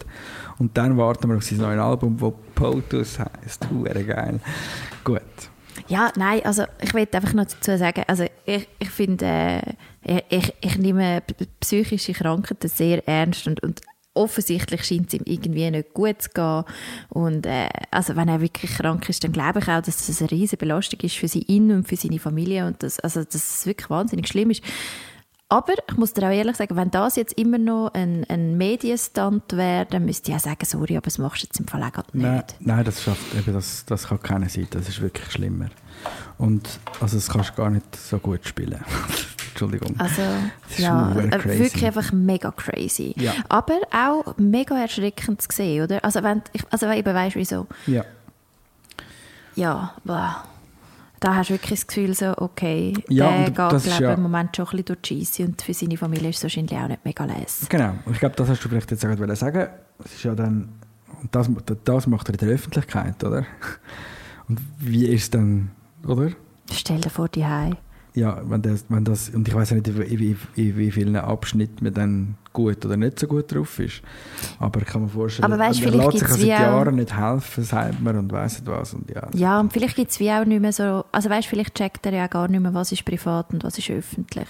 Und 0.59 0.77
dann 0.77 0.97
warten 0.97 1.29
wir 1.29 1.37
auf 1.37 1.45
sein 1.45 1.59
neues 1.59 1.81
Album, 1.81 2.17
das 2.19 2.33
POTUS 2.55 3.19
heisst. 3.19 3.69
Hure 3.71 4.05
geil. 4.05 4.41
Gut. 5.05 5.21
Ja, 5.89 6.11
nein, 6.17 6.41
also 6.45 6.65
ich 6.83 6.93
will 6.95 7.07
einfach 7.13 7.33
noch 7.33 7.47
dazu 7.47 7.77
sagen, 7.77 8.03
also 8.07 8.25
ich, 8.45 8.69
ich 8.79 8.91
finde, 8.91 9.61
äh, 10.03 10.21
ich, 10.29 10.55
ich, 10.61 10.79
nehme 10.79 11.23
psychische 11.61 12.13
Krankheiten 12.13 12.69
sehr 12.69 13.07
ernst 13.09 13.47
und, 13.47 13.63
und 13.63 13.81
offensichtlich 14.15 14.85
scheint 14.85 15.09
es 15.09 15.15
ihm 15.15 15.23
irgendwie 15.25 15.71
nicht 15.71 15.95
gut 15.95 16.23
zu 16.23 16.31
gehen 16.31 16.65
und 17.11 17.47
äh, 17.47 17.69
also 17.91 18.17
wenn 18.17 18.29
er 18.29 18.41
wirklich 18.41 18.73
krank 18.73 19.09
ist, 19.09 19.23
dann 19.23 19.33
glaube 19.33 19.61
ich 19.61 19.69
auch, 19.69 19.83
dass 19.83 20.07
das 20.07 20.21
eine 20.21 20.31
riesige 20.31 20.59
Belastung 20.59 21.01
ist 21.01 21.17
für 21.17 21.29
sie 21.29 21.43
ihn 21.43 21.71
und 21.71 21.87
für 21.87 21.97
seine 21.97 22.19
Familie 22.19 22.67
und 22.67 22.83
das, 22.83 22.99
also 23.01 23.23
dass 23.23 23.35
es 23.35 23.67
wirklich 23.67 23.91
wahnsinnig 23.91 24.29
schlimm 24.29 24.51
ist. 24.51 24.63
Aber 25.53 25.73
ich 25.73 25.97
muss 25.97 26.13
dir 26.13 26.29
auch 26.29 26.33
ehrlich 26.33 26.57
sagen, 26.57 26.77
wenn 26.77 26.93
das 26.93 27.17
jetzt 27.17 27.33
immer 27.33 27.59
noch 27.59 27.91
ein, 27.93 28.25
ein 28.29 28.57
Medienstand 28.57 29.57
wäre, 29.57 29.85
dann 29.85 30.05
müsste 30.05 30.31
ich 30.31 30.37
auch 30.37 30.41
sagen, 30.41 30.65
sorry, 30.65 30.97
aber 30.97 31.07
das 31.07 31.19
machst 31.19 31.43
du 31.43 31.47
jetzt 31.47 31.59
im 31.59 31.67
Fall 31.67 31.83
auch 31.83 31.97
nicht. 31.97 32.15
Nein, 32.15 32.45
nein 32.61 32.85
das, 32.85 33.03
schafft, 33.03 33.35
eben, 33.35 33.53
das, 33.53 33.85
das 33.85 34.07
kann 34.07 34.23
keiner 34.23 34.49
sein. 34.49 34.69
Das 34.71 34.89
ist 34.89 35.01
wirklich 35.01 35.29
schlimmer. 35.33 35.69
Und 36.39 36.79
also 37.01 37.17
das 37.17 37.29
kannst 37.29 37.51
du 37.51 37.55
gar 37.55 37.71
nicht 37.71 37.97
so 37.97 38.21
gut 38.21 38.47
spielen. 38.47 38.79
Entschuldigung. 39.51 39.95
Also, 39.99 40.23
ja, 40.79 41.13
äh, 41.13 41.59
wirklich 41.59 41.85
einfach 41.85 42.13
mega 42.13 42.51
crazy. 42.53 43.15
Ja. 43.17 43.33
Aber 43.49 43.75
auch 43.93 44.37
mega 44.39 44.79
erschreckend 44.79 45.43
zu 45.43 45.49
sehen, 45.53 45.85
oder? 45.85 46.05
Also, 46.05 46.23
wenn, 46.23 46.43
ich, 46.53 46.63
also 46.71 46.91
eben 46.91 47.15
weißt, 47.15 47.37
wieso, 47.37 47.67
ja. 47.87 48.05
ja, 49.57 49.95
boah, 50.05 50.45
da 51.21 51.35
hast 51.35 51.51
du 51.51 51.55
wirklich 51.55 51.81
das 51.81 51.87
Gefühl, 51.87 52.15
so, 52.15 52.33
okay, 52.39 52.95
Ja, 53.09 53.45
der 53.45 53.51
geht, 53.51 53.87
ist 53.87 53.99
ja- 54.01 54.15
im 54.15 54.23
Moment 54.23 54.57
schon 54.57 54.65
ein 54.67 54.71
bisschen 54.71 54.85
durch 54.87 55.01
die 55.03 55.25
Scheisse 55.25 55.45
und 55.45 55.61
für 55.61 55.75
seine 55.75 55.97
Familie 55.99 56.31
ist 56.31 56.37
es 56.39 56.43
wahrscheinlich 56.45 56.79
auch 56.79 56.89
nicht 56.89 57.05
mega 57.05 57.25
lässig. 57.25 57.69
Genau. 57.69 57.95
Und 58.07 58.15
ich 58.15 58.21
glaube, 58.21 58.37
das 58.37 58.49
hast 58.49 58.65
du 58.65 58.69
vielleicht 58.69 58.91
jetzt 58.91 59.05
auch 59.05 59.15
gerade 59.15 59.37
sagen. 59.37 59.69
Es 60.03 60.15
ist 60.15 60.23
ja 60.25 60.35
dann, 60.35 60.71
und 61.21 61.35
das, 61.35 61.51
das 61.85 62.07
macht 62.07 62.29
er 62.29 62.35
in 62.35 62.39
der 62.39 62.49
Öffentlichkeit, 62.55 63.23
oder? 63.23 63.45
Und 64.49 64.59
wie 64.79 65.07
ist 65.07 65.23
es 65.25 65.31
dann, 65.31 65.71
oder? 66.05 66.31
Stell 66.73 67.01
dir 67.01 67.11
vor, 67.11 67.29
die 67.29 67.45
Hause. 67.47 67.77
Ja, 68.15 68.41
wenn 68.45 68.63
das, 68.63 68.85
wenn 68.89 69.05
das, 69.05 69.29
und 69.31 69.47
ich 69.47 69.55
weiß 69.55 69.71
ja 69.71 69.77
nicht, 69.77 69.87
in 69.87 70.19
wie, 70.19 70.37
in 70.57 70.77
wie 70.77 70.91
vielen 70.91 71.17
Abschnitten 71.17 71.85
man 71.85 71.95
dann 71.95 72.35
gut 72.53 72.85
oder 72.85 72.97
nicht 72.97 73.19
so 73.19 73.27
gut 73.29 73.55
drauf 73.55 73.79
ist. 73.79 74.03
Aber 74.59 74.81
ich 74.81 74.87
kann 74.87 75.03
mir 75.03 75.09
vorstellen, 75.09 75.53
Aber 75.53 75.63
er 75.63 75.73
vielleicht 75.73 76.13
lässt 76.15 76.19
sich 76.19 76.47
ja 76.47 76.57
seit 76.57 76.67
Jahren 76.67 76.97
nicht 76.97 77.17
helfen, 77.17 77.65
sagt 77.65 78.01
man, 78.03 78.17
und 78.17 78.33
weiss 78.33 78.59
nicht 78.59 78.67
was. 78.67 78.95
Und 78.95 79.09
ja, 79.11 79.29
Ja, 79.35 79.61
und 79.61 79.73
vielleicht 79.73 79.97
gibt 79.97 80.11
es 80.11 80.19
wie 80.19 80.31
auch 80.31 80.45
nicht 80.45 80.61
mehr 80.61 80.73
so, 80.73 81.05
also 81.13 81.31
weißt, 81.31 81.47
vielleicht 81.47 81.75
checkt 81.77 82.05
er 82.07 82.13
ja 82.13 82.27
gar 82.27 82.49
nicht 82.49 82.61
mehr, 82.61 82.75
was 82.75 82.91
ist 82.91 83.05
privat 83.05 83.53
und 83.53 83.63
was 83.63 83.79
ist 83.79 83.91
öffentlich. 83.91 84.49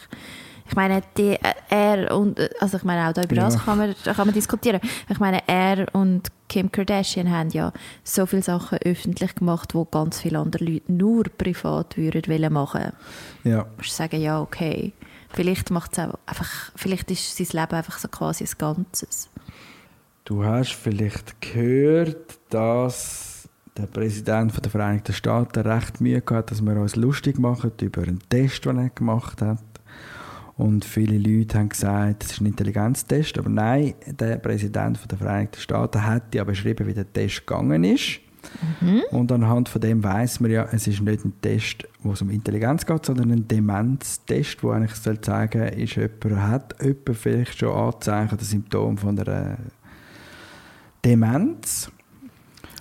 Ich 0.70 0.76
meine, 0.76 1.02
die, 1.16 1.32
äh, 1.32 1.38
er 1.68 2.16
und, 2.16 2.38
äh, 2.38 2.48
also 2.60 2.76
ich 2.76 2.84
meine 2.84 3.08
auch 3.08 3.12
da 3.12 3.24
über 3.24 3.34
Ja. 3.34 3.48
kann 3.50 3.76
man, 3.76 3.92
kann 4.04 4.26
man 4.26 4.32
diskutieren. 4.32 4.80
Ich 5.08 5.18
meine, 5.18 5.42
er 5.48 5.92
und 5.92 6.28
Kim 6.48 6.70
Kardashian 6.70 7.28
haben 7.28 7.48
ja 7.50 7.72
so 8.04 8.24
viele 8.24 8.42
Sachen 8.42 8.78
öffentlich 8.78 9.34
gemacht, 9.34 9.74
wo 9.74 9.84
ganz 9.84 10.20
viele 10.20 10.38
andere 10.38 10.64
Leute 10.64 10.92
nur 10.92 11.24
privat 11.24 11.96
würden 11.96 12.22
wollen 12.28 12.52
machen. 12.52 12.92
ja. 13.42 13.66
Du 13.78 13.84
sagen, 13.84 14.20
ja, 14.20 14.40
okay. 14.40 14.92
Vielleicht 15.30 15.70
macht 15.70 15.98
auch 15.98 16.14
einfach, 16.26 16.70
vielleicht 16.76 17.10
ist 17.10 17.36
sein 17.36 17.46
Leben 17.50 17.74
einfach 17.74 17.98
so 17.98 18.06
quasi 18.06 18.44
ein 18.44 18.50
Ganzes. 18.56 19.28
Du 20.24 20.44
hast 20.44 20.72
vielleicht 20.72 21.40
gehört, 21.40 22.38
dass 22.50 23.48
der 23.76 23.86
Präsident 23.86 24.52
der 24.64 24.70
Vereinigten 24.70 25.12
Staaten 25.14 25.60
recht 25.66 26.00
Mühe 26.00 26.20
gehabt 26.20 26.30
hat, 26.30 26.50
dass 26.52 26.62
wir 26.62 26.76
uns 26.76 26.94
lustig 26.94 27.40
machen 27.40 27.72
über 27.80 28.02
einen 28.02 28.20
Test, 28.28 28.64
den 28.66 28.78
er 28.78 28.90
gemacht 28.90 29.42
hat. 29.42 29.58
Und 30.60 30.84
viele 30.84 31.16
Leute 31.16 31.58
haben 31.58 31.70
gesagt, 31.70 32.22
das 32.22 32.32
ist 32.32 32.40
ein 32.42 32.46
Intelligenztest. 32.46 33.38
Aber 33.38 33.48
nein, 33.48 33.94
der 34.06 34.36
Präsident 34.36 35.00
der 35.10 35.16
Vereinigten 35.16 35.58
Staaten 35.58 36.04
hat 36.04 36.34
ja 36.34 36.44
beschrieben, 36.44 36.86
wie 36.86 36.92
der 36.92 37.10
Test 37.10 37.46
gegangen 37.46 37.82
ist. 37.82 38.20
Und 39.10 39.32
anhand 39.32 39.70
von 39.70 39.80
dem 39.80 40.04
weiß 40.04 40.40
man 40.40 40.50
ja, 40.50 40.68
es 40.70 40.86
ist 40.86 41.00
nicht 41.00 41.24
ein 41.24 41.32
Test, 41.40 41.88
wo 42.02 42.12
es 42.12 42.20
um 42.20 42.28
Intelligenz 42.28 42.84
geht, 42.84 43.06
sondern 43.06 43.32
ein 43.32 43.48
Demenztest, 43.48 44.62
wo 44.62 44.70
eigentlich 44.70 44.96
soll 44.96 45.18
sagen, 45.24 45.62
ist 45.62 45.96
jemand, 45.96 46.42
hat 46.42 46.76
jemand 46.82 47.16
vielleicht 47.16 47.58
schon 47.58 47.72
Anzeichen 47.72 48.34
oder 48.34 48.44
Symptome 48.44 48.98
von 48.98 49.18
einer 49.18 49.56
Demenz. 51.02 51.90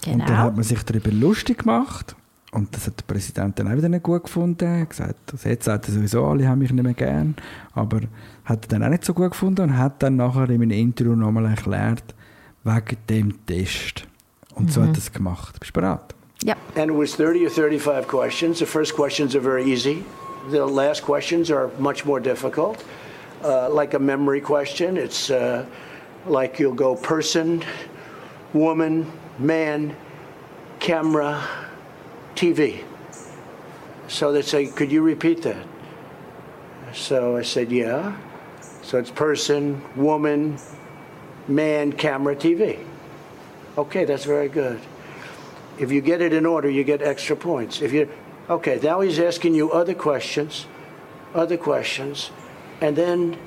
Genau. 0.04 0.16
Und 0.16 0.30
dann 0.30 0.38
hat 0.38 0.56
man 0.56 0.64
sich 0.64 0.84
darüber 0.84 1.12
lustig 1.12 1.60
gemacht. 1.60 2.14
Und 2.52 2.76
das 2.76 2.88
hat 2.88 3.00
der 3.00 3.06
Präsident 3.06 3.60
dann 3.60 3.72
auch 3.72 3.78
wieder 3.78 3.90
nicht 3.90 4.04
gut 4.04 4.24
gefunden. 4.24 4.66
Er 4.66 4.82
hat 4.82 4.90
gesagt, 4.90 5.32
also 5.32 5.50
jetzt 5.50 5.66
sagt 5.66 5.88
er 5.88 5.94
sowieso, 5.94 6.26
alle 6.26 6.48
haben 6.48 6.60
mich 6.60 6.72
nicht 6.72 6.84
mehr 6.84 6.94
gern. 6.94 7.36
Aber 7.74 8.02
hat 8.46 8.66
er 8.66 8.70
dann 8.70 8.84
auch 8.84 8.90
nicht 8.90 9.06
so 9.06 9.14
gut 9.14 9.32
gefunden 9.32 9.62
und 9.62 9.78
hat 9.78 10.02
dann 10.02 10.16
nachher 10.16 10.50
in 10.50 10.62
einem 10.62 10.72
Interview 10.72 11.16
nochmal 11.16 11.46
erklärt, 11.46 12.16
wegen 12.64 12.98
dem 13.08 13.46
Test. 13.46 14.08
Und 14.56 14.72
so 14.72 14.82
hat 14.82 14.90
er 14.90 14.98
es 14.98 15.14
gemacht. 15.14 15.60
Bist 15.60 15.76
du 15.76 15.80
bereit? 15.80 16.16
ja. 16.44 16.56
And 16.76 16.92
it 16.92 16.94
was 16.94 17.16
30 17.16 17.46
or 17.46 17.50
35 17.50 18.08
questions. 18.08 18.60
The 18.60 18.66
first 18.66 18.96
questions 18.96 19.36
are 19.36 19.42
very 19.42 19.64
easy. 19.64 20.04
The 20.50 20.66
last 20.66 21.04
questions 21.04 21.52
are 21.52 21.70
much 21.80 22.06
more 22.06 22.20
difficult. 22.20 22.84
Uh, 23.44 23.70
like 23.70 23.94
a 23.94 24.00
memory 24.00 24.42
question, 24.42 24.98
it's 24.98 25.30
uh, 25.30 25.66
like 26.26 26.60
you'll 26.60 26.74
go 26.74 26.96
person, 26.96 27.64
woman, 28.54 29.06
man, 29.38 29.96
camera, 30.80 31.42
TV. 32.40 32.82
So 34.08 34.32
they 34.32 34.42
say, 34.42 34.68
Could 34.68 34.94
you 34.94 35.02
repeat 35.02 35.42
that? 35.42 35.68
So 36.94 37.36
I 37.36 37.42
said, 37.42 37.70
Yeah. 37.70 38.16
So 38.82 38.98
it's 38.98 39.12
person, 39.12 39.84
woman, 39.98 40.58
man, 41.50 41.92
camera, 41.92 42.36
TV. 42.38 42.80
Okay, 43.78 44.06
that's 44.06 44.24
very 44.24 44.48
good. 44.48 44.80
If 45.78 45.92
you 45.92 46.00
get 46.00 46.22
it 46.22 46.32
in 46.34 46.46
order, 46.46 46.70
you 46.70 46.86
get 46.86 47.02
extra 47.02 47.36
points. 47.36 47.82
If 47.82 47.92
you 47.92 48.10
okay, 48.50 48.80
now 48.82 49.02
he's 49.02 49.20
asking 49.20 49.54
you 49.54 49.72
other 49.74 49.94
questions, 49.94 50.66
other 51.36 51.58
questions, 51.58 52.32
and 52.80 52.96
then 52.96 53.38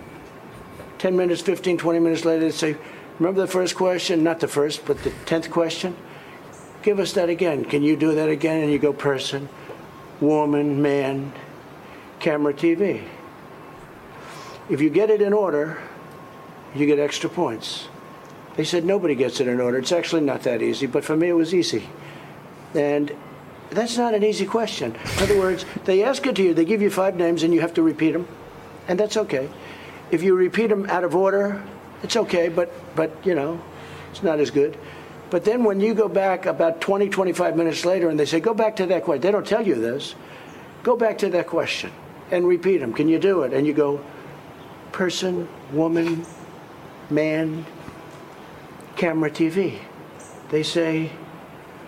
10 0.99 1.16
minutes, 1.16 1.40
15, 1.40 1.78
20 1.78 1.99
minutes 1.99 2.24
later, 2.26 2.40
they 2.40 2.51
say, 2.51 2.76
Remember 3.18 3.40
the 3.40 3.47
first 3.47 3.74
question? 3.74 4.22
Not 4.22 4.40
the 4.40 4.49
first, 4.49 4.84
but 4.84 5.03
the 5.03 5.11
10th 5.24 5.51
question? 5.51 5.97
Give 6.83 6.99
us 6.99 7.12
that 7.12 7.28
again. 7.28 7.64
Can 7.64 7.83
you 7.83 7.97
do 7.97 8.14
that 8.14 8.28
again? 8.28 8.62
And 8.62 8.72
you 8.72 8.78
go 8.78 8.93
person, 8.93 9.49
woman, 10.20 10.83
man, 10.83 11.33
camera, 12.18 12.53
TV. 12.53 13.05
If 14.68 14.80
you 14.80 14.91
get 14.91 15.11
it 15.11 15.22
in 15.22 15.33
order, 15.33 15.80
you 16.74 16.87
get 16.87 16.99
extra 16.99 17.30
points. 17.30 17.89
They 18.57 18.64
said 18.64 18.85
nobody 18.85 19.14
gets 19.14 19.41
it 19.41 19.49
in 19.49 19.61
order. 19.61 19.78
It's 19.78 19.93
actually 19.93 20.22
not 20.22 20.43
that 20.43 20.61
easy, 20.61 20.87
but 20.87 21.05
for 21.05 21.16
me 21.16 21.28
it 21.28 21.35
was 21.35 21.55
easy. 21.55 21.89
And 22.74 23.12
that's 23.70 23.97
not 23.97 24.14
an 24.14 24.24
easy 24.24 24.47
question. 24.47 24.95
In 25.16 25.22
other 25.22 25.39
words, 25.39 25.64
they 25.85 26.03
ask 26.03 26.26
it 26.26 26.37
to 26.37 26.43
you, 26.43 26.55
they 26.55 26.64
give 26.64 26.83
you 26.83 26.91
five 26.91 27.16
names, 27.16 27.43
and 27.43 27.55
you 27.55 27.61
have 27.61 27.74
to 27.74 27.83
repeat 27.83 28.12
them. 28.12 28.26
and 28.89 28.99
that's 28.99 29.16
okay. 29.16 29.49
If 30.11 30.22
you 30.22 30.35
repeat 30.35 30.66
them 30.66 30.87
out 30.91 31.05
of 31.05 31.14
order, 31.14 31.62
it's 32.03 32.16
okay, 32.16 32.49
but, 32.49 32.72
but 32.97 33.11
you 33.24 33.35
know, 33.35 33.61
it's 34.11 34.22
not 34.22 34.41
as 34.41 34.51
good. 34.51 34.76
But 35.33 35.45
then 35.47 35.64
when 35.64 35.80
you 35.80 35.95
go 35.95 36.09
back 36.09 36.45
about 36.45 36.83
20, 36.83 37.09
25 37.09 37.57
minutes 37.57 37.87
later 37.87 38.11
and 38.11 38.20
they 38.20 38.26
say, 38.26 38.39
go 38.39 38.53
back 38.53 38.76
to 38.76 38.85
that 38.85 39.03
question, 39.03 39.22
they 39.22 39.30
don't 39.30 39.47
tell 39.47 39.66
you 39.66 39.76
this, 39.76 40.14
go 40.83 40.95
back 40.95 41.16
to 41.18 41.30
that 41.30 41.47
question 41.47 41.91
and 42.30 42.47
repeat 42.47 42.80
them. 42.80 42.93
Can 42.93 43.09
you 43.09 43.18
do 43.18 43.43
it? 43.45 43.55
And 43.55 43.66
you 43.66 43.72
go, 43.72 44.05
person, 44.93 45.49
woman, 45.72 46.26
man, 47.09 47.64
camera, 48.97 49.30
TV. 49.30 49.78
They 50.51 50.62
say, 50.62 51.11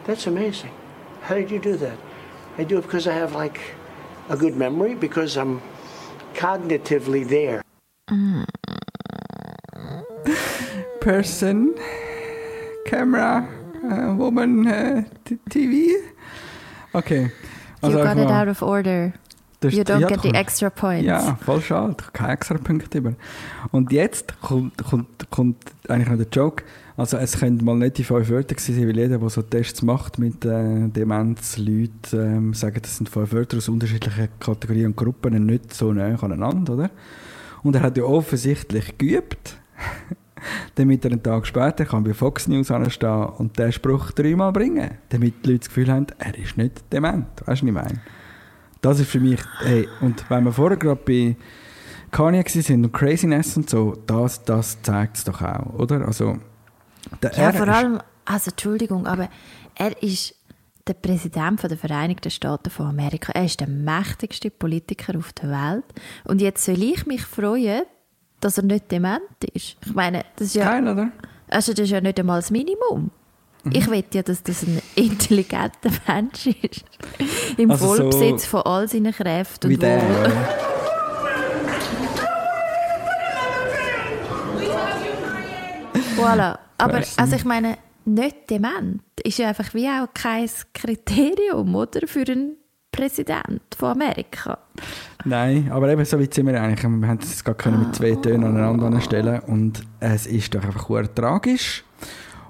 that's 0.05 0.26
amazing. 0.26 0.72
How 1.20 1.34
did 1.34 1.51
you 1.51 1.59
do 1.59 1.76
that? 1.76 1.99
I 2.57 2.64
do 2.64 2.78
it 2.78 2.82
because 2.82 3.07
I 3.07 3.12
have 3.12 3.34
like 3.34 3.61
a 4.30 4.38
good 4.38 4.57
memory, 4.57 4.95
because 4.95 5.36
I'm 5.36 5.61
cognitively 6.32 7.28
there. 7.28 7.62
Person, 11.03 11.74
Camera, 12.85 13.45
äh, 13.82 14.18
Woman, 14.18 14.66
äh, 14.66 15.05
t- 15.24 15.39
TV. 15.49 15.95
Okay. 16.93 17.30
You 17.82 17.93
got 17.93 18.16
it 18.16 18.30
out 18.30 18.49
of 18.49 18.62
order. 18.62 19.12
You 19.62 19.82
don't 19.82 20.01
ja, 20.01 20.09
get 20.09 20.20
the 20.22 20.28
extra 20.35 20.68
points. 20.68 21.07
Ja, 21.07 21.39
voll 21.43 21.61
schade. 21.62 21.97
Keine 22.12 22.32
extra 22.32 22.59
Punkte 22.59 22.99
über. 22.99 23.14
Und 23.70 23.93
jetzt 23.93 24.41
kommt, 24.43 24.76
kommt, 24.85 25.30
kommt 25.30 25.57
eigentlich 25.89 26.09
noch 26.09 26.18
der 26.18 26.26
Joke. 26.30 26.64
Also 26.97 27.16
es 27.16 27.39
können 27.39 27.64
mal 27.64 27.76
nicht 27.76 27.99
die 27.99 28.05
fünf 28.05 28.28
Wörter 28.28 28.55
gewesen 28.55 28.74
sein, 28.74 28.87
weil 28.89 28.97
jeder, 28.97 29.18
der 29.18 29.28
so 29.30 29.43
Tests 29.43 29.82
macht 29.82 30.18
mit 30.18 30.45
äh, 30.45 30.89
Demenzleuten, 30.89 31.91
ähm, 32.12 32.55
sagen, 32.55 32.78
das 32.82 32.99
sind 32.99 33.09
fünf 33.09 33.32
Wörter 33.32 33.57
aus 33.57 33.68
unterschiedlichen 33.68 34.28
Kategorien 34.39 34.87
und 34.87 34.97
Gruppen 34.97 35.35
und 35.35 35.47
nicht 35.47 35.74
so 35.74 35.93
nah 35.93 36.14
aneinander, 36.14 36.74
oder? 36.74 36.91
Und 37.62 37.74
er 37.74 37.82
hat 37.82 37.97
ja 37.97 38.05
offensichtlich 38.05 38.97
geübt, 38.99 39.57
damit 40.74 41.05
er 41.05 41.12
einen 41.12 41.22
Tag 41.22 41.47
später 41.47 41.84
kann 41.84 42.05
bei 42.05 42.14
Fox 42.14 42.49
News 42.49 42.70
anstehen 42.70 43.26
und 43.38 43.59
den 43.59 43.72
Spruch 43.72 44.12
dreimal 44.12 44.53
bringen, 44.53 44.90
damit 45.09 45.45
die 45.45 45.53
Leute 45.53 45.61
das 45.61 45.68
Gefühl 45.68 45.90
haben, 45.90 46.07
er 46.18 46.38
ist 46.38 46.57
nicht 46.57 46.84
dement. 46.92 47.26
Weißt 47.47 47.62
du, 47.62 47.66
was 47.66 47.68
ich 47.68 47.72
meine? 47.72 48.01
Das 48.80 49.01
ist 49.01 49.11
für 49.11 49.20
mich, 49.20 49.40
hey, 49.61 49.88
und 50.01 50.28
wenn 50.28 50.45
wir 50.45 50.53
vorher 50.53 50.76
gerade 50.76 51.01
bei 51.05 51.36
Kanye 52.11 52.45
sind 52.47 52.84
und 52.84 52.92
Craziness 52.92 53.57
und 53.57 53.68
so, 53.68 53.97
das, 54.07 54.45
das 54.45 54.80
zeigt 54.82 55.16
es 55.16 55.24
doch 55.24 55.40
auch, 55.40 55.72
oder? 55.74 56.07
Also, 56.07 56.38
der 57.22 57.32
Ja, 57.32 57.53
vor 57.53 57.68
allem, 57.68 58.01
also 58.24 58.51
Entschuldigung, 58.51 59.07
aber 59.07 59.28
er 59.74 60.03
ist 60.03 60.34
der 60.86 60.95
Präsident 60.95 61.61
von 61.61 61.68
der 61.68 61.78
Vereinigten 61.78 62.30
Staaten 62.30 62.70
von 62.70 62.86
Amerika. 62.86 63.32
Er 63.32 63.47
ist 63.47 63.61
der 63.61 63.68
mächtigste 63.68 64.51
Politiker 64.51 65.16
auf 65.16 65.32
der 65.32 65.51
Welt. 65.51 65.84
Und 66.24 66.40
jetzt 66.40 66.64
soll 66.64 66.82
ich 66.82 67.07
mich 67.07 67.22
freuen, 67.22 67.84
dass 68.45 68.59
er 68.59 68.64
nicht 68.64 68.92
dement 68.92 69.22
ist. 69.55 69.76
Ich 69.84 69.95
meine, 69.95 70.22
das 70.36 70.49
ist 70.49 70.55
ja, 70.55 70.66
Geil, 70.66 70.86
oder? 70.86 71.11
also 71.49 71.72
das 71.72 71.84
ist 71.84 71.90
ja 71.90 72.01
nicht 72.01 72.20
einmal 72.20 72.40
das 72.40 72.51
Minimum. 72.51 73.11
Mhm. 73.64 73.72
Ich 73.72 73.90
will 73.90 74.05
ja, 74.12 74.22
dass 74.22 74.42
das 74.42 74.62
ein 74.64 74.82
intelligenter 74.95 75.90
Mensch 76.07 76.49
ist. 76.49 76.84
Im 77.57 77.70
Also 77.70 77.86
so 77.86 77.95
Vollbesitz 77.95 78.45
von 78.45 78.61
all 78.62 78.86
seinen 78.86 79.14
Kräften. 79.14 79.72
Und 79.72 79.82
der. 79.82 80.03
Voilà. 86.18 86.59
Aber 86.76 87.03
also 87.16 87.36
ich 87.36 87.45
meine, 87.47 87.78
nicht 88.05 88.51
dement 88.51 89.01
ist 89.22 89.38
ja 89.38 89.49
einfach 89.49 89.72
wie 89.72 89.88
auch 89.88 90.09
kein 90.12 90.51
Kriterium, 90.74 91.74
oder? 91.74 92.07
Für 92.07 92.24
einen 92.30 92.57
Präsident 92.92 93.62
von 93.74 93.92
Amerika. 93.92 94.59
Nein, 95.26 95.70
aber 95.72 95.88
eben 95.88 96.04
so 96.04 96.20
weit 96.20 96.34
sind 96.34 96.46
wir 96.46 96.60
eigentlich. 96.60 96.82
Wir 96.82 97.08
haben 97.08 97.18
es 97.22 97.42
gerade 97.42 97.56
können 97.56 97.80
mit 97.80 97.94
zwei 97.94 98.14
Tönen 98.14 98.44
aneinander 98.44 99.00
stellen 99.00 99.40
und 99.40 99.82
es 100.00 100.26
ist 100.26 100.54
doch 100.54 100.62
einfach 100.62 101.08
tragisch. 101.14 101.82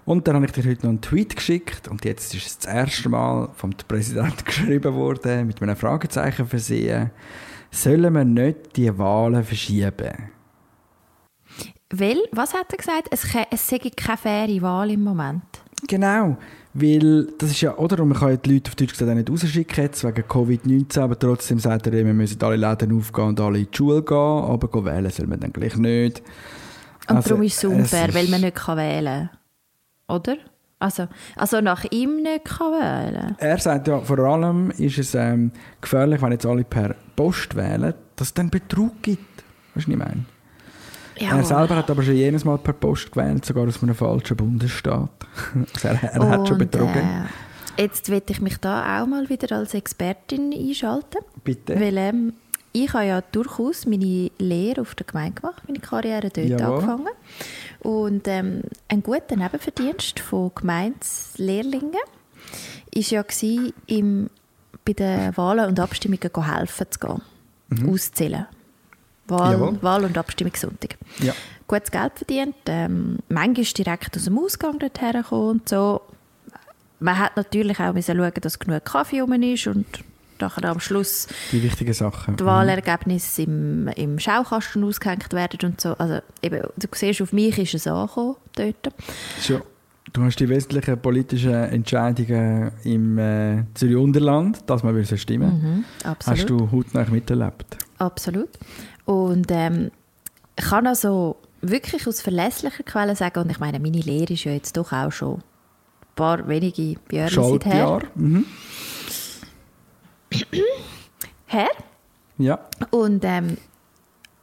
Und 0.04 0.26
dann 0.26 0.34
habe 0.36 0.46
ich 0.46 0.52
dir 0.52 0.68
heute 0.68 0.82
noch 0.82 0.90
einen 0.90 1.00
Tweet 1.00 1.36
geschickt 1.36 1.88
und 1.88 2.04
jetzt 2.04 2.34
ist 2.34 2.46
es 2.46 2.58
das 2.58 2.74
erste 2.74 3.08
Mal 3.08 3.48
vom 3.54 3.70
Präsidenten 3.88 4.36
geschrieben 4.44 4.94
worden, 4.94 5.46
mit 5.46 5.62
einem 5.62 5.76
Fragezeichen 5.76 6.46
versehen. 6.46 7.10
Sollen 7.70 8.12
wir 8.12 8.24
nicht 8.24 8.76
die 8.76 8.96
Wahlen 8.98 9.44
verschieben? 9.44 10.30
Weil, 11.90 12.18
was 12.32 12.54
hat 12.54 12.72
er 12.72 12.76
gesagt? 12.76 13.08
Es, 13.10 13.24
es 13.50 13.68
sei 13.68 13.78
keine 13.78 14.18
faire 14.18 14.62
Wahl 14.62 14.90
im 14.90 15.02
Moment. 15.04 15.44
Genau, 15.86 16.36
weil 16.74 17.28
das 17.38 17.50
ist 17.52 17.60
ja, 17.60 17.76
oder? 17.76 18.00
Und 18.02 18.08
man 18.10 18.18
kann 18.18 18.30
ja 18.30 18.36
die 18.36 18.54
Leute 18.54 18.68
auf 18.70 18.74
Deutsch 18.74 18.90
gesagt 18.92 19.10
auch 19.10 19.14
nicht 19.14 19.30
rausschicken, 19.30 19.84
jetzt 19.84 20.04
wegen 20.04 20.22
Covid-19, 20.22 21.00
aber 21.00 21.18
trotzdem 21.18 21.58
sagt 21.58 21.86
er, 21.86 21.92
wir 21.92 22.04
müssen 22.14 22.42
alle 22.42 22.56
Läden 22.56 22.98
aufgehen 22.98 23.24
und 23.28 23.40
alle 23.40 23.58
in 23.60 23.68
die 23.70 23.76
Schule 23.76 24.02
gehen, 24.02 24.16
aber 24.16 24.68
gehen 24.68 24.84
wählen 24.84 25.10
soll 25.10 25.26
man 25.26 25.40
dann 25.40 25.52
gleich 25.52 25.76
nicht. 25.76 26.22
Und 27.08 27.16
Also, 27.16 27.28
darum 27.30 27.42
ist 27.44 27.58
es 27.58 27.64
unfair, 27.64 28.08
ist- 28.08 28.14
weil 28.14 28.28
man 28.28 28.40
nicht 28.40 28.56
kann 28.56 28.76
wählen 28.78 29.28
kann. 30.08 30.16
Oder? 30.16 30.36
Also, 30.80 31.06
also 31.36 31.60
nach 31.60 31.84
ihm 31.90 32.16
nicht 32.22 32.44
kann 32.44 32.72
wählen 32.72 33.36
Er 33.38 33.58
sagt 33.58 33.86
ja, 33.88 34.00
vor 34.00 34.18
allem 34.18 34.70
ist 34.72 34.98
es 34.98 35.14
ähm, 35.14 35.52
gefährlich, 35.80 36.20
wenn 36.20 36.32
jetzt 36.32 36.44
alle 36.44 36.64
per 36.64 36.94
Post 37.16 37.54
wählen, 37.56 37.94
dass 38.16 38.28
es 38.28 38.34
dann 38.34 38.50
Betrug 38.50 39.00
gibt. 39.02 39.44
Weißt 39.74 39.86
du, 39.86 39.92
was 39.92 39.94
ich 39.94 39.96
meine? 39.96 40.24
Ja, 41.18 41.36
er 41.36 41.44
selber 41.44 41.76
hat 41.76 41.90
aber 41.90 42.02
schon 42.02 42.16
jedes 42.16 42.44
Mal 42.44 42.58
per 42.58 42.72
Post 42.72 43.12
gewählt, 43.12 43.44
sogar 43.44 43.68
aus 43.68 43.82
einem 43.82 43.94
falschen 43.94 44.36
Bundesstaat. 44.36 45.10
also 45.74 45.88
er 45.88 46.02
er 46.02 46.28
hat 46.28 46.48
schon 46.48 46.58
betrogen. 46.58 47.26
Äh, 47.76 47.82
jetzt 47.82 48.08
will 48.08 48.22
ich 48.28 48.40
mich 48.40 48.58
da 48.58 49.00
auch 49.02 49.06
mal 49.06 49.28
wieder 49.28 49.56
als 49.56 49.74
Expertin 49.74 50.52
einschalten. 50.52 51.20
Bitte. 51.44 51.78
Weil 51.78 51.96
ähm, 51.98 52.32
ich 52.72 52.92
habe 52.92 53.06
ja 53.06 53.20
durchaus 53.20 53.86
meine 53.86 54.30
Lehre 54.38 54.80
auf 54.80 54.96
der 54.96 55.06
Gemeinde 55.06 55.40
gemacht, 55.40 55.62
meine 55.68 55.78
Karriere 55.78 56.30
dort 56.30 56.48
Jawohl. 56.48 56.74
angefangen. 56.74 57.12
Und 57.80 58.26
ähm, 58.26 58.62
ein 58.88 59.02
guter 59.02 59.36
Nebenverdienst 59.36 60.18
von 60.18 60.50
Gemeindelehrlingen 60.54 61.92
war 61.92 63.02
ja, 63.02 63.22
gewesen, 63.22 63.72
im, 63.86 64.30
bei 64.84 64.92
den 64.92 65.36
Wahlen 65.36 65.68
und 65.68 65.78
Abstimmungen 65.78 66.30
helfen 66.44 66.86
zu 66.90 66.98
gehen, 66.98 67.88
auszählen. 67.88 68.46
Wahl, 69.28 69.52
Jawohl. 69.52 69.78
Wahl- 69.82 70.04
und 70.04 70.18
Abstimmungssonntag. 70.18 70.96
Ja. 71.20 71.32
Gutes 71.66 71.90
Geld 71.90 72.12
verdient, 72.16 72.54
ähm, 72.66 73.18
manchmal 73.28 73.64
direkt 73.64 74.16
aus 74.16 74.24
dem 74.24 74.38
Ausgang 74.38 74.78
dorthin 74.78 75.12
gekommen 75.12 75.50
und 75.50 75.68
so. 75.68 76.02
Man 77.00 77.18
hat 77.18 77.36
natürlich 77.36 77.80
auch 77.80 77.92
müssen 77.94 78.16
schauen, 78.16 78.32
dass 78.40 78.58
genug 78.58 78.84
Kaffee 78.84 79.20
rum 79.20 79.32
ist 79.42 79.66
und 79.66 79.86
nachher 80.40 80.64
am 80.70 80.80
Schluss 80.80 81.26
Die 81.52 81.62
wichtigen 81.62 81.92
Sachen. 81.94 82.36
die 82.36 82.44
Wahlergebnisse 82.44 83.42
im, 83.42 83.88
im 83.88 84.18
Schaukasten 84.18 84.84
ausgehängt 84.84 85.32
werden 85.32 85.60
und 85.70 85.80
so. 85.80 85.94
Also 85.94 86.20
eben, 86.42 86.62
du 86.76 86.88
siehst, 86.94 87.22
auf 87.22 87.32
mich 87.32 87.58
ist 87.58 87.74
es 87.74 87.86
angekommen 87.86 88.36
dort. 88.56 88.92
Schon. 89.40 89.62
Du 90.12 90.22
hast 90.22 90.36
die 90.38 90.48
wesentlichen 90.48 91.00
politischen 91.00 91.52
Entscheidungen 91.54 92.70
im 92.84 93.18
äh, 93.18 93.64
Zürich 93.74 93.96
Unterland, 93.96 94.58
dass 94.66 94.82
man 94.84 94.94
will 94.94 95.04
so 95.04 95.16
stimmen. 95.16 95.84
Absolut. 96.04 96.38
Hast 96.40 96.50
du 96.50 96.70
hautnah 96.70 97.04
miterlebt? 97.10 97.78
Absolut. 97.98 98.50
Und 99.04 99.50
ähm, 99.50 99.90
ich 100.56 100.64
kann 100.64 100.86
also 100.86 101.36
wirklich 101.60 102.06
aus 102.06 102.20
verlässlichen 102.20 102.84
Quellen 102.84 103.16
sagen, 103.16 103.40
und 103.40 103.50
ich 103.50 103.58
meine, 103.58 103.78
meine 103.80 104.00
Lehre 104.00 104.32
ist 104.32 104.44
ja 104.44 104.52
jetzt 104.52 104.76
doch 104.76 104.92
auch 104.92 105.10
schon 105.10 105.36
ein 105.36 106.14
paar 106.14 106.46
wenige 106.48 106.96
Jahre 107.10 107.30
seither. 107.30 108.00
Mhm. 108.14 108.46
Her. 111.46 111.68
Ja. 112.38 112.58
Und 112.90 113.24
ähm, 113.24 113.56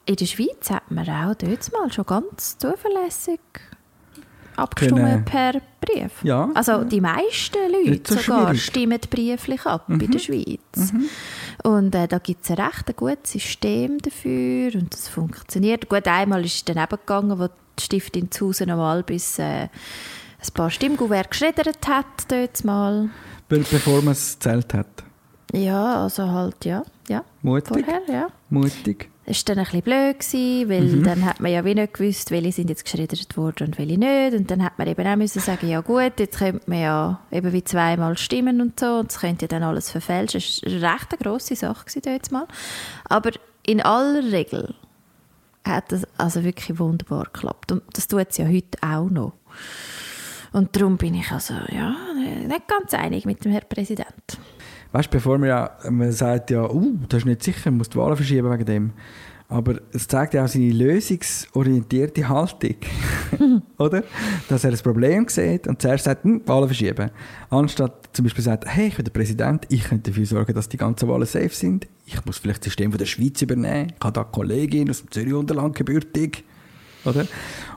in 0.05 0.15
der 0.15 0.25
Schweiz 0.25 0.69
hat 0.69 0.89
man 0.91 1.07
auch 1.07 1.35
dort 1.35 1.71
mal 1.71 1.91
schon 1.91 2.05
ganz 2.05 2.57
zuverlässig 2.57 3.39
abgestimmt 4.55 5.25
per 5.25 5.53
Brief. 5.81 6.23
Ja. 6.23 6.49
Also 6.53 6.83
die 6.83 7.01
meisten 7.01 7.57
Leute 7.71 8.13
so 8.13 8.19
sogar 8.19 8.47
schwierig. 8.47 8.63
stimmen 8.63 8.99
brieflich 9.09 9.65
ab 9.65 9.85
in 9.89 10.11
der 10.11 10.19
Schweiz. 10.19 10.93
Und 11.63 11.93
äh, 11.93 12.07
da 12.07 12.17
gibt 12.17 12.43
es 12.43 12.51
ein 12.51 12.59
recht 12.59 12.95
gutes 12.95 13.33
System 13.33 13.99
dafür 13.99 14.73
und 14.75 14.93
das 14.93 15.07
funktioniert. 15.07 15.89
Gut, 15.89 16.07
einmal 16.07 16.43
ist 16.43 16.55
es 16.55 16.65
daneben 16.65 16.97
gegangen, 16.97 17.37
wo 17.37 17.47
die 17.47 17.83
Stiftung 17.83 18.31
zu 18.31 18.47
Hause 18.47 18.65
nochmal 18.65 19.03
bis 19.03 19.37
äh, 19.37 19.43
ein 19.63 20.53
paar 20.53 20.71
Stimmguvert 20.71 21.29
geschreddert 21.29 21.87
hat 21.87 22.05
dort 22.29 22.63
mal. 22.63 23.09
Be 23.47 23.59
bevor 23.59 24.01
man 24.01 24.13
es 24.13 24.39
gezählt 24.39 24.73
hat. 24.73 24.87
Ja, 25.53 26.03
also 26.03 26.27
halt, 26.27 26.65
ja, 26.65 26.83
ja. 27.09 27.23
Mutig. 27.41 27.85
Vorher, 27.85 28.01
ja. 28.07 28.27
Mutig. 28.49 29.10
War 29.31 29.55
dann 29.55 29.57
ein 29.59 29.63
bisschen 29.65 29.81
blöd, 29.81 30.19
gewesen, 30.19 30.69
weil 30.69 30.81
Mhm. 30.83 31.03
dann 31.03 31.25
hat 31.25 31.39
man 31.39 31.51
ja 31.51 31.63
wie 31.63 31.73
nicht 31.75 31.93
gewusst, 31.93 32.31
welche 32.31 32.51
sind 32.51 32.69
jetzt 32.69 32.83
geschreddert 32.83 33.37
worden 33.37 33.67
und 33.67 33.77
welche 33.77 33.97
nicht. 33.97 34.33
Und 34.33 34.51
dann 34.51 34.63
hat 34.63 34.77
man 34.77 34.87
eben 34.87 35.07
auch 35.07 35.15
müssen 35.15 35.39
sagen, 35.39 35.69
ja 35.69 35.81
gut, 35.81 36.19
jetzt 36.19 36.39
könnte 36.39 36.61
man 36.69 36.79
ja 36.79 37.19
eben 37.31 37.53
wie 37.53 37.63
zweimal 37.63 38.17
stimmen 38.17 38.59
und 38.61 38.79
so 38.79 38.97
und 38.99 39.11
das 39.11 39.19
könnte 39.19 39.45
ja 39.45 39.47
dann 39.47 39.63
alles 39.63 39.89
verfälschen. 39.89 40.41
Das 40.41 40.61
war 40.81 40.89
eine 40.89 40.93
recht 40.93 41.19
grosse 41.19 41.55
Sache 41.55 41.85
gewesen 41.85 42.19
mal. 42.31 42.47
Aber 43.05 43.31
in 43.65 43.81
aller 43.81 44.31
Regel 44.31 44.75
hat 45.63 45.91
das 45.91 46.03
also 46.17 46.43
wirklich 46.43 46.79
wunderbar 46.79 47.25
geklappt. 47.31 47.71
Und 47.71 47.83
das 47.93 48.07
tut 48.07 48.27
es 48.29 48.37
ja 48.37 48.47
heute 48.47 48.77
auch 48.81 49.09
noch. 49.09 49.33
Und 50.53 50.75
darum 50.75 50.97
bin 50.97 51.15
ich 51.15 51.31
also 51.31 51.53
ja, 51.69 51.95
nicht 52.15 52.67
ganz 52.67 52.93
einig 52.93 53.25
mit 53.25 53.45
dem 53.45 53.51
Herrn 53.53 53.69
Präsident. 53.69 54.37
Weißt 54.91 55.07
du, 55.07 55.11
bevor 55.11 55.37
man 55.37 55.49
ja, 55.49 55.71
man 55.89 56.11
sagt 56.11 56.51
ja, 56.51 56.69
uh, 56.69 56.97
das 57.07 57.19
ist 57.19 57.25
nicht 57.25 57.43
sicher, 57.43 57.71
man 57.71 57.79
muss 57.79 57.89
die 57.89 57.97
Wahlen 57.97 58.15
verschieben 58.15 58.51
wegen 58.51 58.65
dem. 58.65 58.93
Aber 59.47 59.81
es 59.91 60.07
zeigt 60.07 60.33
ja 60.33 60.45
auch 60.45 60.47
seine 60.47 60.71
lösungsorientierte 60.71 62.27
Haltung. 62.29 62.75
Oder? 63.77 64.03
Dass 64.47 64.63
er 64.63 64.71
ein 64.71 64.77
Problem 64.77 65.27
sieht 65.27 65.67
und 65.67 65.81
zuerst 65.81 66.05
sagt, 66.05 66.23
hm, 66.23 66.41
Wahlen 66.45 66.67
verschieben. 66.67 67.11
Anstatt 67.49 68.09
zum 68.13 68.23
Beispiel 68.23 68.45
sagt, 68.45 68.65
hey, 68.65 68.87
ich 68.87 68.95
bin 68.95 69.03
der 69.03 69.11
Präsident, 69.11 69.65
ich 69.67 69.83
könnte 69.83 70.11
dafür 70.11 70.25
sorgen, 70.25 70.53
dass 70.53 70.69
die 70.69 70.77
ganzen 70.77 71.09
Wahlen 71.09 71.25
safe 71.25 71.49
sind. 71.49 71.87
Ich 72.05 72.23
muss 72.25 72.37
vielleicht 72.37 72.59
das 72.59 72.65
System 72.67 72.91
von 72.91 72.97
der 72.97 73.05
Schweiz 73.05 73.41
übernehmen. 73.41 73.91
Ich 73.97 74.05
habe 74.05 74.13
da 74.13 74.21
eine 74.21 74.31
Kollegin 74.31 74.89
aus 74.89 75.01
dem 75.01 75.11
Zürich 75.11 75.33
Unterland 75.33 75.75
gebürtig. 75.75 76.45
Oder? 77.05 77.25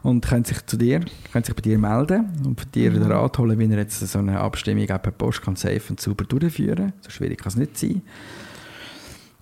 Und 0.03 0.27
können 0.27 0.45
sich 0.45 0.65
zu 0.67 0.77
dir, 0.77 1.01
können 1.33 1.45
sich 1.45 1.55
bei 1.55 1.63
dir 1.63 1.79
melden 1.79 2.27
und 2.45 2.61
von 2.61 2.71
dir 2.73 2.91
den 2.91 3.03
Rat 3.05 3.39
holen, 3.39 3.59
wie 3.59 3.71
er 3.71 3.79
jetzt 3.79 3.99
so 4.01 4.19
eine 4.19 4.41
Abstimmung 4.41 4.91
auch 4.91 5.01
per 5.03 5.13
Post 5.13 5.43
kann 5.43 5.57
safe 5.57 5.83
und 5.89 6.01
sauber 6.01 6.25
durchführen. 6.25 6.93
So 7.01 7.11
schwierig 7.11 7.39
kann 7.39 7.49
es 7.49 7.57
nicht 7.57 7.79
sein. 7.79 8.03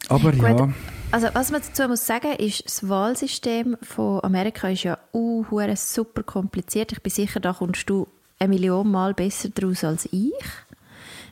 Aber 0.08 0.32
Gut, 0.32 0.42
ja, 0.42 0.68
Also 1.10 1.28
was 1.32 1.50
man 1.50 1.62
dazu 1.62 1.88
muss 1.88 2.06
sagen, 2.06 2.32
ist, 2.38 2.64
das 2.64 2.88
Wahlsystem 2.88 3.76
von 3.82 4.22
Amerika 4.22 4.68
ist 4.68 4.84
ja 4.84 4.98
uh, 5.12 5.44
super 5.74 6.22
kompliziert. 6.22 6.92
Ich 6.92 7.02
bin 7.02 7.10
sicher, 7.10 7.40
da 7.40 7.52
kommst 7.52 7.88
du 7.88 8.06
eine 8.38 8.48
Million 8.48 8.90
Mal 8.90 9.14
besser 9.14 9.48
daraus 9.50 9.84
als 9.84 10.08
ich. 10.12 10.32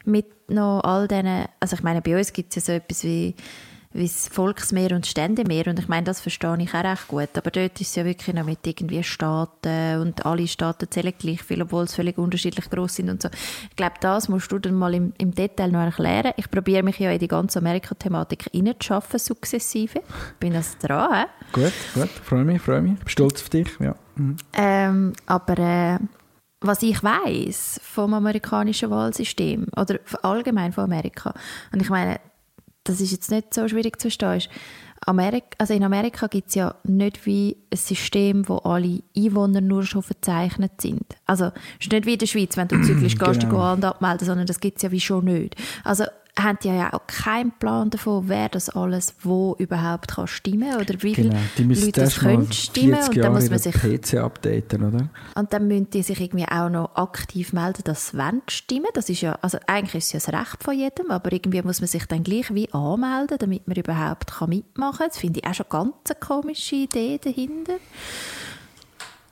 Mit 0.04 0.26
noch 0.50 0.80
all 0.80 1.06
diesen, 1.06 1.46
also 1.60 1.76
ich 1.76 1.82
meine, 1.82 2.00
bei 2.00 2.16
uns 2.16 2.32
gibt 2.32 2.56
es 2.56 2.56
ja 2.56 2.62
so 2.62 2.72
etwas 2.72 3.04
wie, 3.04 3.34
wie 3.92 4.04
das 4.04 4.28
Volksmeer 4.28 4.92
und 4.92 5.06
Ständemeer 5.06 5.66
und 5.66 5.78
ich 5.80 5.88
meine, 5.88 6.04
das 6.04 6.20
verstehe 6.20 6.56
ich 6.60 6.74
auch 6.74 6.84
recht 6.84 7.08
gut. 7.08 7.30
Aber 7.34 7.50
dort 7.50 7.80
ist 7.80 7.88
es 7.88 7.96
ja 7.96 8.04
wirklich 8.04 8.34
noch 8.34 8.44
mit 8.44 8.64
irgendwie 8.64 9.02
Staaten 9.02 10.00
und 10.00 10.24
alle 10.24 10.46
Staaten 10.46 10.88
zählen 10.88 11.12
gleich 11.18 11.42
viel, 11.42 11.62
obwohl 11.62 11.88
sie 11.88 11.96
völlig 11.96 12.16
unterschiedlich 12.16 12.70
groß 12.70 12.96
sind 12.96 13.10
und 13.10 13.20
so. 13.20 13.28
Ich 13.68 13.76
glaube, 13.76 13.94
das 14.00 14.28
musst 14.28 14.52
du 14.52 14.60
dann 14.60 14.74
mal 14.74 14.94
im, 14.94 15.12
im 15.18 15.34
Detail 15.34 15.72
noch 15.72 15.80
erklären. 15.80 16.32
Ich 16.36 16.48
probiere 16.50 16.84
mich 16.84 17.00
ja 17.00 17.10
in 17.10 17.18
die 17.18 17.26
ganze 17.26 17.58
Amerika-Thematik 17.58 18.50
reinzuschaffen, 18.54 19.18
sukzessive. 19.18 20.02
Bin 20.38 20.52
das 20.52 20.78
dran, 20.78 21.12
hä? 21.12 21.24
gut, 21.52 21.72
gut, 21.94 22.10
freue 22.10 22.44
mich, 22.44 22.62
freue 22.62 22.82
mich. 22.82 22.92
Ich 22.92 22.98
bin 23.00 23.08
stolz 23.08 23.42
auf 23.42 23.48
dich. 23.48 23.68
Ja. 23.80 23.96
Mhm. 24.14 24.36
Ähm, 24.52 25.12
aber 25.26 25.58
äh, 25.58 25.98
was 26.60 26.82
ich 26.82 27.02
weiß 27.02 27.80
vom 27.82 28.14
amerikanischen 28.14 28.90
Wahlsystem 28.90 29.66
oder 29.76 29.98
allgemein 30.22 30.72
von 30.72 30.84
Amerika, 30.84 31.34
und 31.72 31.80
ich 31.80 31.90
meine, 31.90 32.20
das 32.84 33.00
ist 33.00 33.12
jetzt 33.12 33.30
nicht 33.30 33.52
so 33.54 33.68
schwierig 33.68 34.00
zu 34.00 34.10
verstehen, 34.10 34.50
Amerika, 35.06 35.46
also 35.58 35.72
in 35.72 35.82
Amerika 35.82 36.26
gibt 36.26 36.48
es 36.48 36.54
ja 36.54 36.74
nicht 36.84 37.24
wie 37.24 37.56
ein 37.72 37.76
System, 37.76 38.46
wo 38.48 38.56
alle 38.58 39.02
Einwohner 39.16 39.62
nur 39.62 39.82
schon 39.84 40.02
verzeichnet 40.02 40.72
sind. 40.80 41.04
Also 41.24 41.46
es 41.78 41.86
ist 41.86 41.92
nicht 41.92 42.04
wie 42.04 42.12
in 42.12 42.18
der 42.18 42.26
Schweiz, 42.26 42.56
wenn 42.58 42.68
du 42.68 42.82
zyklisch 42.82 43.16
gehst, 43.16 43.40
Genau. 43.40 43.50
genau. 43.50 43.72
und 43.72 43.84
abmelden, 43.84 44.26
sondern 44.26 44.46
das 44.46 44.60
gibt 44.60 44.76
es 44.76 44.82
ja 44.82 44.90
wie 44.90 45.00
schon 45.00 45.24
nicht. 45.24 45.56
Also 45.84 46.04
haben 46.38 46.58
die 46.62 46.68
ja 46.68 46.92
auch 46.92 47.06
keinen 47.06 47.52
Plan 47.52 47.90
davon, 47.90 48.28
wer 48.28 48.48
das 48.48 48.68
alles 48.70 49.14
wo 49.22 49.56
überhaupt 49.58 50.08
kann 50.08 50.26
stimmen 50.26 50.74
oder 50.76 50.94
wie 51.02 51.12
Genau, 51.12 51.36
viele 51.54 51.74
Leute 51.74 52.00
das 52.00 52.18
können 52.18 52.50
stimmen 52.52 52.94
40 52.94 53.16
und 53.16 53.24
dann 53.24 53.32
muss 53.32 53.50
man 53.50 53.58
sich 53.58 53.74
PC 53.74 54.14
updaten, 54.14 54.84
oder? 54.84 55.08
und 55.34 55.52
dann 55.52 55.68
müssen 55.68 55.90
die 55.90 56.02
sich 56.02 56.20
irgendwie 56.20 56.46
auch 56.48 56.68
noch 56.68 56.94
aktiv 56.94 57.52
melden, 57.52 57.82
dass 57.84 58.10
sie 58.10 58.40
stimmen. 58.48 58.88
Das 58.94 59.08
ist 59.08 59.20
ja, 59.20 59.38
also 59.42 59.58
eigentlich 59.66 59.96
ist 59.96 60.14
es 60.14 60.26
ja 60.26 60.32
das 60.32 60.40
Recht 60.40 60.62
von 60.62 60.78
jedem, 60.78 61.10
aber 61.10 61.32
irgendwie 61.32 61.62
muss 61.62 61.80
man 61.80 61.88
sich 61.88 62.06
dann 62.06 62.22
gleich 62.22 62.52
wie 62.54 62.72
anmelden, 62.72 63.38
damit 63.38 63.66
man 63.66 63.76
überhaupt 63.76 64.32
kann 64.32 64.48
mitmachen 64.50 64.98
kann. 64.98 65.08
Das 65.08 65.18
finde 65.18 65.40
ich 65.40 65.46
auch 65.46 65.54
schon 65.54 65.66
ganz 65.68 65.94
eine 66.08 66.20
komische 66.20 66.76
Idee 66.76 67.18
dahinter. 67.22 67.74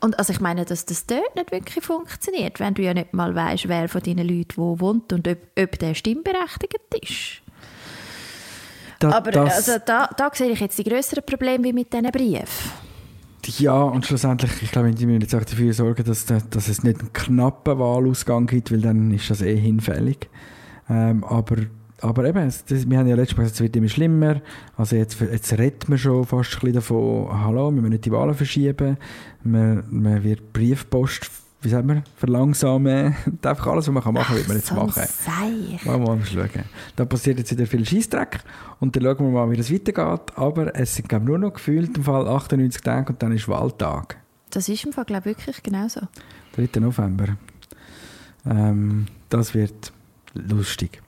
Und 0.00 0.18
also 0.18 0.32
ich 0.32 0.40
meine, 0.40 0.64
dass 0.64 0.86
das 0.86 1.06
dort 1.06 1.34
nicht 1.34 1.50
wirklich 1.50 1.84
funktioniert, 1.84 2.60
wenn 2.60 2.74
du 2.74 2.82
ja 2.82 2.94
nicht 2.94 3.14
mal 3.14 3.34
weißt, 3.34 3.68
wer 3.68 3.88
von 3.88 4.02
deinen 4.02 4.28
Leuten 4.28 4.56
wo 4.56 4.78
wohnt 4.78 5.12
und 5.12 5.26
ob, 5.26 5.38
ob 5.58 5.78
der 5.78 5.94
stimmberechtigt 5.94 6.78
ist. 7.02 7.42
Da, 9.00 9.10
Aber 9.10 9.30
das, 9.30 9.68
also 9.68 9.84
da, 9.84 10.08
da 10.16 10.30
sehe 10.32 10.50
ich 10.50 10.60
jetzt 10.60 10.78
die 10.78 10.84
größeren 10.84 11.24
Probleme 11.24 11.64
wie 11.64 11.72
mit 11.72 11.92
diesen 11.92 12.10
Briefen. 12.10 12.46
ja, 13.46 13.80
und 13.82 14.06
schlussendlich, 14.06 14.62
ich 14.62 14.70
glaube, 14.70 14.90
die 14.90 15.06
müssen 15.06 15.20
jetzt 15.20 15.34
auch 15.34 15.44
dafür 15.44 15.72
sorgen, 15.72 16.04
dass, 16.04 16.26
dass 16.26 16.68
es 16.68 16.82
nicht 16.82 17.00
einen 17.00 17.12
knappen 17.12 17.78
Wahlausgang 17.78 18.46
gibt, 18.46 18.72
weil 18.72 18.80
dann 18.80 19.12
ist 19.12 19.30
das 19.30 19.40
eh 19.42 19.56
hinfällig. 19.56 20.28
Ähm, 20.88 21.24
aber, 21.24 21.56
aber 22.00 22.24
eben, 22.26 22.38
es- 22.46 22.64
das, 22.64 22.88
wir 22.88 22.98
haben 22.98 23.06
ja 23.08 23.16
letztes 23.16 23.36
Mal 23.36 23.42
gesagt, 23.44 23.56
es 23.56 23.60
wird 23.62 23.76
immer 23.76 23.88
schlimmer. 23.88 24.40
Also 24.76 24.96
jetzt, 24.96 25.20
jetzt 25.20 25.52
redet 25.58 25.88
man 25.88 25.98
schon 25.98 26.24
fast 26.24 26.54
ein 26.54 26.60
bisschen 26.60 26.72
davon, 26.74 27.28
hallo, 27.44 27.66
wir 27.72 27.80
müssen 27.82 27.90
nicht 27.92 28.04
die 28.04 28.12
Wahlen 28.12 28.34
verschieben. 28.34 28.96
Man, 29.42 29.84
man 29.90 30.22
wird 30.22 30.52
Briefpost, 30.52 31.30
wie 31.62 31.68
sagt 31.70 31.86
man, 31.86 32.04
verlangsamen. 32.16 33.16
Einfach 33.42 33.66
alles, 33.66 33.88
was 33.88 33.92
man 33.94 34.02
kann 34.02 34.14
machen 34.14 34.26
kann, 34.28 34.36
wird 34.36 34.48
man 34.48 34.56
jetzt 34.58 34.68
so 34.68 34.74
machen. 34.76 34.92
Seich. 34.92 35.84
Mal, 35.84 35.98
mal 35.98 36.18
schauen. 36.24 36.48
Da 36.94 37.04
passiert 37.04 37.38
jetzt 37.38 37.50
wieder 37.50 37.66
viel 37.66 37.84
Scheissdreck 37.84 38.40
und 38.80 38.94
dann 38.94 39.02
schauen 39.02 39.18
wir 39.26 39.30
mal, 39.30 39.50
wie 39.50 39.56
das 39.56 39.72
weitergeht. 39.72 40.36
Aber 40.36 40.76
es 40.76 40.94
sind 40.94 41.08
glaub, 41.08 41.24
nur 41.24 41.38
noch 41.38 41.54
gefühlt 41.54 41.96
im 41.96 42.04
Fall 42.04 42.28
98 42.28 42.80
Tage 42.82 43.12
und 43.12 43.22
dann 43.22 43.32
ist 43.32 43.48
Wahltag. 43.48 44.18
Das 44.50 44.68
ist 44.68 44.84
im 44.84 44.92
Fall, 44.92 45.04
glaube 45.04 45.30
ich, 45.30 45.36
wirklich 45.36 45.62
genauso. 45.62 46.00
3. 46.54 46.80
November. 46.80 47.36
Ähm, 48.48 49.06
das 49.28 49.54
wird 49.54 49.92
lustig. 50.34 51.02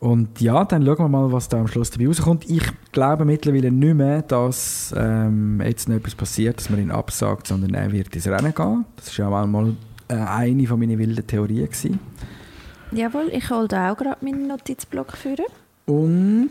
Und 0.00 0.40
ja, 0.40 0.64
dann 0.64 0.84
schauen 0.84 0.98
wir 0.98 1.08
mal, 1.08 1.30
was 1.30 1.48
da 1.48 1.60
am 1.60 1.68
Schluss 1.68 1.90
dabei 1.90 2.06
rauskommt. 2.06 2.48
Ich 2.48 2.62
glaube 2.90 3.26
mittlerweile 3.26 3.70
nicht 3.70 3.94
mehr, 3.94 4.22
dass 4.22 4.94
ähm, 4.96 5.60
jetzt 5.62 5.88
noch 5.90 5.96
etwas 5.96 6.14
passiert, 6.14 6.56
dass 6.58 6.70
man 6.70 6.80
ihn 6.80 6.90
absagt, 6.90 7.46
sondern 7.46 7.74
er 7.74 7.92
wird 7.92 8.14
ins 8.16 8.26
Rennen 8.26 8.54
gehen. 8.54 8.84
Das 8.96 9.18
war 9.18 9.30
ja 9.30 9.42
auch 9.42 9.46
mal 9.46 9.74
äh, 10.08 10.14
eine 10.14 10.66
von 10.66 10.80
meinen 10.80 10.98
wilden 10.98 11.26
Theorien. 11.26 11.66
Gewesen. 11.66 11.98
Jawohl, 12.92 13.28
ich 13.30 13.50
hole 13.50 13.68
da 13.68 13.92
auch 13.92 13.96
gerade 13.96 14.24
meinen 14.24 14.48
Notizblock 14.48 15.12
führen, 15.18 15.44
Und 15.84 16.50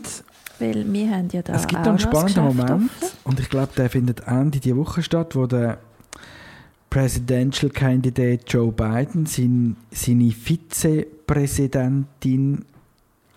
weil 0.60 0.86
wir 0.92 1.10
haben 1.10 1.28
ja 1.32 1.42
da 1.42 1.54
Es 1.54 1.66
gibt 1.66 1.84
einen 1.84 1.98
spannenden 1.98 2.44
Moment 2.44 2.70
offen. 2.70 2.88
und 3.24 3.40
ich 3.40 3.50
glaube, 3.50 3.70
der 3.76 3.90
findet 3.90 4.20
Ende 4.28 4.60
dieser 4.60 4.76
Woche 4.76 5.02
statt, 5.02 5.34
wo 5.34 5.46
der 5.46 5.78
Presidential 6.88 7.68
Candidate 7.70 8.44
Joe 8.46 8.70
Biden 8.72 9.26
sein, 9.26 9.76
seine 9.90 10.30
Vizepräsidentin, 10.30 12.64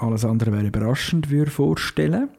alles 0.04 0.26
andere 0.26 0.52
wäre 0.52 0.66
überraschend, 0.68 1.30
würde 1.30 1.52
vorstellen. 1.52 2.30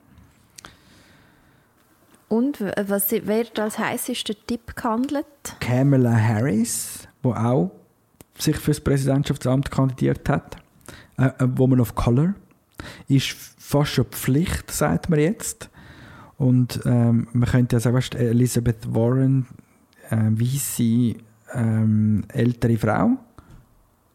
Und 2.28 2.60
w- 2.60 2.72
was 2.88 3.10
wird 3.10 3.58
als 3.58 3.78
heißester 3.78 4.34
Tipp 4.46 4.74
gehandelt? 4.74 5.26
Kamala 5.60 6.16
Harris, 6.16 7.06
wo 7.22 7.32
auch 7.32 7.70
sich 8.38 8.56
für 8.56 8.70
das 8.72 8.80
Präsidentschaftsamt 8.80 9.70
kandidiert 9.70 10.28
hat, 10.28 10.56
äh, 11.18 11.22
a 11.38 11.48
Woman 11.56 11.80
of 11.80 11.94
Color, 11.94 12.34
ist 13.08 13.28
fast 13.58 13.92
schon 13.92 14.06
Pflicht, 14.06 14.70
sagt 14.70 15.08
man 15.10 15.20
jetzt. 15.20 15.70
Und 16.36 16.80
ähm, 16.84 17.28
man 17.32 17.48
könnte 17.48 17.76
ja 17.76 17.80
sagen, 17.80 17.96
weißt, 17.96 18.16
Elizabeth 18.16 18.92
Warren, 18.92 19.46
äh, 20.10 20.16
weiße 20.16 21.14
ähm, 21.54 22.24
ältere 22.32 22.76
Frau, 22.76 23.10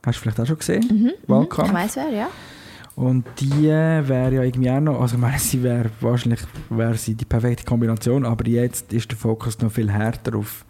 hast 0.06 0.18
du 0.18 0.22
vielleicht 0.24 0.39
auch 0.41 0.45
schon 0.47 0.58
gesehen? 0.58 1.14
Wahlkampf. 1.28 1.70
Ich 1.70 1.74
weiß 1.74 1.95
wer, 1.95 2.10
ja. 2.10 2.28
Und 3.00 3.24
die 3.39 3.64
wäre 3.64 4.34
ja 4.34 4.43
irgendwie 4.43 4.70
auch 4.70 4.82
noch, 4.82 5.00
also 5.00 5.16
ich 5.16 5.22
meine, 5.22 5.39
sie 5.39 5.64
wäre 5.64 5.89
wahrscheinlich 6.02 6.41
wäre 6.70 6.95
sie 6.95 7.16
die 7.16 7.24
perfekte 7.24 7.64
Kombination, 7.64 8.26
aber 8.26 8.45
jetzt 8.45 8.91
ist 8.91 9.10
der 9.10 9.18
Fokus 9.18 9.58
noch 9.60 9.72
viel 9.72 9.89
härter 9.89 10.36
auf, 10.36 10.66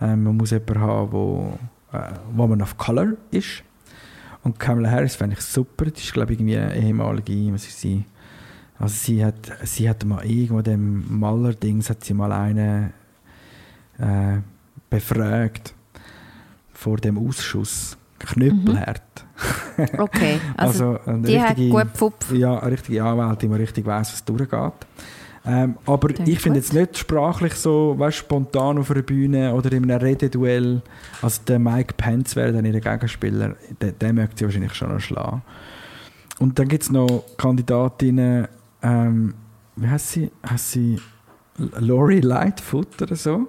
ähm, 0.00 0.22
man 0.22 0.36
muss 0.36 0.52
jemanden 0.52 0.80
haben, 0.80 1.10
wo, 1.10 1.58
äh, 1.90 2.12
Woman 2.36 2.62
of 2.62 2.78
Color 2.78 3.14
ist. 3.32 3.64
Und 4.44 4.60
Kamala 4.60 4.92
Harris 4.92 5.16
fände 5.16 5.34
ich 5.34 5.42
super, 5.42 5.86
die 5.86 6.00
ist 6.00 6.12
glaube 6.12 6.34
ich 6.34 6.38
irgendwie 6.38 6.54
ehemalige, 6.54 7.52
was 7.52 7.66
ist 7.66 7.80
sie, 7.80 8.04
also 8.78 8.94
sie 8.94 9.24
hat, 9.24 9.50
sie 9.64 9.90
hat 9.90 10.04
mal 10.04 10.24
irgendwo 10.24 10.62
dem 10.62 11.18
Maler-Dings, 11.18 11.90
hat 11.90 12.04
sie 12.04 12.14
mal 12.14 12.30
einen 12.30 12.92
äh, 13.98 14.36
befragt 14.88 15.74
vor 16.72 16.98
dem 16.98 17.18
Ausschuss, 17.18 17.98
knüppelhart. 18.26 19.02
Okay, 19.98 20.40
also, 20.56 20.98
Also, 21.04 21.22
die 21.22 21.40
hat 21.40 21.50
richtige- 21.50 21.70
gut 21.70 21.86
Pfupf. 21.94 22.32
Ja, 22.32 22.58
eine 22.58 22.72
richtige 22.72 23.02
Anwältin, 23.04 23.50
die 23.52 23.56
richtig 23.56 23.86
weiss, 23.86 24.12
was 24.12 24.24
durchgeht. 24.24 24.72
Ähm, 25.48 25.76
aber 25.86 26.08
Klingt 26.08 26.28
ich 26.28 26.40
finde 26.40 26.58
jetzt 26.58 26.72
nicht 26.72 26.98
sprachlich 26.98 27.54
so 27.54 27.94
weißt, 27.96 28.16
spontan 28.16 28.78
auf 28.78 28.90
einer 28.90 29.02
Bühne 29.02 29.54
oder 29.54 29.70
in 29.72 29.88
einem 29.88 30.00
Rededuell. 30.02 30.82
Also 31.22 31.42
der 31.46 31.60
Mike 31.60 31.94
Pence 31.96 32.34
wäre 32.34 32.52
dann 32.52 32.64
ihr 32.64 32.80
Gegenspieler. 32.80 33.54
Den, 33.80 33.96
den 33.98 34.14
möchte 34.16 34.38
sie 34.38 34.44
wahrscheinlich 34.46 34.74
schon 34.74 34.92
noch 34.92 34.98
schlagen. 35.00 35.42
Und 36.40 36.58
dann 36.58 36.66
gibt 36.66 36.82
es 36.82 36.90
noch 36.90 37.22
Kandidatinnen, 37.36 38.48
ähm, 38.82 39.34
wie 39.76 39.86
heißt 39.88 40.10
sie? 40.12 40.30
Heißt 40.50 40.72
sie 40.72 41.00
Lori 41.78 42.20
Lightfoot 42.20 43.00
oder 43.00 43.14
so? 43.14 43.46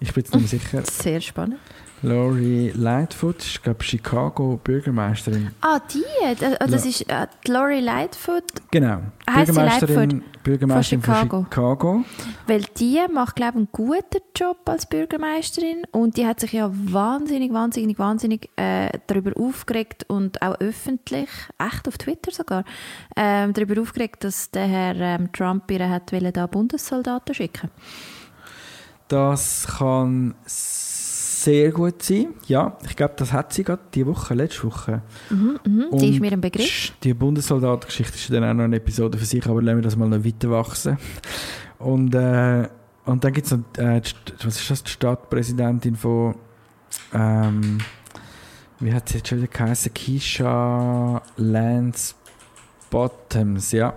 Ich 0.00 0.12
bin 0.12 0.22
jetzt 0.24 0.34
nicht 0.34 0.52
mehr 0.52 0.60
sicher. 0.60 0.82
Sehr 0.84 1.20
spannend. 1.20 1.58
Lori 2.02 2.72
Lightfoot 2.74 3.38
ist, 3.42 3.62
glaube 3.62 3.84
Chicago 3.84 4.58
Bürgermeisterin. 4.64 5.50
Ah, 5.60 5.78
die? 5.92 6.02
Das, 6.38 6.58
das 6.70 6.86
ist 6.86 7.02
äh, 7.10 7.26
Lori 7.46 7.80
Lightfoot, 7.80 8.44
Genau. 8.70 9.00
Heisst 9.28 9.48
sie 9.48 9.52
Bürgermeisterin, 9.52 10.10
Lightfoot? 10.10 10.42
Bürgermeisterin 10.42 11.02
von 11.02 11.14
Von 11.14 11.44
Chicago. 11.44 12.04
weil 12.46 12.62
die 12.78 12.98
macht, 13.12 13.36
glaube 13.36 13.50
ich, 13.52 13.56
einen 13.56 13.68
guten 13.72 14.22
Job 14.34 14.56
als 14.66 14.86
Bürgermeisterin 14.86 15.82
und 15.92 16.16
die 16.16 16.26
hat 16.26 16.40
sich 16.40 16.52
ja 16.52 16.70
wahnsinnig, 16.72 17.52
wahnsinnig, 17.52 17.98
wahnsinnig 17.98 18.48
äh, 18.56 18.88
darüber 19.06 19.32
aufgeregt 19.38 20.06
und 20.08 20.40
auch 20.40 20.58
öffentlich, 20.60 21.28
echt 21.58 21.86
auf 21.86 21.98
Twitter 21.98 22.30
sogar, 22.30 22.64
ähm, 23.14 23.52
darüber 23.52 23.78
aufgeregt, 23.82 24.24
dass 24.24 24.50
der 24.50 24.66
Herr 24.66 24.96
ähm, 24.96 25.30
Trump 25.32 25.70
ihr 25.70 25.86
hat 25.90 26.12
wollen, 26.12 26.32
da 26.32 26.46
Bundessoldaten 26.46 27.34
schicken. 27.34 27.70
Das 29.08 29.66
kann 29.78 30.34
sehr 31.42 31.70
gut 31.72 32.02
sein. 32.02 32.28
Ja, 32.46 32.76
ich 32.84 32.96
glaube, 32.96 33.14
das 33.16 33.32
hat 33.32 33.52
sie 33.52 33.64
gerade 33.64 33.82
diese 33.94 34.06
Woche, 34.06 34.34
letzte 34.34 34.64
Woche. 34.64 35.02
Mhm, 35.30 35.86
Und 35.90 36.00
die 36.02 36.10
ist 36.14 36.20
mir 36.20 36.32
ein 36.32 36.40
Begriff. 36.40 36.92
Die 37.02 37.14
Bundessoldatengeschichte 37.14 38.14
ist 38.16 38.32
dann 38.32 38.44
auch 38.44 38.54
noch 38.54 38.64
eine 38.64 38.76
Episode 38.76 39.16
für 39.16 39.24
sich, 39.24 39.46
aber 39.46 39.62
lassen 39.62 39.78
wir 39.78 39.82
das 39.82 39.96
mal 39.96 40.08
noch 40.08 40.24
weiter 40.24 40.50
wachsen. 40.50 40.98
Und, 41.78 42.14
äh, 42.14 42.68
und 43.06 43.24
dann 43.24 43.32
gibt 43.32 43.46
es 43.46 43.52
noch, 43.52 43.60
äh, 43.78 44.00
die, 44.00 44.10
was 44.44 44.60
ist 44.60 44.70
das, 44.70 44.84
die 44.84 44.90
Stadtpräsidentin 44.90 45.96
von, 45.96 46.34
ähm, 47.14 47.78
wie 48.78 48.92
hat 48.92 49.08
sie 49.08 49.18
jetzt 49.18 49.28
schon 49.28 49.38
wieder 49.38 49.48
geheißen? 49.48 49.94
Keisha 49.94 51.22
Lance 51.36 52.14
Bottoms, 52.90 53.72
ja. 53.72 53.94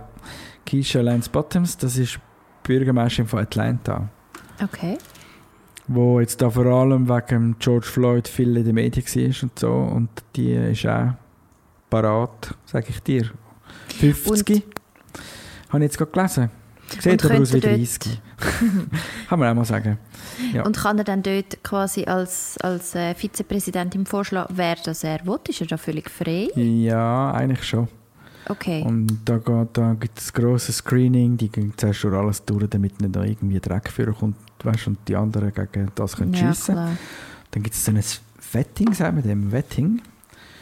Keisha 0.64 1.00
Lance 1.00 1.28
Bottoms, 1.30 1.76
das 1.76 1.96
ist 1.96 2.18
Bürgermeisterin 2.62 3.28
von 3.28 3.40
Atlanta 3.40 4.08
Okay. 4.62 4.96
Wo 5.86 6.20
jetzt 6.20 6.40
da 6.40 6.50
vor 6.50 6.66
allem 6.66 7.08
wegen 7.08 7.56
George 7.58 7.86
Floyd 7.86 8.28
viel 8.28 8.56
in 8.56 8.64
den 8.64 8.74
Medien 8.74 9.04
war 9.04 9.42
und 9.42 9.58
so. 9.58 9.72
Und 9.72 10.08
die 10.36 10.52
ist 10.52 10.86
auch 10.86 11.14
parat, 11.90 12.54
sage 12.66 12.86
ich 12.88 13.02
dir. 13.02 13.30
50. 13.88 14.62
Habe 15.68 15.84
ich 15.84 15.88
jetzt 15.88 15.98
gerade 15.98 16.10
gelesen. 16.10 16.50
Sieht 17.00 17.24
Und 17.24 17.30
aber 17.30 17.40
aus 17.40 17.52
wie 17.52 17.60
könnte 17.60 17.76
30. 17.76 18.20
Kann 19.28 19.38
man 19.38 19.50
auch 19.50 19.54
mal 19.54 19.64
sagen. 19.64 19.98
Ja. 20.52 20.64
Und 20.64 20.76
kann 20.76 20.98
er 20.98 21.04
dann 21.04 21.22
dort 21.22 21.62
quasi 21.62 22.04
als, 22.04 22.58
als 22.60 22.94
äh, 22.94 23.14
Vizepräsidentin 23.14 24.06
vorschlagen, 24.06 24.54
wer 24.56 24.76
das 24.84 25.02
er 25.04 25.24
will? 25.26 25.40
Ist 25.48 25.60
er 25.60 25.66
da 25.66 25.76
völlig 25.76 26.10
frei? 26.10 26.48
Ja, 26.54 27.32
eigentlich 27.32 27.64
schon. 27.64 27.88
Okay. 28.48 28.82
Und 28.82 29.18
da, 29.24 29.38
geht- 29.38 29.68
da 29.72 29.94
gibt 29.94 30.18
es 30.18 30.32
ein 30.34 30.42
grosses 30.42 30.76
Screening, 30.78 31.36
die 31.36 31.48
gehen 31.48 31.72
zuerst 31.76 32.04
durch 32.04 32.14
alles 32.14 32.44
durch, 32.44 32.68
damit 32.68 33.00
nicht 33.00 33.14
da 33.16 33.22
irgendwie 33.24 33.58
Dreck 33.60 33.90
vorkommt 33.90 34.36
weißt, 34.62 34.86
und 34.88 34.98
die 35.08 35.16
anderen 35.16 35.52
gegen 35.52 35.90
das 35.94 36.16
können 36.16 36.32
ja, 36.34 36.52
schiessen. 36.52 36.74
klar. 36.74 36.96
Dann 37.50 37.62
gibt 37.62 37.74
es 37.74 37.84
so 37.84 37.92
ein 37.92 38.02
Wetting, 38.52 38.92
sagen 38.94 39.16
wir 39.16 39.22
dem, 39.22 39.50
Wetting. 39.52 40.00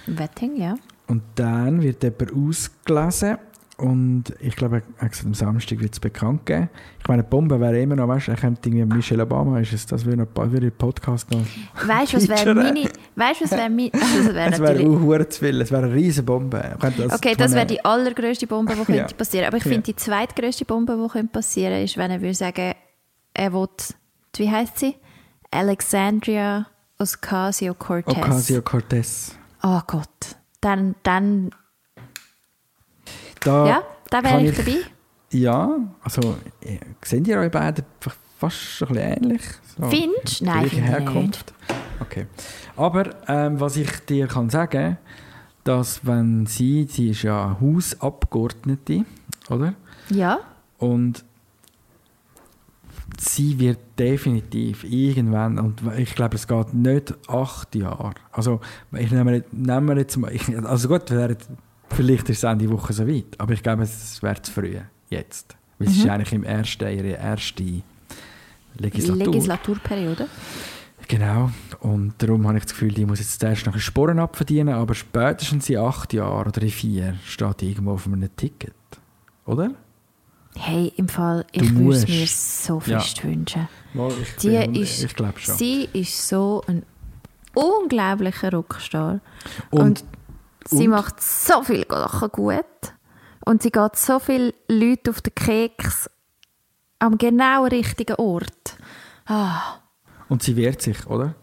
Wetting, 0.07 0.57
ja. 0.57 0.75
Und 1.09 1.23
dann 1.35 1.83
wird 1.83 2.03
jemand 2.03 2.33
ausgelesen 2.33 3.37
und 3.83 4.25
ich 4.41 4.57
glaube, 4.57 4.83
er 4.99 5.05
hat 5.07 5.13
am 5.25 5.35
Samstag 5.35 5.81
wird 5.81 5.93
es 5.93 6.01
bekannt 6.01 6.47
geben. 6.47 6.71
Ich 7.01 7.09
meine, 7.09 7.23
Bombe 7.25 7.61
wäre 7.61 7.81
immer 7.81 7.97
noch, 7.97 8.09
weißt 8.09 8.29
du, 8.29 8.31
er 8.33 8.37
kommt 8.39 8.65
irgendwie 8.65 8.85
Michelle 8.85 9.23
Obama, 9.25 9.59
ist 9.61 9.73
es, 9.73 9.85
das 9.87 10.05
würde 10.05 10.19
noch 10.23 10.51
würde 10.51 10.71
Podcast 10.71 11.31
noch... 11.31 11.41
Weißt 11.87 12.13
du, 12.13 12.17
was 12.17 12.29
wäre 12.29 12.55
meine. 12.55 12.89
Weißt 13.17 13.41
du, 13.41 13.45
was 13.45 13.51
wäre 13.59 13.69
meine. 13.71 13.91
Also, 13.93 14.33
das 14.33 14.35
wäre 14.35 14.51
Es 14.53 14.61
wäre 14.61 14.89
auch 14.89 15.29
zu 15.29 15.41
viel, 15.45 15.61
es 15.61 15.71
wäre 15.71 15.85
eine 15.85 15.95
riesige 15.95 16.23
Bombe. 16.25 16.77
Könnte 16.81 17.03
Das, 17.03 17.13
Okay, 17.15 17.35
das 17.37 17.53
wäre 17.53 17.67
die 17.67 17.85
allergrößte 17.85 18.47
Bombe, 18.47 18.75
die 18.75 18.79
Ja. 18.93 18.99
könnte 19.01 19.15
passieren. 19.15 19.47
Aber 19.47 19.57
ich 19.59 19.65
Ja. 19.65 19.71
finde, 19.71 19.85
die 19.85 19.97
zweitgrößte 19.97 20.65
Bombe, 20.65 20.97
die 21.03 21.09
könnte 21.09 21.33
passieren 21.33 21.83
ist, 21.83 21.97
wenn 21.97 22.11
er 22.11 22.21
würde 22.21 22.35
sagen, 22.35 22.75
er 23.35 23.53
will, 23.53 23.69
wie 24.37 24.51
heißt 24.51 24.79
sie? 24.79 24.95
Alexandria 25.51 26.67
Ocasio-Cortez. 26.99 28.17
Ocasio-Cortez. 28.17 29.35
Oh 29.63 29.81
Gott. 29.87 30.37
Dann, 30.61 30.95
dann, 31.03 31.51
Da 33.45 33.67
ja, 33.67 33.83
da 34.11 34.23
wäre 34.23 34.35
kann 34.35 34.45
ich 34.45 34.57
dabei. 34.57 34.77
Ja, 35.31 35.79
also 36.03 36.37
äh, 36.61 36.79
sehen 37.03 37.25
ihr 37.25 37.39
euch 37.39 37.51
beide 37.51 37.85
fast 38.39 38.83
ein 38.83 38.89
bisschen 38.89 38.97
ähnlich? 38.97 39.43
So, 39.79 39.89
Findest 39.89 40.43
Nein, 40.43 40.69
finde 40.69 40.85
ich 40.85 40.91
Herkunft. 40.91 41.55
Okay. 42.01 42.27
Aber 42.77 43.11
ähm, 43.29 43.59
was 43.61 43.77
ich 43.77 43.91
dir 44.07 44.27
kann 44.27 44.51
sagen, 44.51 44.99
dass 45.65 46.05
wenn 46.05 46.47
sie, 46.47 46.87
sie 46.91 47.11
ist 47.11 47.23
ja 47.23 47.57
Hausabgeordnete, 47.61 49.05
oder? 49.49 49.75
Ja, 50.11 50.41
Und 50.79 51.25
sie 53.19 53.59
wird 53.59 53.79
definitiv 53.99 54.85
irgendwann, 54.85 55.59
und 55.59 55.81
ich 55.97 56.15
glaube, 56.15 56.35
es 56.37 56.49
geht 56.49 56.75
nicht 56.75 57.15
acht 57.29 57.75
Jahre. 57.75 58.15
Also, 58.33 58.61
ich 58.93 59.11
nehme, 59.11 59.45
nehme 59.53 59.97
jetzt 59.97 60.17
mal, 60.17 60.33
ich, 60.35 60.49
also 60.67 60.89
gut, 60.89 61.11
wäre, 61.11 61.37
vielleicht 61.93 62.29
ist 62.29 62.39
es 62.39 62.43
Ende 62.45 62.69
Woche 62.71 62.93
so 62.93 63.07
weit, 63.07 63.39
aber 63.39 63.53
ich 63.53 63.63
glaube, 63.63 63.83
es 63.83 64.23
wäre 64.23 64.41
zu 64.43 64.53
früh, 64.53 64.77
jetzt. 65.11 65.57
Weil 65.79 65.89
es 65.89 65.97
ist 65.97 66.09
eigentlich 66.09 66.33
im 66.33 66.45
ersten, 66.45 66.89
ihre 66.89 67.09
erste 67.17 67.83
Legislatur. 68.79 69.27
Legislaturperiode. 69.33 70.29
Genau. 71.09 71.51
Und 71.81 72.15
darum 72.19 72.47
habe 72.47 72.59
ich 72.59 72.65
das 72.65 72.73
Gefühl, 72.73 72.93
die 72.93 73.05
muss 73.05 73.19
jetzt 73.19 73.41
zuerst 73.41 73.67
noch 73.67 73.75
ein 73.75 73.81
Sporen 73.81 74.19
abverdienen, 74.19 74.75
aber 74.75 74.95
spätestens 74.95 75.69
in 75.69 75.79
acht 75.79 76.13
Jahren 76.13 76.49
oder 76.49 76.63
in 76.63 76.71
vier 76.71 77.17
steht 77.27 77.61
die 77.61 77.71
irgendwo 77.71 77.93
auf 77.93 78.07
einem 78.07 78.29
Ticket. 78.37 78.73
Oder? 79.45 79.73
Hey, 80.57 80.93
im 80.97 81.09
Fall, 81.09 81.45
Du 81.53 81.65
ich 81.65 81.75
würde 81.75 81.97
es 81.97 82.07
mir 82.09 82.27
so 82.27 82.83
Ja. 82.87 83.01
fest 83.01 83.25
wünschen. 83.25 83.69
Mal, 83.95 84.13
ich, 84.23 84.37
Die 84.37 84.49
bin- 84.51 84.75
ist, 84.77 85.03
ich 85.03 85.15
glaube 85.15 85.39
schon. 85.41 85.57
Sie 85.57 85.89
ist 85.93 86.29
so 86.29 86.63
ein 86.67 86.85
unglaublicher 87.55 88.53
Rockstar. 88.53 89.21
Und, 89.71 89.81
Und 89.81 90.05
sie 90.69 90.89
und? 90.89 90.91
macht 90.91 91.21
so 91.21 91.63
viele 91.63 91.87
Sachen 91.89 92.29
gut. 92.31 92.65
Und 93.45 93.63
sie 93.63 93.71
geht 93.73 93.97
so 93.97 94.19
viele 94.19 94.55
Leute 94.69 95.11
auf 95.11 95.21
den 95.21 95.35
Keks 95.35 96.09
am 96.99 97.19
genau 97.19 97.65
richtigen 97.65 98.17
Ort. 98.17 98.77
Ah, 99.27 99.79
und 100.29 100.43
sie 100.43 100.57
wehrt 100.57 100.81
sich, 100.83 101.07
oder? 101.07 101.35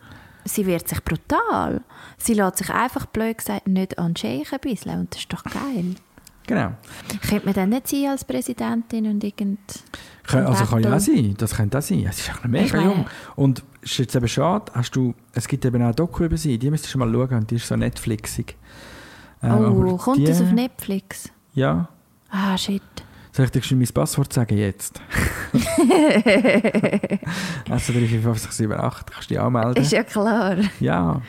sie 0.45 0.65
wird 0.65 0.87
sich 0.87 1.03
brutal. 1.03 1.81
Sie 2.17 2.33
lässt 2.33 2.57
sich 2.57 2.69
einfach 2.71 3.05
blöd 3.05 3.37
gesagt 3.37 3.67
nicht 3.67 3.99
an 3.99 4.15
Scheich 4.15 4.51
ein 4.51 4.59
bisschen. 4.59 4.99
Und 4.99 5.13
das 5.13 5.21
ist 5.21 5.31
doch 5.31 5.43
geil. 5.43 5.95
Genau. 6.47 6.71
Könnte 7.29 7.45
man 7.45 7.53
dann 7.53 7.69
nicht 7.69 7.87
sein 7.87 8.07
als 8.07 8.25
Präsidentin 8.25 9.05
und 9.05 9.23
irgend... 9.23 9.59
Kann, 10.23 10.47
also 10.47 10.65
kann 10.65 10.81
ja 10.81 10.95
auch 10.95 10.99
sein, 10.99 11.35
das 11.37 11.55
könnte 11.55 11.77
auch 11.77 11.81
sein. 11.83 12.03
Es 12.09 12.19
ist 12.21 12.31
auch 12.31 12.43
mega 12.45 12.77
meine- 12.77 12.89
jung. 12.89 13.05
Und 13.35 13.63
es 13.83 13.91
ist 13.91 13.97
jetzt 13.99 14.15
eben 14.15 14.27
schade, 14.27 14.71
hast 14.73 14.95
du, 14.95 15.13
es 15.33 15.47
gibt 15.47 15.63
eben 15.65 15.83
auch 15.83 15.93
Doku 15.93 16.23
über 16.23 16.37
sie, 16.37 16.57
die 16.57 16.71
müsstest 16.71 16.95
du 16.95 16.97
mal 16.97 17.11
schauen, 17.11 17.45
die 17.45 17.55
ist 17.55 17.67
so 17.67 17.75
Netflixig. 17.75 18.55
Äh, 19.41 19.49
Oh, 19.51 19.97
kommt 19.97 20.17
die, 20.17 20.25
das 20.25 20.41
auf 20.41 20.51
Netflix? 20.51 21.29
Ja. 21.53 21.87
Ah, 22.29 22.57
shit. 22.57 22.81
Soll 23.31 23.45
ich 23.45 23.51
dir 23.51 23.61
schon 23.61 23.77
mein 23.77 23.87
Passwort 23.87 24.33
sagen 24.33 24.57
jetzt? 24.57 24.99
also 27.69 27.93
35578, 27.93 29.05
kannst 29.13 29.29
du 29.29 29.33
dich 29.33 29.39
anmelden. 29.39 29.83
Ist 29.83 29.91
ja 29.91 30.03
klar. 30.03 30.57
Ja, 30.79 31.03
meine 31.13 31.21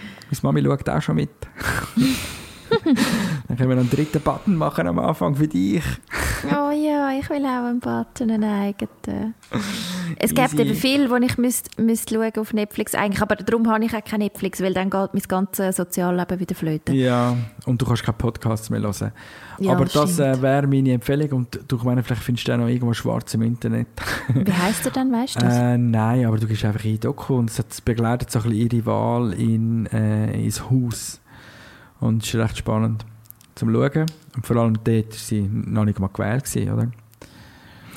Mami 0.42 0.62
schaut 0.62 0.88
auch 0.88 1.02
schon 1.02 1.16
mit. 1.16 1.30
Dann 3.48 3.56
können 3.56 3.68
wir 3.68 3.76
noch 3.76 3.82
einen 3.82 3.90
dritten 3.90 4.20
Button 4.20 4.56
machen 4.56 4.86
am 4.86 4.98
Anfang 4.98 5.34
für 5.34 5.48
dich. 5.48 5.82
Oh 6.42 6.70
ja, 6.70 7.12
ich 7.18 7.28
will 7.28 7.44
auch 7.44 7.66
einen 7.66 7.80
Button, 7.80 8.30
einen 8.30 8.44
eigenen. 8.44 9.34
Es 10.16 10.34
gibt 10.34 10.58
eben 10.58 10.74
viel, 10.74 11.10
wo 11.10 11.16
ich 11.16 11.36
müsst, 11.36 11.78
müsst 11.78 12.08
schauen 12.08 12.32
auf 12.38 12.54
Netflix 12.54 12.94
eigentlich, 12.94 13.20
aber 13.20 13.36
darum 13.36 13.68
habe 13.68 13.84
ich 13.84 13.94
auch 13.94 14.02
kein 14.02 14.20
Netflix, 14.20 14.62
weil 14.62 14.72
dann 14.72 14.88
geht 14.88 15.12
mein 15.12 15.22
ganzes 15.28 15.76
Sozialleben 15.76 16.40
wieder 16.40 16.54
flöten. 16.54 16.94
Ja, 16.94 17.36
und 17.66 17.82
du 17.82 17.84
kannst 17.84 18.04
keine 18.04 18.16
Podcasts 18.16 18.70
mehr 18.70 18.80
hören. 18.80 19.12
Ja, 19.58 19.72
Aber 19.72 19.84
das 19.84 20.18
äh, 20.18 20.40
wäre 20.40 20.66
meine 20.66 20.92
Empfehlung. 20.92 21.30
Und 21.32 21.60
du 21.68 21.76
ich 21.76 21.82
meine, 21.82 22.02
vielleicht 22.02 22.22
findest 22.22 22.48
du 22.48 22.52
auch 22.54 22.58
noch 22.58 22.68
irgendwo 22.68 22.94
schwarz 22.94 23.34
im 23.34 23.42
Internet. 23.42 23.88
Wie 24.34 24.52
heisst 24.52 24.86
er 24.86 24.92
dann, 24.92 25.12
weißt 25.12 25.42
du? 25.42 25.46
Äh, 25.46 25.76
nein, 25.76 26.24
aber 26.24 26.38
du 26.38 26.46
gehst 26.46 26.64
einfach 26.64 26.84
in 26.84 26.98
Doku 26.98 27.34
und 27.34 27.50
es 27.50 27.80
begleitet 27.82 28.30
so 28.30 28.38
ein 28.38 28.50
bisschen 28.50 28.70
ihre 28.70 28.86
Wahl 28.86 29.34
in, 29.34 29.84
äh, 29.86 30.42
ins 30.42 30.70
Haus. 30.70 31.19
Und 32.00 32.22
es 32.22 32.28
ist 32.32 32.40
recht 32.40 32.56
spannend 32.58 33.04
zum 33.54 33.72
Schauen. 33.72 34.06
Und 34.36 34.46
vor 34.46 34.56
allem 34.56 34.74
dort 34.84 35.08
war 35.10 35.12
sie 35.12 35.42
noch 35.42 35.84
nicht 35.84 35.98
mal 35.98 36.08
gewählt, 36.08 36.44
gewesen, 36.44 36.72
oder? 36.72 36.90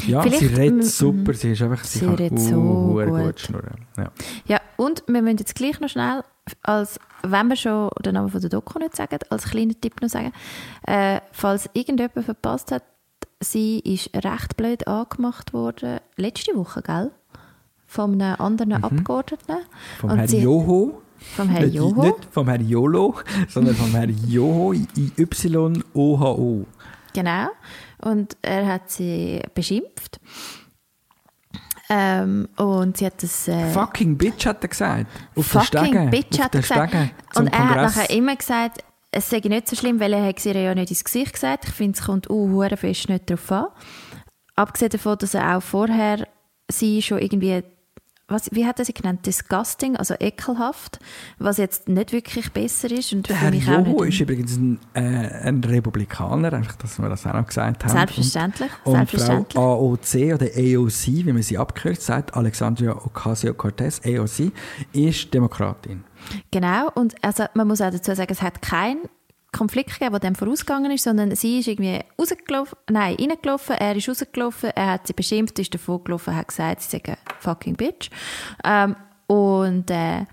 Ja, 0.07 0.23
sie 0.23 0.29
Vielleicht, 0.31 0.57
redet 0.57 0.77
mm, 0.79 0.81
super, 0.81 1.33
sie 1.33 1.51
ist 1.51 1.61
einfach, 1.61 1.83
sie, 1.83 1.99
Sie 1.99 2.05
kann 2.05 2.15
redet 2.15 2.39
so 2.39 2.59
gut. 2.61 3.07
gut 3.07 3.39
schnurren. 3.39 3.85
Ja. 3.97 4.11
Ja, 4.47 4.61
und 4.75 5.03
wir 5.07 5.21
müssen 5.21 5.37
jetzt 5.37 5.55
gleich 5.55 5.79
noch 5.79 5.87
schnell, 5.87 6.23
als, 6.63 6.99
wenn 7.21 7.47
wir 7.47 7.55
schon 7.55 7.89
den 8.03 8.15
Namen 8.15 8.29
von 8.29 8.41
der 8.41 8.49
Doku 8.49 8.79
nicht 8.79 8.95
sagen, 8.95 9.19
als 9.29 9.45
kleiner 9.45 9.73
Tipp 9.79 10.01
noch 10.01 10.09
sagen, 10.09 10.33
äh, 10.87 11.21
falls 11.31 11.69
irgendjemand 11.73 12.25
verpasst 12.25 12.71
hat, 12.71 12.83
sie 13.39 13.79
ist 13.79 14.09
recht 14.15 14.57
blöd 14.57 14.87
angemacht 14.87 15.53
worden, 15.53 15.99
letzte 16.17 16.55
Woche, 16.55 16.81
gell? 16.81 17.11
Von 17.85 18.19
einem 18.19 18.35
anderen 18.41 18.73
Abgeordneten. 18.83 19.51
Mhm. 19.53 19.99
Vom 19.99 20.09
Und 20.09 20.17
Herrn 20.17 20.27
sie- 20.27 20.39
Joho. 20.41 21.01
Vom 21.35 21.49
Herrn 21.49 21.71
Joho. 21.71 22.03
Nicht 22.03 22.27
vom 22.31 22.47
Herrn 22.47 22.67
Jolo, 22.67 23.15
sondern 23.49 23.75
vom 23.75 23.91
Herrn 23.91 24.15
Joho, 24.27 24.73
I-Y-O-H-O. 24.73 26.65
Genau. 27.13 27.47
Und 28.01 28.37
er 28.41 28.67
hat 28.67 28.89
sie 28.89 29.41
beschimpft. 29.53 30.19
Ähm, 31.89 32.47
und 32.57 32.97
sie 32.97 33.05
hat 33.05 33.21
das... 33.21 33.47
Äh, 33.47 33.71
Fucking 33.71 34.17
Bitch 34.17 34.45
hat 34.45 34.63
er 34.63 34.69
gesagt. 34.69 35.07
Auf 35.35 35.45
fucking 35.45 35.71
den 35.71 35.85
Stegen. 35.85 36.09
Bitch 36.09 36.39
auf 36.39 36.45
hat 36.45 36.55
er 36.55 36.61
gesagt. 36.61 36.89
Stegen 36.89 37.11
zum 37.31 37.45
Und 37.45 37.53
er 37.53 37.59
hat 37.59 37.67
Kongress. 37.67 37.95
nachher 37.95 38.09
immer 38.09 38.35
gesagt, 38.35 38.83
es 39.11 39.29
sei 39.29 39.39
nicht 39.39 39.67
so 39.67 39.75
schlimm, 39.75 39.99
weil 39.99 40.13
er 40.13 40.25
hat 40.25 40.39
sie 40.39 40.49
ihr 40.49 40.61
ja 40.61 40.75
nicht 40.75 40.89
ins 40.89 41.03
Gesicht 41.03 41.33
gesagt. 41.33 41.65
Ich 41.67 41.73
finde, 41.73 41.97
es 41.97 42.05
kommt 42.05 42.29
uh, 42.29 42.67
fest 42.75 43.09
nicht 43.09 43.29
darauf 43.29 43.51
an. 43.51 43.65
Abgesehen 44.55 44.89
davon, 44.89 45.17
dass 45.19 45.33
er 45.33 45.57
auch 45.57 45.61
vorher 45.61 46.27
sie 46.69 47.01
schon 47.01 47.19
irgendwie, 47.19 47.63
was, 48.33 48.49
wie 48.51 48.65
hat 48.65 48.79
er 48.79 48.85
sie 48.85 48.93
genannt, 48.93 49.25
disgusting, 49.25 49.95
also 49.95 50.15
ekelhaft, 50.19 50.99
was 51.39 51.57
jetzt 51.57 51.87
nicht 51.87 52.11
wirklich 52.11 52.51
besser 52.51 52.91
ist 52.91 53.13
und 53.13 53.29
Der 53.29 53.35
für 53.35 53.41
Herr 53.41 53.51
mich 53.51 53.69
auch 53.69 53.85
Joho 53.85 54.03
ist 54.03 54.19
übrigens 54.19 54.57
ein, 54.57 54.79
äh, 54.93 54.99
ein 54.99 55.63
Republikaner, 55.63 56.51
einfach, 56.51 56.75
dass 56.75 56.99
wir 56.99 57.07
das 57.09 57.25
auch 57.25 57.33
noch 57.33 57.47
gesagt 57.47 57.83
haben. 57.83 57.91
Selbstverständlich, 57.91 58.71
Und, 58.83 58.91
und 58.91 58.97
selbstverständlich. 58.97 59.53
Frau 59.53 59.91
AOC 59.91 60.33
oder 60.33 60.45
AOC, 60.47 61.25
wie 61.25 61.33
man 61.33 61.43
sie 61.43 61.57
abgekürzt 61.57 62.05
sagt, 62.05 62.35
Alexandria 62.35 62.95
Ocasio-Cortez, 62.95 64.01
AOC, 64.05 64.51
ist 64.91 65.33
Demokratin. 65.33 66.03
Genau, 66.51 66.89
und 66.95 67.15
also 67.23 67.45
man 67.53 67.67
muss 67.67 67.81
auch 67.81 67.91
dazu 67.91 68.13
sagen, 68.15 68.31
es 68.31 68.41
hat 68.41 68.61
keinen 68.61 69.01
Konflikt 69.53 69.91
gegeben, 69.91 70.11
der 70.11 70.19
dem 70.19 70.35
vorausgegangen 70.35 70.91
ist, 70.91 71.03
sondern 71.03 71.33
sie 71.35 71.59
ist 71.59 71.67
irgendwie 71.67 72.01
rausgelaufen, 72.19 72.77
nein, 72.89 73.15
reingelaufen, 73.15 73.75
er 73.75 73.95
ist 73.95 74.09
rausgelaufen, 74.09 74.71
er 74.71 74.91
hat 74.91 75.07
sie 75.07 75.13
beschimpft, 75.13 75.57
ist 75.59 75.73
davon 75.73 76.03
gelaufen, 76.03 76.35
hat 76.35 76.49
gesagt, 76.49 76.81
sie 76.81 76.97
sei 76.97 77.17
fucking 77.39 77.75
bitch. 77.75 78.09
Ähm, 78.65 78.95
und 79.27 79.89
äh, 79.89 80.25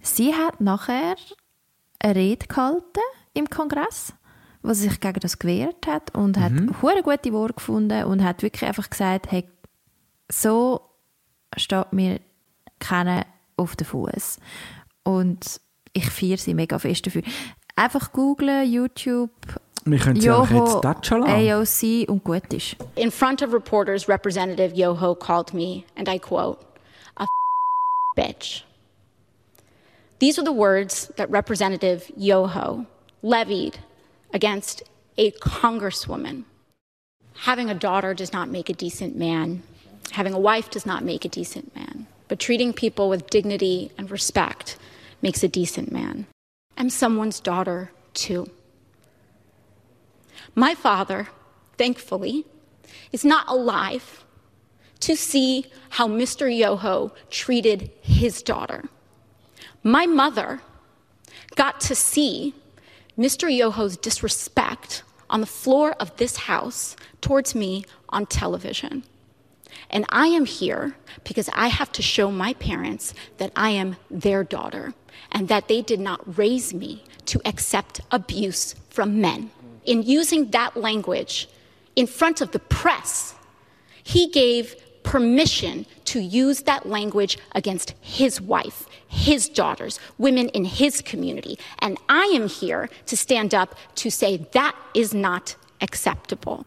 sie 0.00 0.34
hat 0.34 0.60
nachher 0.60 1.16
eine 2.00 2.14
Rede 2.16 2.46
gehalten 2.46 3.00
im 3.34 3.48
Kongress, 3.48 4.12
wo 4.62 4.72
sie 4.72 4.88
sich 4.88 5.00
gegen 5.00 5.20
das 5.20 5.38
gewehrt 5.38 5.86
hat 5.86 6.14
und 6.14 6.38
hat 6.38 6.52
hure 6.82 7.02
gute 7.02 7.32
Worte 7.32 7.54
gefunden 7.54 8.04
und 8.04 8.24
hat 8.24 8.42
wirklich 8.42 8.64
einfach 8.64 8.90
gesagt, 8.90 9.30
hey, 9.30 9.48
so 10.30 10.80
steht 11.56 11.92
mir 11.92 12.20
keiner 12.78 13.26
auf 13.56 13.76
den 13.76 13.86
Fuß. 13.86 14.38
Und 15.04 15.60
ich 15.92 16.10
feiere 16.10 16.36
sie 16.36 16.54
mega 16.54 16.78
fest 16.78 17.06
dafür. 17.06 17.22
Einfach 17.76 18.10
googlen, 18.12 18.64
YouTube, 18.64 19.30
Wir 19.84 19.98
können 19.98 20.20
sie 20.20 20.30
auch 20.30 20.50
jetzt 20.50 20.82
das. 20.82 21.10
AOC 21.10 22.08
und 22.08 22.24
gut 22.24 22.52
ist. 22.52 22.76
In 22.96 23.10
front 23.10 23.42
of 23.42 23.52
reporters, 23.52 24.08
Representative 24.08 24.74
Yoho 24.74 25.14
called 25.14 25.52
me, 25.52 25.84
and 25.94 26.08
I 26.08 26.18
quote, 26.18 26.58
a 27.16 27.26
bitch. 28.16 28.64
These 30.18 30.38
are 30.38 30.44
the 30.44 30.52
words 30.52 31.12
that 31.16 31.30
Representative 31.30 32.10
Yoho 32.16 32.86
levied 33.22 33.78
against 34.32 34.82
a 35.18 35.30
congresswoman. 35.32 36.44
Having 37.44 37.70
a 37.70 37.74
daughter 37.74 38.14
does 38.14 38.32
not 38.32 38.48
make 38.48 38.70
a 38.70 38.72
decent 38.72 39.16
man. 39.16 39.62
Having 40.12 40.32
a 40.32 40.40
wife 40.40 40.70
does 40.70 40.86
not 40.86 41.04
make 41.04 41.26
a 41.26 41.28
decent 41.28 41.74
man. 41.76 42.06
But 42.28 42.40
treating 42.40 42.72
people 42.72 43.10
with 43.10 43.28
dignity 43.28 43.92
and 43.98 44.10
respect 44.10 44.78
makes 45.20 45.44
a 45.44 45.48
decent 45.48 45.92
man. 45.92 46.26
I'm 46.76 46.90
someone's 46.90 47.40
daughter, 47.40 47.90
too. 48.14 48.50
My 50.54 50.74
father, 50.74 51.28
thankfully, 51.78 52.44
is 53.12 53.24
not 53.24 53.48
alive 53.48 54.24
to 55.00 55.16
see 55.16 55.66
how 55.90 56.08
Mr. 56.08 56.54
Yoho 56.54 57.12
treated 57.30 57.90
his 58.00 58.42
daughter. 58.42 58.84
My 59.82 60.06
mother 60.06 60.60
got 61.54 61.80
to 61.82 61.94
see 61.94 62.54
Mr. 63.18 63.54
Yoho's 63.54 63.96
disrespect 63.96 65.02
on 65.28 65.40
the 65.40 65.46
floor 65.46 65.92
of 65.92 66.16
this 66.16 66.36
house 66.36 66.96
towards 67.20 67.54
me 67.54 67.84
on 68.08 68.26
television. 68.26 69.04
And 69.90 70.04
I 70.08 70.28
am 70.28 70.44
here 70.44 70.96
because 71.24 71.48
I 71.54 71.68
have 71.68 71.92
to 71.92 72.02
show 72.02 72.30
my 72.30 72.54
parents 72.54 73.14
that 73.38 73.52
I 73.56 73.70
am 73.70 73.96
their 74.10 74.44
daughter 74.44 74.94
and 75.32 75.48
that 75.48 75.68
they 75.68 75.82
did 75.82 76.00
not 76.00 76.38
raise 76.38 76.74
me 76.74 77.04
to 77.26 77.40
accept 77.44 78.00
abuse 78.10 78.74
from 78.90 79.20
men. 79.20 79.50
In 79.84 80.02
using 80.02 80.50
that 80.50 80.76
language 80.76 81.48
in 81.94 82.06
front 82.06 82.40
of 82.40 82.52
the 82.52 82.58
press, 82.58 83.34
he 84.02 84.28
gave 84.28 84.76
permission 85.02 85.86
to 86.04 86.20
use 86.20 86.62
that 86.62 86.86
language 86.86 87.38
against 87.52 87.94
his 88.00 88.40
wife, 88.40 88.86
his 89.06 89.48
daughters, 89.48 90.00
women 90.18 90.48
in 90.48 90.64
his 90.64 91.00
community. 91.00 91.58
And 91.78 91.96
I 92.08 92.24
am 92.34 92.48
here 92.48 92.90
to 93.06 93.16
stand 93.16 93.54
up 93.54 93.76
to 93.96 94.10
say 94.10 94.46
that 94.52 94.74
is 94.94 95.14
not 95.14 95.54
acceptable. 95.80 96.66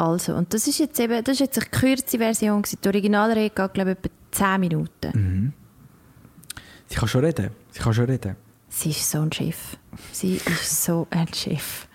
Also, 0.00 0.34
und 0.34 0.54
das 0.54 0.66
ist 0.66 0.78
jetzt 0.78 0.98
eben, 0.98 1.22
das 1.22 1.34
ist 1.34 1.40
jetzt 1.40 1.58
eine 1.58 1.66
gekürzte 1.66 2.16
Version. 2.16 2.62
gewesen. 2.62 2.78
Die 2.82 2.88
Originalrede 2.88 3.50
geht, 3.50 3.74
glaube 3.74 3.90
ich, 3.90 3.98
etwa 3.98 4.08
10 4.30 4.60
Minuten. 4.60 5.52
Sie 6.86 6.94
kann 6.96 7.06
schon 7.08 7.22
reden. 7.22 7.50
Sie 7.70 7.80
kann 7.80 7.92
schon 7.92 8.06
reden. 8.06 8.36
Sie 8.70 8.90
ist 8.90 9.10
so 9.10 9.20
ein 9.20 9.30
Chef. 9.30 9.76
Sie 10.10 10.36
ist 10.36 10.84
so 10.84 11.06
ein 11.10 11.28
Chef. 11.34 11.86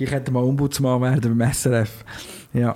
Die 0.00 0.04
könnte 0.04 0.32
mal 0.32 0.42
Ombudsmann 0.42 1.00
werden 1.00 1.38
beim 1.38 1.52
SRF. 1.52 2.04
Ja. 2.54 2.74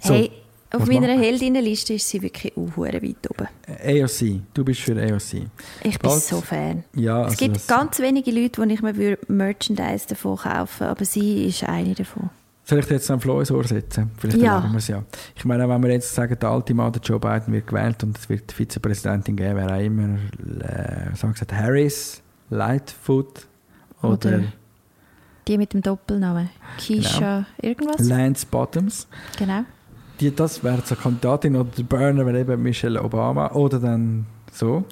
So, 0.00 0.12
hey, 0.12 0.30
auf 0.70 0.86
meiner? 0.86 1.18
Heldinnenliste 1.18 1.94
ist 1.94 2.06
sie 2.10 2.20
wirklich 2.20 2.54
auch 2.58 2.76
weit 2.76 3.30
oben. 3.30 3.48
AOC. 3.66 4.42
Du 4.52 4.64
bist 4.64 4.80
für 4.80 4.92
AOC. 5.00 5.48
Ich 5.82 5.98
bin 5.98 6.10
Bald- 6.10 6.22
so 6.22 6.42
Fan. 6.42 6.84
Ja, 6.94 7.22
es 7.22 7.40
also 7.40 7.46
gibt 7.46 7.68
ganz 7.68 8.00
wenige 8.00 8.30
Leute, 8.32 8.66
die 8.66 8.74
ich 8.74 8.82
mir 8.82 8.94
würde 8.96 9.18
Merchandise 9.28 10.06
davon 10.08 10.36
kaufen 10.36 10.88
aber 10.88 11.06
sie 11.06 11.46
ist 11.46 11.64
eine 11.64 11.94
davon. 11.94 12.28
Soll 12.68 12.80
ich 12.80 12.86
dir 12.86 12.94
jetzt 12.96 13.10
einen 13.10 13.20
Floh 13.20 13.40
ins 13.40 13.50
Ohr 13.50 13.64
setzen? 13.64 14.10
Vielleicht 14.18 14.38
Ja. 14.38 14.56
erlauben 14.56 14.72
wir 14.72 14.78
es 14.78 14.88
ja. 14.88 15.02
Ich 15.34 15.44
meine, 15.46 15.66
wenn 15.66 15.82
wir 15.82 15.90
jetzt 15.90 16.14
sagen, 16.14 16.36
der 16.38 16.50
alte 16.50 16.74
Mann, 16.74 16.92
der 16.92 17.00
Joe 17.00 17.18
Biden, 17.18 17.54
wird 17.54 17.66
gewählt 17.66 18.02
und 18.04 18.18
es 18.18 18.28
wird 18.28 18.50
die 18.50 18.54
Vizepräsidentin 18.54 19.36
geben, 19.36 19.56
wäre 19.56 19.74
auch 19.74 19.80
immer, 19.80 20.04
äh, 20.60 21.06
was 21.10 21.22
haben 21.22 21.30
wir 21.30 21.32
gesagt, 21.32 21.52
Harris, 21.54 22.22
Lightfoot 22.50 23.46
oder, 24.02 24.12
Oder 24.12 24.40
Die 25.46 25.56
mit 25.56 25.72
dem 25.72 25.80
Doppelnamen. 25.80 26.50
Keisha 26.76 27.46
irgendwas? 27.62 28.06
Lance 28.06 28.46
Bottoms. 28.50 29.08
genau. 29.38 29.62
Die, 30.20 30.34
das 30.34 30.62
wäre 30.62 30.82
so 30.84 30.94
eine 30.94 31.02
Kandidatin 31.02 31.56
oder 31.56 31.70
der 31.74 31.84
Burner 31.84 32.26
wäre 32.26 32.40
eben 32.40 32.62
Michelle 32.62 33.02
Obama 33.02 33.50
oder 33.52 33.78
dann 33.78 34.26
so. 34.52 34.84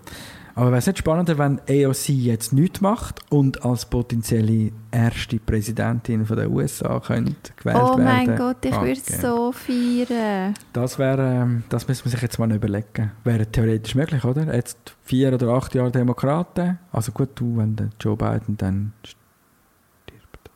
Aber 0.59 0.69
wäre 0.71 0.79
es 0.79 0.87
nicht 0.87 0.97
spannender, 0.99 1.37
wenn 1.37 1.61
AOC 1.69 2.09
jetzt 2.09 2.55
nichts 2.55 2.81
macht 2.81 3.21
und 3.31 3.63
als 3.65 3.85
potenzielle 3.85 4.73
erste 4.91 5.39
Präsidentin 5.39 6.25
von 6.25 6.35
der 6.39 6.51
USA 6.51 6.99
könnte 6.99 7.53
gewählt 7.57 7.77
Oh 7.79 7.99
werden? 7.99 8.05
mein 8.05 8.37
Gott, 8.37 8.65
ich 8.65 8.73
Ah, 8.73 8.81
würde 8.81 8.99
okay. 9.07 9.19
so 9.21 9.53
feiern. 9.53 10.55
Das 10.73 10.99
wäre, 10.99 11.43
ähm, 11.43 11.65
das 11.69 11.87
müssen 11.87 12.07
wir 12.07 12.11
sich 12.13 12.23
jetzt 12.23 12.39
mal 12.39 12.51
überlegen. 12.51 13.13
Wäre 13.23 13.45
theoretisch 13.47 13.95
möglich, 13.95 14.25
oder? 14.25 14.55
Jetzt 14.55 14.97
vier 15.03 15.35
oder 15.35 15.49
acht 15.51 15.75
Jahre 15.75 15.91
Demokraten. 15.91 16.79
Also 16.91 17.13
gut, 17.13 17.29
du, 17.35 17.59
wenn 17.59 17.77
der 17.77 17.91
Joe 18.01 18.17
Biden 18.17 18.57
dann 18.57 18.95
stirbt. 19.05 20.51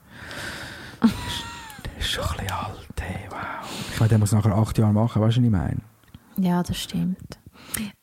der 1.03 1.99
ist 1.99 2.09
schon 2.09 2.25
ein 2.25 2.37
bisschen 2.39 2.51
alt, 2.53 3.01
hey, 3.01 3.27
wow. 3.29 3.39
Ich 3.93 4.01
meine, 4.01 4.09
der 4.09 4.19
muss 4.19 4.33
nachher 4.33 4.57
acht 4.57 4.79
Jahre 4.79 4.95
machen, 4.95 5.21
weißt 5.21 5.37
du, 5.37 5.41
was 5.43 5.45
ich 5.47 5.51
meine? 5.53 5.81
Ja, 6.39 6.63
das 6.63 6.79
stimmt. 6.79 7.39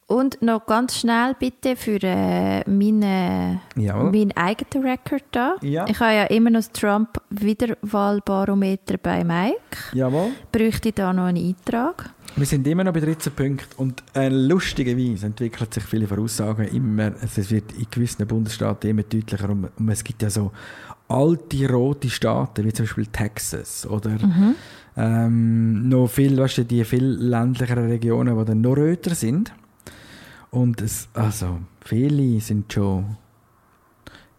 Und 0.10 0.42
noch 0.42 0.66
ganz 0.66 1.00
schnell 1.00 1.36
bitte 1.38 1.76
für 1.76 2.02
äh, 2.02 2.64
meine, 2.70 3.60
Jawohl. 3.76 4.12
meinen 4.12 4.32
eigenen 4.38 4.88
Rekord 4.88 5.26
da. 5.32 5.58
Ja. 5.62 5.86
Ich 5.90 6.00
habe 6.00 6.14
ja 6.14 6.24
immer 6.28 6.50
noch 6.50 6.60
das 6.60 6.72
Trump-Wiederwahlbarometer 6.72 9.00
bei 9.00 9.26
Mike. 9.26 9.58
Jawohl. 9.92 10.30
Bräuchte 10.50 10.88
ich 10.90 10.96
da 10.96 11.12
noch 11.12 11.26
einen 11.26 11.46
Eintrag? 11.46 12.10
Wir 12.38 12.46
sind 12.46 12.66
immer 12.68 12.86
noch 12.86 12.94
bei 12.94 13.02
13 13.02 13.34
Punkten 13.34 13.76
und 13.76 14.02
äh, 14.16 14.30
lustigerweise 14.30 15.26
entwickeln 15.26 15.68
sich 15.70 15.84
viele 15.84 16.08
Voraussagen 16.08 16.70
immer, 16.70 17.12
also 17.20 17.42
es 17.42 17.52
wird 17.52 17.74
in 17.74 17.88
gewissen 17.92 18.26
Bundesstaaten 18.26 18.90
immer 18.90 19.04
deutlicher 19.04 19.50
und, 19.50 19.68
und 19.78 19.90
es 19.90 20.06
gibt 20.06 20.22
ja 20.22 20.30
so 20.30 20.54
alte 21.10 21.70
rote 21.70 22.10
Staaten, 22.10 22.64
wie 22.64 22.72
zum 22.72 22.86
Beispiel 22.86 23.08
Texas 23.08 23.86
oder 23.86 24.16
ähm, 24.96 25.90
noch 25.90 26.08
viel, 26.08 26.38
weißt 26.38 26.60
du, 26.60 26.66
die 26.66 26.86
viel 26.86 27.04
ländlicheren 27.04 27.90
Regionen, 27.90 28.38
die 28.38 28.46
dann 28.46 28.62
noch 28.62 28.78
röter 28.78 29.14
sind 29.14 29.52
und 30.52 30.82
es, 30.82 31.08
also 31.14 31.60
viele 31.82 32.40
sind 32.40 32.72
schon 32.72 33.18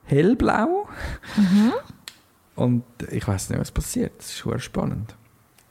hellblau 0.05 0.89
und 2.55 2.85
ich 3.11 3.27
weiß 3.27 3.51
nicht, 3.51 3.61
was 3.61 3.71
passiert, 3.71 4.19
das 4.19 4.27
ist 4.27 4.39
schon 4.39 4.59
spannend. 4.59 5.15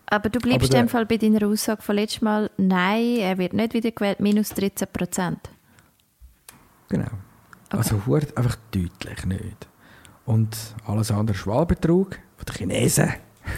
Aber 0.10 0.30
du 0.30 0.40
bleibst 0.40 0.70
Aber 0.70 0.80
in 0.80 0.86
dem 0.86 0.90
Fall 0.90 1.06
bei 1.06 1.18
deiner 1.18 1.46
Aussage 1.46 1.82
von 1.82 1.96
letztes 1.96 2.22
Mal, 2.22 2.50
nein, 2.58 3.18
er 3.18 3.38
wird 3.38 3.54
nicht 3.54 3.74
wieder 3.74 3.92
gewählt, 3.92 4.22
minus 4.22 4.50
13 4.50 4.88
Prozent. 4.92 5.50
Genau. 6.88 7.10
Also 7.70 8.06
hurt 8.06 8.38
einfach 8.38 8.56
deutlich 8.72 9.26
nicht. 9.26 9.68
Und 10.26 10.56
alles 10.86 11.12
andere 11.12 11.36
ist 11.36 11.46
Wahlbetrug 11.46 12.18
von 12.38 12.46
den 12.46 12.56
Chinesen. 12.56 13.14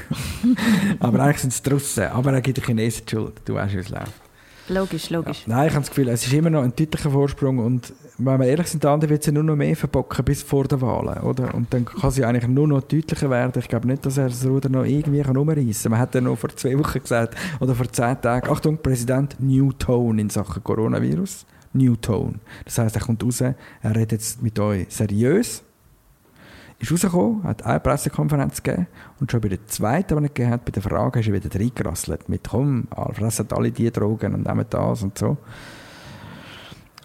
aber 0.99 1.19
eigentlich 1.19 1.41
sind 1.41 1.53
es 1.53 1.61
die 1.61 1.69
Russen. 1.69 2.05
Aber 2.05 2.33
er 2.33 2.41
gibt 2.41 2.57
den 2.57 2.63
Chinesen 2.63 3.05
die 3.05 3.11
Schuld. 3.11 3.41
Du 3.45 3.53
weißt, 3.53 3.75
wie 3.75 3.79
es 3.79 3.89
läuft. 3.89 4.28
Logisch, 4.69 5.09
logisch. 5.09 5.43
Nein, 5.45 5.67
ich 5.67 5.73
habe 5.73 5.81
das 5.81 5.89
Gefühl, 5.89 6.09
es 6.09 6.25
ist 6.25 6.33
immer 6.33 6.49
noch 6.49 6.63
ein 6.63 6.73
deutlicher 6.75 7.11
Vorsprung 7.11 7.59
und 7.59 7.93
wenn 8.17 8.39
wir 8.39 8.47
ehrlich 8.47 8.67
sind, 8.67 8.85
andere 8.85 9.11
wird 9.11 9.23
sie 9.23 9.31
nur 9.31 9.43
noch 9.43 9.55
mehr 9.55 9.75
verbocken 9.75 10.25
bis 10.25 10.43
vor 10.43 10.65
den 10.65 10.81
Wahlen, 10.81 11.23
oder? 11.23 11.53
Und 11.53 11.73
dann 11.73 11.85
kann 11.85 12.11
sie 12.11 12.25
eigentlich 12.25 12.47
nur 12.47 12.67
noch 12.67 12.81
deutlicher 12.81 13.29
werden. 13.29 13.53
Ich 13.57 13.69
glaube 13.69 13.87
nicht, 13.87 14.05
dass 14.05 14.17
er 14.17 14.27
das 14.27 14.45
Ruder 14.45 14.67
noch 14.67 14.83
irgendwie 14.83 15.21
kann 15.21 15.37
umreißen 15.37 15.83
kann. 15.83 15.91
Man 15.91 15.99
hat 15.99 16.15
ja 16.15 16.21
noch 16.21 16.37
vor 16.37 16.49
zwei 16.55 16.77
Wochen 16.77 16.99
gesagt, 16.99 17.35
oder 17.59 17.75
vor 17.75 17.89
zehn 17.91 18.19
Tagen, 18.21 18.49
Achtung, 18.49 18.77
Präsident 18.77 19.37
New 19.39 19.71
Tone 19.71 20.21
in 20.21 20.29
Sachen 20.29 20.63
Coronavirus. 20.63 21.45
New 21.71 21.95
Tone. 21.95 22.39
Das 22.65 22.77
heißt, 22.77 22.95
er 22.95 23.01
kommt 23.01 23.23
raus, 23.23 23.41
er 23.41 23.55
redet 23.83 24.13
jetzt 24.13 24.41
mit 24.41 24.57
euch 24.59 24.87
seriös, 24.89 25.63
ist 26.79 26.91
rausgekommen, 26.91 27.43
hat 27.43 27.65
eine 27.65 27.79
Pressekonferenz 27.79 28.63
gegeben 28.63 28.87
und 29.19 29.31
schon 29.31 29.41
bei 29.41 29.49
der 29.49 29.65
zweiten, 29.67 30.17
die 30.17 30.23
er 30.23 30.27
gegeben 30.29 30.51
hat, 30.51 30.65
bei 30.65 30.71
der 30.71 30.81
Frage, 30.81 31.19
ist 31.19 31.27
er 31.27 31.33
wieder 31.33 31.59
reingerasselt 31.59 32.29
mit 32.29 32.47
«Komm, 32.49 32.87
fressen 33.13 33.47
alle 33.51 33.71
die 33.71 33.91
Drogen 33.91 34.33
und 34.33 34.45
nehmen 34.47 34.65
das 34.69 35.03
und 35.03 35.17
so». 35.17 35.37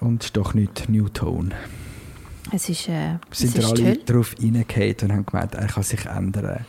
Und 0.01 0.25
ist 0.25 0.37
doch 0.37 0.55
nicht 0.55 0.89
New 0.89 1.09
Tone. 1.09 1.51
Es 2.53 2.69
ist, 2.69 2.89
äh, 2.89 3.15
es 3.31 3.39
Sind 3.39 3.57
ist 3.57 3.65
alle 3.65 3.95
toll. 3.95 4.03
darauf 4.07 4.35
reingefallen 4.41 4.97
und 5.03 5.13
haben 5.13 5.27
gemeint, 5.27 5.55
er 5.55 5.67
kann 5.67 5.83
sich 5.83 6.05
ändern. 6.07 6.65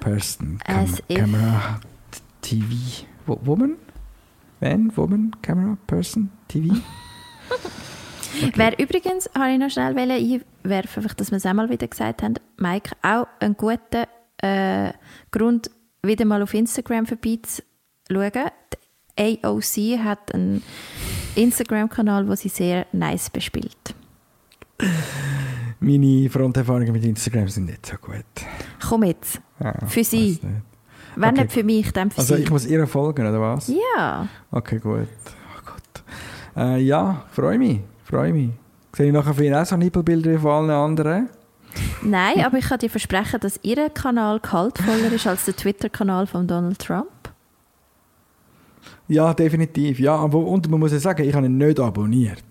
Person, 0.00 0.58
Cam 0.64 0.94
Camera, 1.08 1.80
TV, 2.42 3.06
Wo- 3.26 3.40
Woman? 3.44 3.76
Man, 4.60 4.96
Woman, 4.96 5.34
Camera, 5.42 5.76
Person, 5.86 6.30
TV? 6.48 6.74
Wer 8.54 8.78
übrigens, 8.78 9.28
habe 9.36 9.52
ich 9.52 9.58
noch 9.58 9.70
schnell 9.70 9.94
einwerfen, 9.98 11.02
einfach, 11.02 11.14
dass 11.14 11.30
wir 11.30 11.36
es 11.36 11.46
auch 11.46 11.52
mal 11.54 11.68
wieder 11.70 11.86
gesagt 11.86 12.22
haben, 12.22 12.34
Mike, 12.58 12.92
auch 13.02 13.26
einen 13.40 13.56
guten 13.56 14.04
äh, 14.38 14.92
Grund, 15.30 15.70
wieder 16.02 16.24
mal 16.24 16.42
auf 16.42 16.54
Instagram 16.54 17.06
vorbeizuschauen. 17.06 18.50
Die 19.18 19.38
AOC 19.44 19.98
hat 20.02 20.34
einen 20.34 20.62
Instagram-Kanal, 21.36 22.26
wo 22.28 22.34
sie 22.34 22.48
sehr 22.48 22.86
nice 22.92 23.30
bespielt. 23.30 23.94
Meine 25.80 26.28
Fronterfahrungen 26.30 26.92
mit 26.92 27.04
Instagram 27.04 27.48
sind 27.48 27.66
nicht 27.66 27.84
so 27.86 27.96
gut. 27.96 28.24
Komm 28.88 29.04
jetzt. 29.04 29.40
Ja, 29.60 29.74
Für 29.86 30.04
sie. 30.04 30.30
nicht. 30.30 30.42
Wenn 31.14 31.30
Okay. 31.34 31.42
nicht 31.42 31.52
für 31.52 31.64
mich, 31.64 31.92
dann 31.92 32.10
für 32.10 32.18
Also 32.20 32.36
sie. 32.36 32.42
ich 32.42 32.50
muss 32.50 32.66
ihr 32.66 32.86
folgen, 32.86 33.26
oder 33.26 33.40
was? 33.40 33.68
ja. 33.96 34.26
Okay, 34.50 34.78
gut. 34.78 35.08
Oh 35.08 35.60
Gott. 35.66 36.04
Äh, 36.56 36.78
ja, 36.80 37.24
freue 37.32 37.58
mich. 37.58 37.80
Freue 38.12 38.30
mich. 38.34 38.50
Sehe 38.94 39.06
ich 39.06 39.12
nachher 39.14 39.40
ihn 39.40 39.54
auch 39.54 39.64
so 39.64 39.74
Nippelbilder 39.74 40.32
wie 40.32 40.36
von 40.36 40.50
allen 40.50 40.70
anderen? 40.70 41.30
Nein, 42.02 42.44
aber 42.44 42.58
ich 42.58 42.66
kann 42.66 42.78
dir 42.78 42.90
versprechen, 42.90 43.40
dass 43.40 43.58
ihr 43.62 43.88
Kanal 43.88 44.38
gehaltvoller 44.38 45.10
ist 45.10 45.26
als 45.26 45.46
der 45.46 45.56
Twitter-Kanal 45.56 46.26
von 46.26 46.46
Donald 46.46 46.78
Trump. 46.78 47.08
Ja, 49.08 49.32
definitiv. 49.32 49.98
Ja, 49.98 50.16
aber, 50.16 50.40
und 50.40 50.68
man 50.68 50.80
muss 50.80 50.92
ja 50.92 50.98
sagen, 50.98 51.26
ich 51.26 51.34
habe 51.34 51.46
ihn 51.46 51.56
nicht 51.56 51.80
abonniert. 51.80 52.44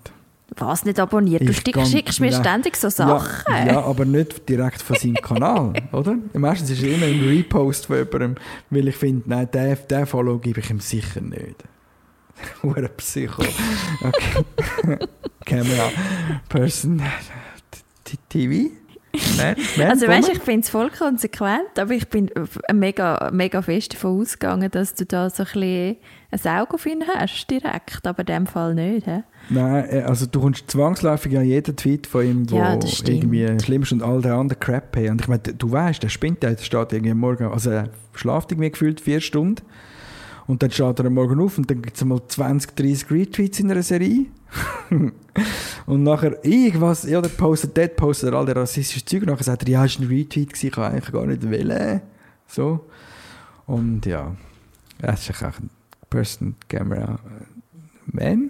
Was 0.57 0.83
nicht 0.83 0.99
abonniert? 0.99 1.47
Du 1.47 1.53
stick, 1.53 1.79
schickst 1.85 2.19
mir 2.19 2.31
ständig 2.31 2.75
so 2.75 2.89
Sachen. 2.89 3.53
Ja, 3.53 3.65
ja, 3.65 3.83
aber 3.83 4.03
nicht 4.03 4.49
direkt 4.49 4.81
von 4.81 4.95
seinem 4.95 5.13
Kanal, 5.13 5.73
oder? 5.91 6.17
Meistens 6.33 6.71
ist 6.71 6.81
es 6.81 6.85
immer 6.85 7.05
ein 7.05 7.23
Repost 7.23 7.85
von 7.85 7.97
jemandem, 7.97 8.35
weil 8.71 8.87
ich 8.87 8.95
finde, 8.95 9.29
nein, 9.29 9.47
den, 9.53 9.77
den 9.87 10.05
Follow 10.07 10.39
gebe 10.39 10.59
ich 10.59 10.71
ihm 10.71 10.79
sicher 10.79 11.21
nicht. 11.21 11.63
Hure 12.63 12.89
Psycho. 12.89 13.43
Okay. 14.01 14.97
Camera, 15.45 15.89
Person, 16.49 17.01
TV? 18.29 18.71
Man, 19.37 19.55
man, 19.77 19.87
Also 19.89 20.07
weißt, 20.07 20.27
Woman? 20.27 20.37
ich 20.37 20.43
finde 20.43 20.59
es 20.61 20.69
voll 20.69 20.89
konsequent, 20.89 21.77
aber 21.77 21.91
ich 21.91 22.07
bin 22.07 22.31
mega, 22.73 23.29
mega 23.33 23.61
fest 23.61 23.93
davon 23.93 24.21
ausgegangen, 24.21 24.71
dass 24.71 24.95
du 24.95 25.05
da 25.05 25.29
so 25.29 25.43
ein 25.43 25.49
bisschen 25.51 25.97
ein 26.31 26.61
Auge 26.61 26.75
auf 26.75 26.85
ihn 26.85 27.03
hast, 27.05 27.47
direkt, 27.49 28.07
aber 28.07 28.19
in 28.19 28.25
dem 28.27 28.47
Fall 28.47 28.73
nicht. 28.73 29.05
He? 29.05 29.23
Nein, 29.49 29.85
äh, 29.89 30.03
also 30.03 30.25
du 30.27 30.39
kommst 30.39 30.71
zwangsläufig 30.71 31.37
an 31.37 31.43
jeden 31.43 31.75
Tweet 31.75 32.07
von 32.07 32.25
ihm, 32.25 32.49
wo 32.49 32.55
Ja, 32.55 32.79
irgendwie 33.05 33.59
schlimm 33.61 33.81
ist 33.81 33.91
und 33.91 34.01
all 34.01 34.21
der 34.21 34.35
andere 34.35 34.57
Crap 34.57 34.95
haben. 34.95 35.09
Und 35.09 35.21
ich 35.21 35.27
meine, 35.27 35.41
du 35.41 35.69
weißt, 35.69 36.01
der 36.01 36.09
spinnt, 36.09 36.41
der 36.41 36.55
steht 36.57 36.93
irgendwie 36.93 37.11
am 37.11 37.19
Morgen, 37.19 37.51
also 37.51 37.69
er 37.69 37.89
schläft 38.13 38.53
irgendwie 38.53 38.71
gefühlt 38.71 39.01
vier 39.01 39.19
Stunden 39.19 39.61
und 40.51 40.61
dann 40.61 40.69
steht 40.69 40.99
er 40.99 41.05
am 41.05 41.13
Morgen 41.13 41.39
auf 41.39 41.57
und 41.57 41.71
dann 41.71 41.81
gibt 41.81 41.95
es 41.95 42.03
mal 42.03 42.19
20, 42.27 42.75
30 42.75 43.09
Retweets 43.09 43.61
in 43.61 43.71
einer 43.71 43.83
Serie. 43.83 44.25
und 45.85 46.03
nachher 46.03 46.43
irgendwas, 46.43 47.03
ja, 47.03 47.21
der 47.21 47.29
postet 47.29 47.77
dort, 47.77 47.95
postet 47.95 48.33
er 48.33 48.37
all 48.37 48.45
der 48.45 48.57
rassistische 48.57 49.05
Zeug 49.05 49.25
nachher 49.25 49.45
sagt 49.45 49.63
er, 49.63 49.69
ja, 49.69 49.85
es 49.85 49.97
war 49.97 50.05
ein 50.05 50.11
Retweet, 50.11 50.49
gewesen, 50.49 50.67
ich 50.67 50.73
kann 50.73 50.91
eigentlich 50.91 51.11
gar 51.13 51.25
nicht 51.25 51.49
wählen. 51.49 52.01
So. 52.47 52.81
Und 53.65 54.05
ja, 54.05 54.35
es 55.01 55.29
ist 55.29 55.41
auch 55.41 55.57
ein 55.57 55.69
Person, 56.09 56.55
Camera, 56.67 57.17
Man. 58.07 58.49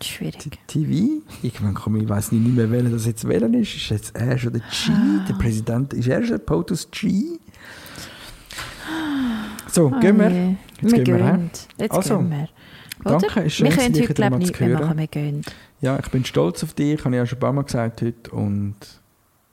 Schwierig. 0.00 0.58
TV. 0.66 1.22
Irgendwann 1.42 1.74
komme 1.74 1.98
ich, 1.98 2.08
weiß 2.08 2.32
nicht 2.32 2.56
mehr, 2.56 2.70
welcher 2.70 2.88
das 2.88 3.04
jetzt 3.04 3.28
wählen 3.28 3.52
ist. 3.52 3.76
Ist 3.76 3.90
jetzt 3.90 4.16
er 4.16 4.38
schon 4.38 4.54
der 4.54 4.62
G? 4.62 4.92
Der 5.28 5.34
Präsident, 5.34 5.92
ist 5.92 6.08
er 6.08 6.24
schon 6.24 6.40
POTUS 6.40 6.90
G? 6.90 7.38
So, 9.70 9.90
gehen 9.90 10.18
wir. 10.18 10.30
je. 10.30 10.54
Jetzt 10.80 10.92
wir 10.96 11.04
gehen 11.04 11.18
wir, 11.18 11.24
gehen. 11.32 11.50
Jetzt 11.78 11.92
Also, 11.92 12.18
gehen 12.18 12.30
wir. 12.30 12.48
Oder? 13.04 13.18
danke, 13.20 13.40
ist 13.40 13.54
schön, 13.54 13.66
wir 13.68 13.76
können 13.76 13.94
heute, 13.94 14.14
glaube 14.14 14.38
ich, 14.38 14.46
zu 14.46 14.50
nicht 14.52 14.60
mehr 14.60 14.80
machen. 14.80 14.98
Wir 14.98 15.06
gehen. 15.06 15.42
Ja, 15.80 15.98
ich 15.98 16.08
bin 16.10 16.24
stolz 16.24 16.64
auf 16.64 16.74
dich, 16.74 17.04
habe 17.04 17.14
ich 17.14 17.18
ja 17.18 17.26
schon 17.26 17.38
ein 17.38 17.40
paar 17.40 17.52
Mal 17.52 17.62
gesagt 17.62 18.02
heute. 18.02 18.30
Und 18.30 18.74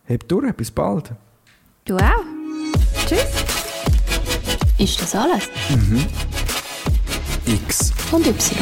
heb 0.06 0.28
durch, 0.28 0.54
bis 0.54 0.72
bald. 0.72 1.12
Du 1.86 1.96
auch. 1.98 2.24
Tschüss. 3.08 3.26
Ist 4.78 5.02
das 5.02 5.16
alles? 5.16 5.50
X. 7.46 7.94
Und 8.12 8.26
Y. 8.28 8.58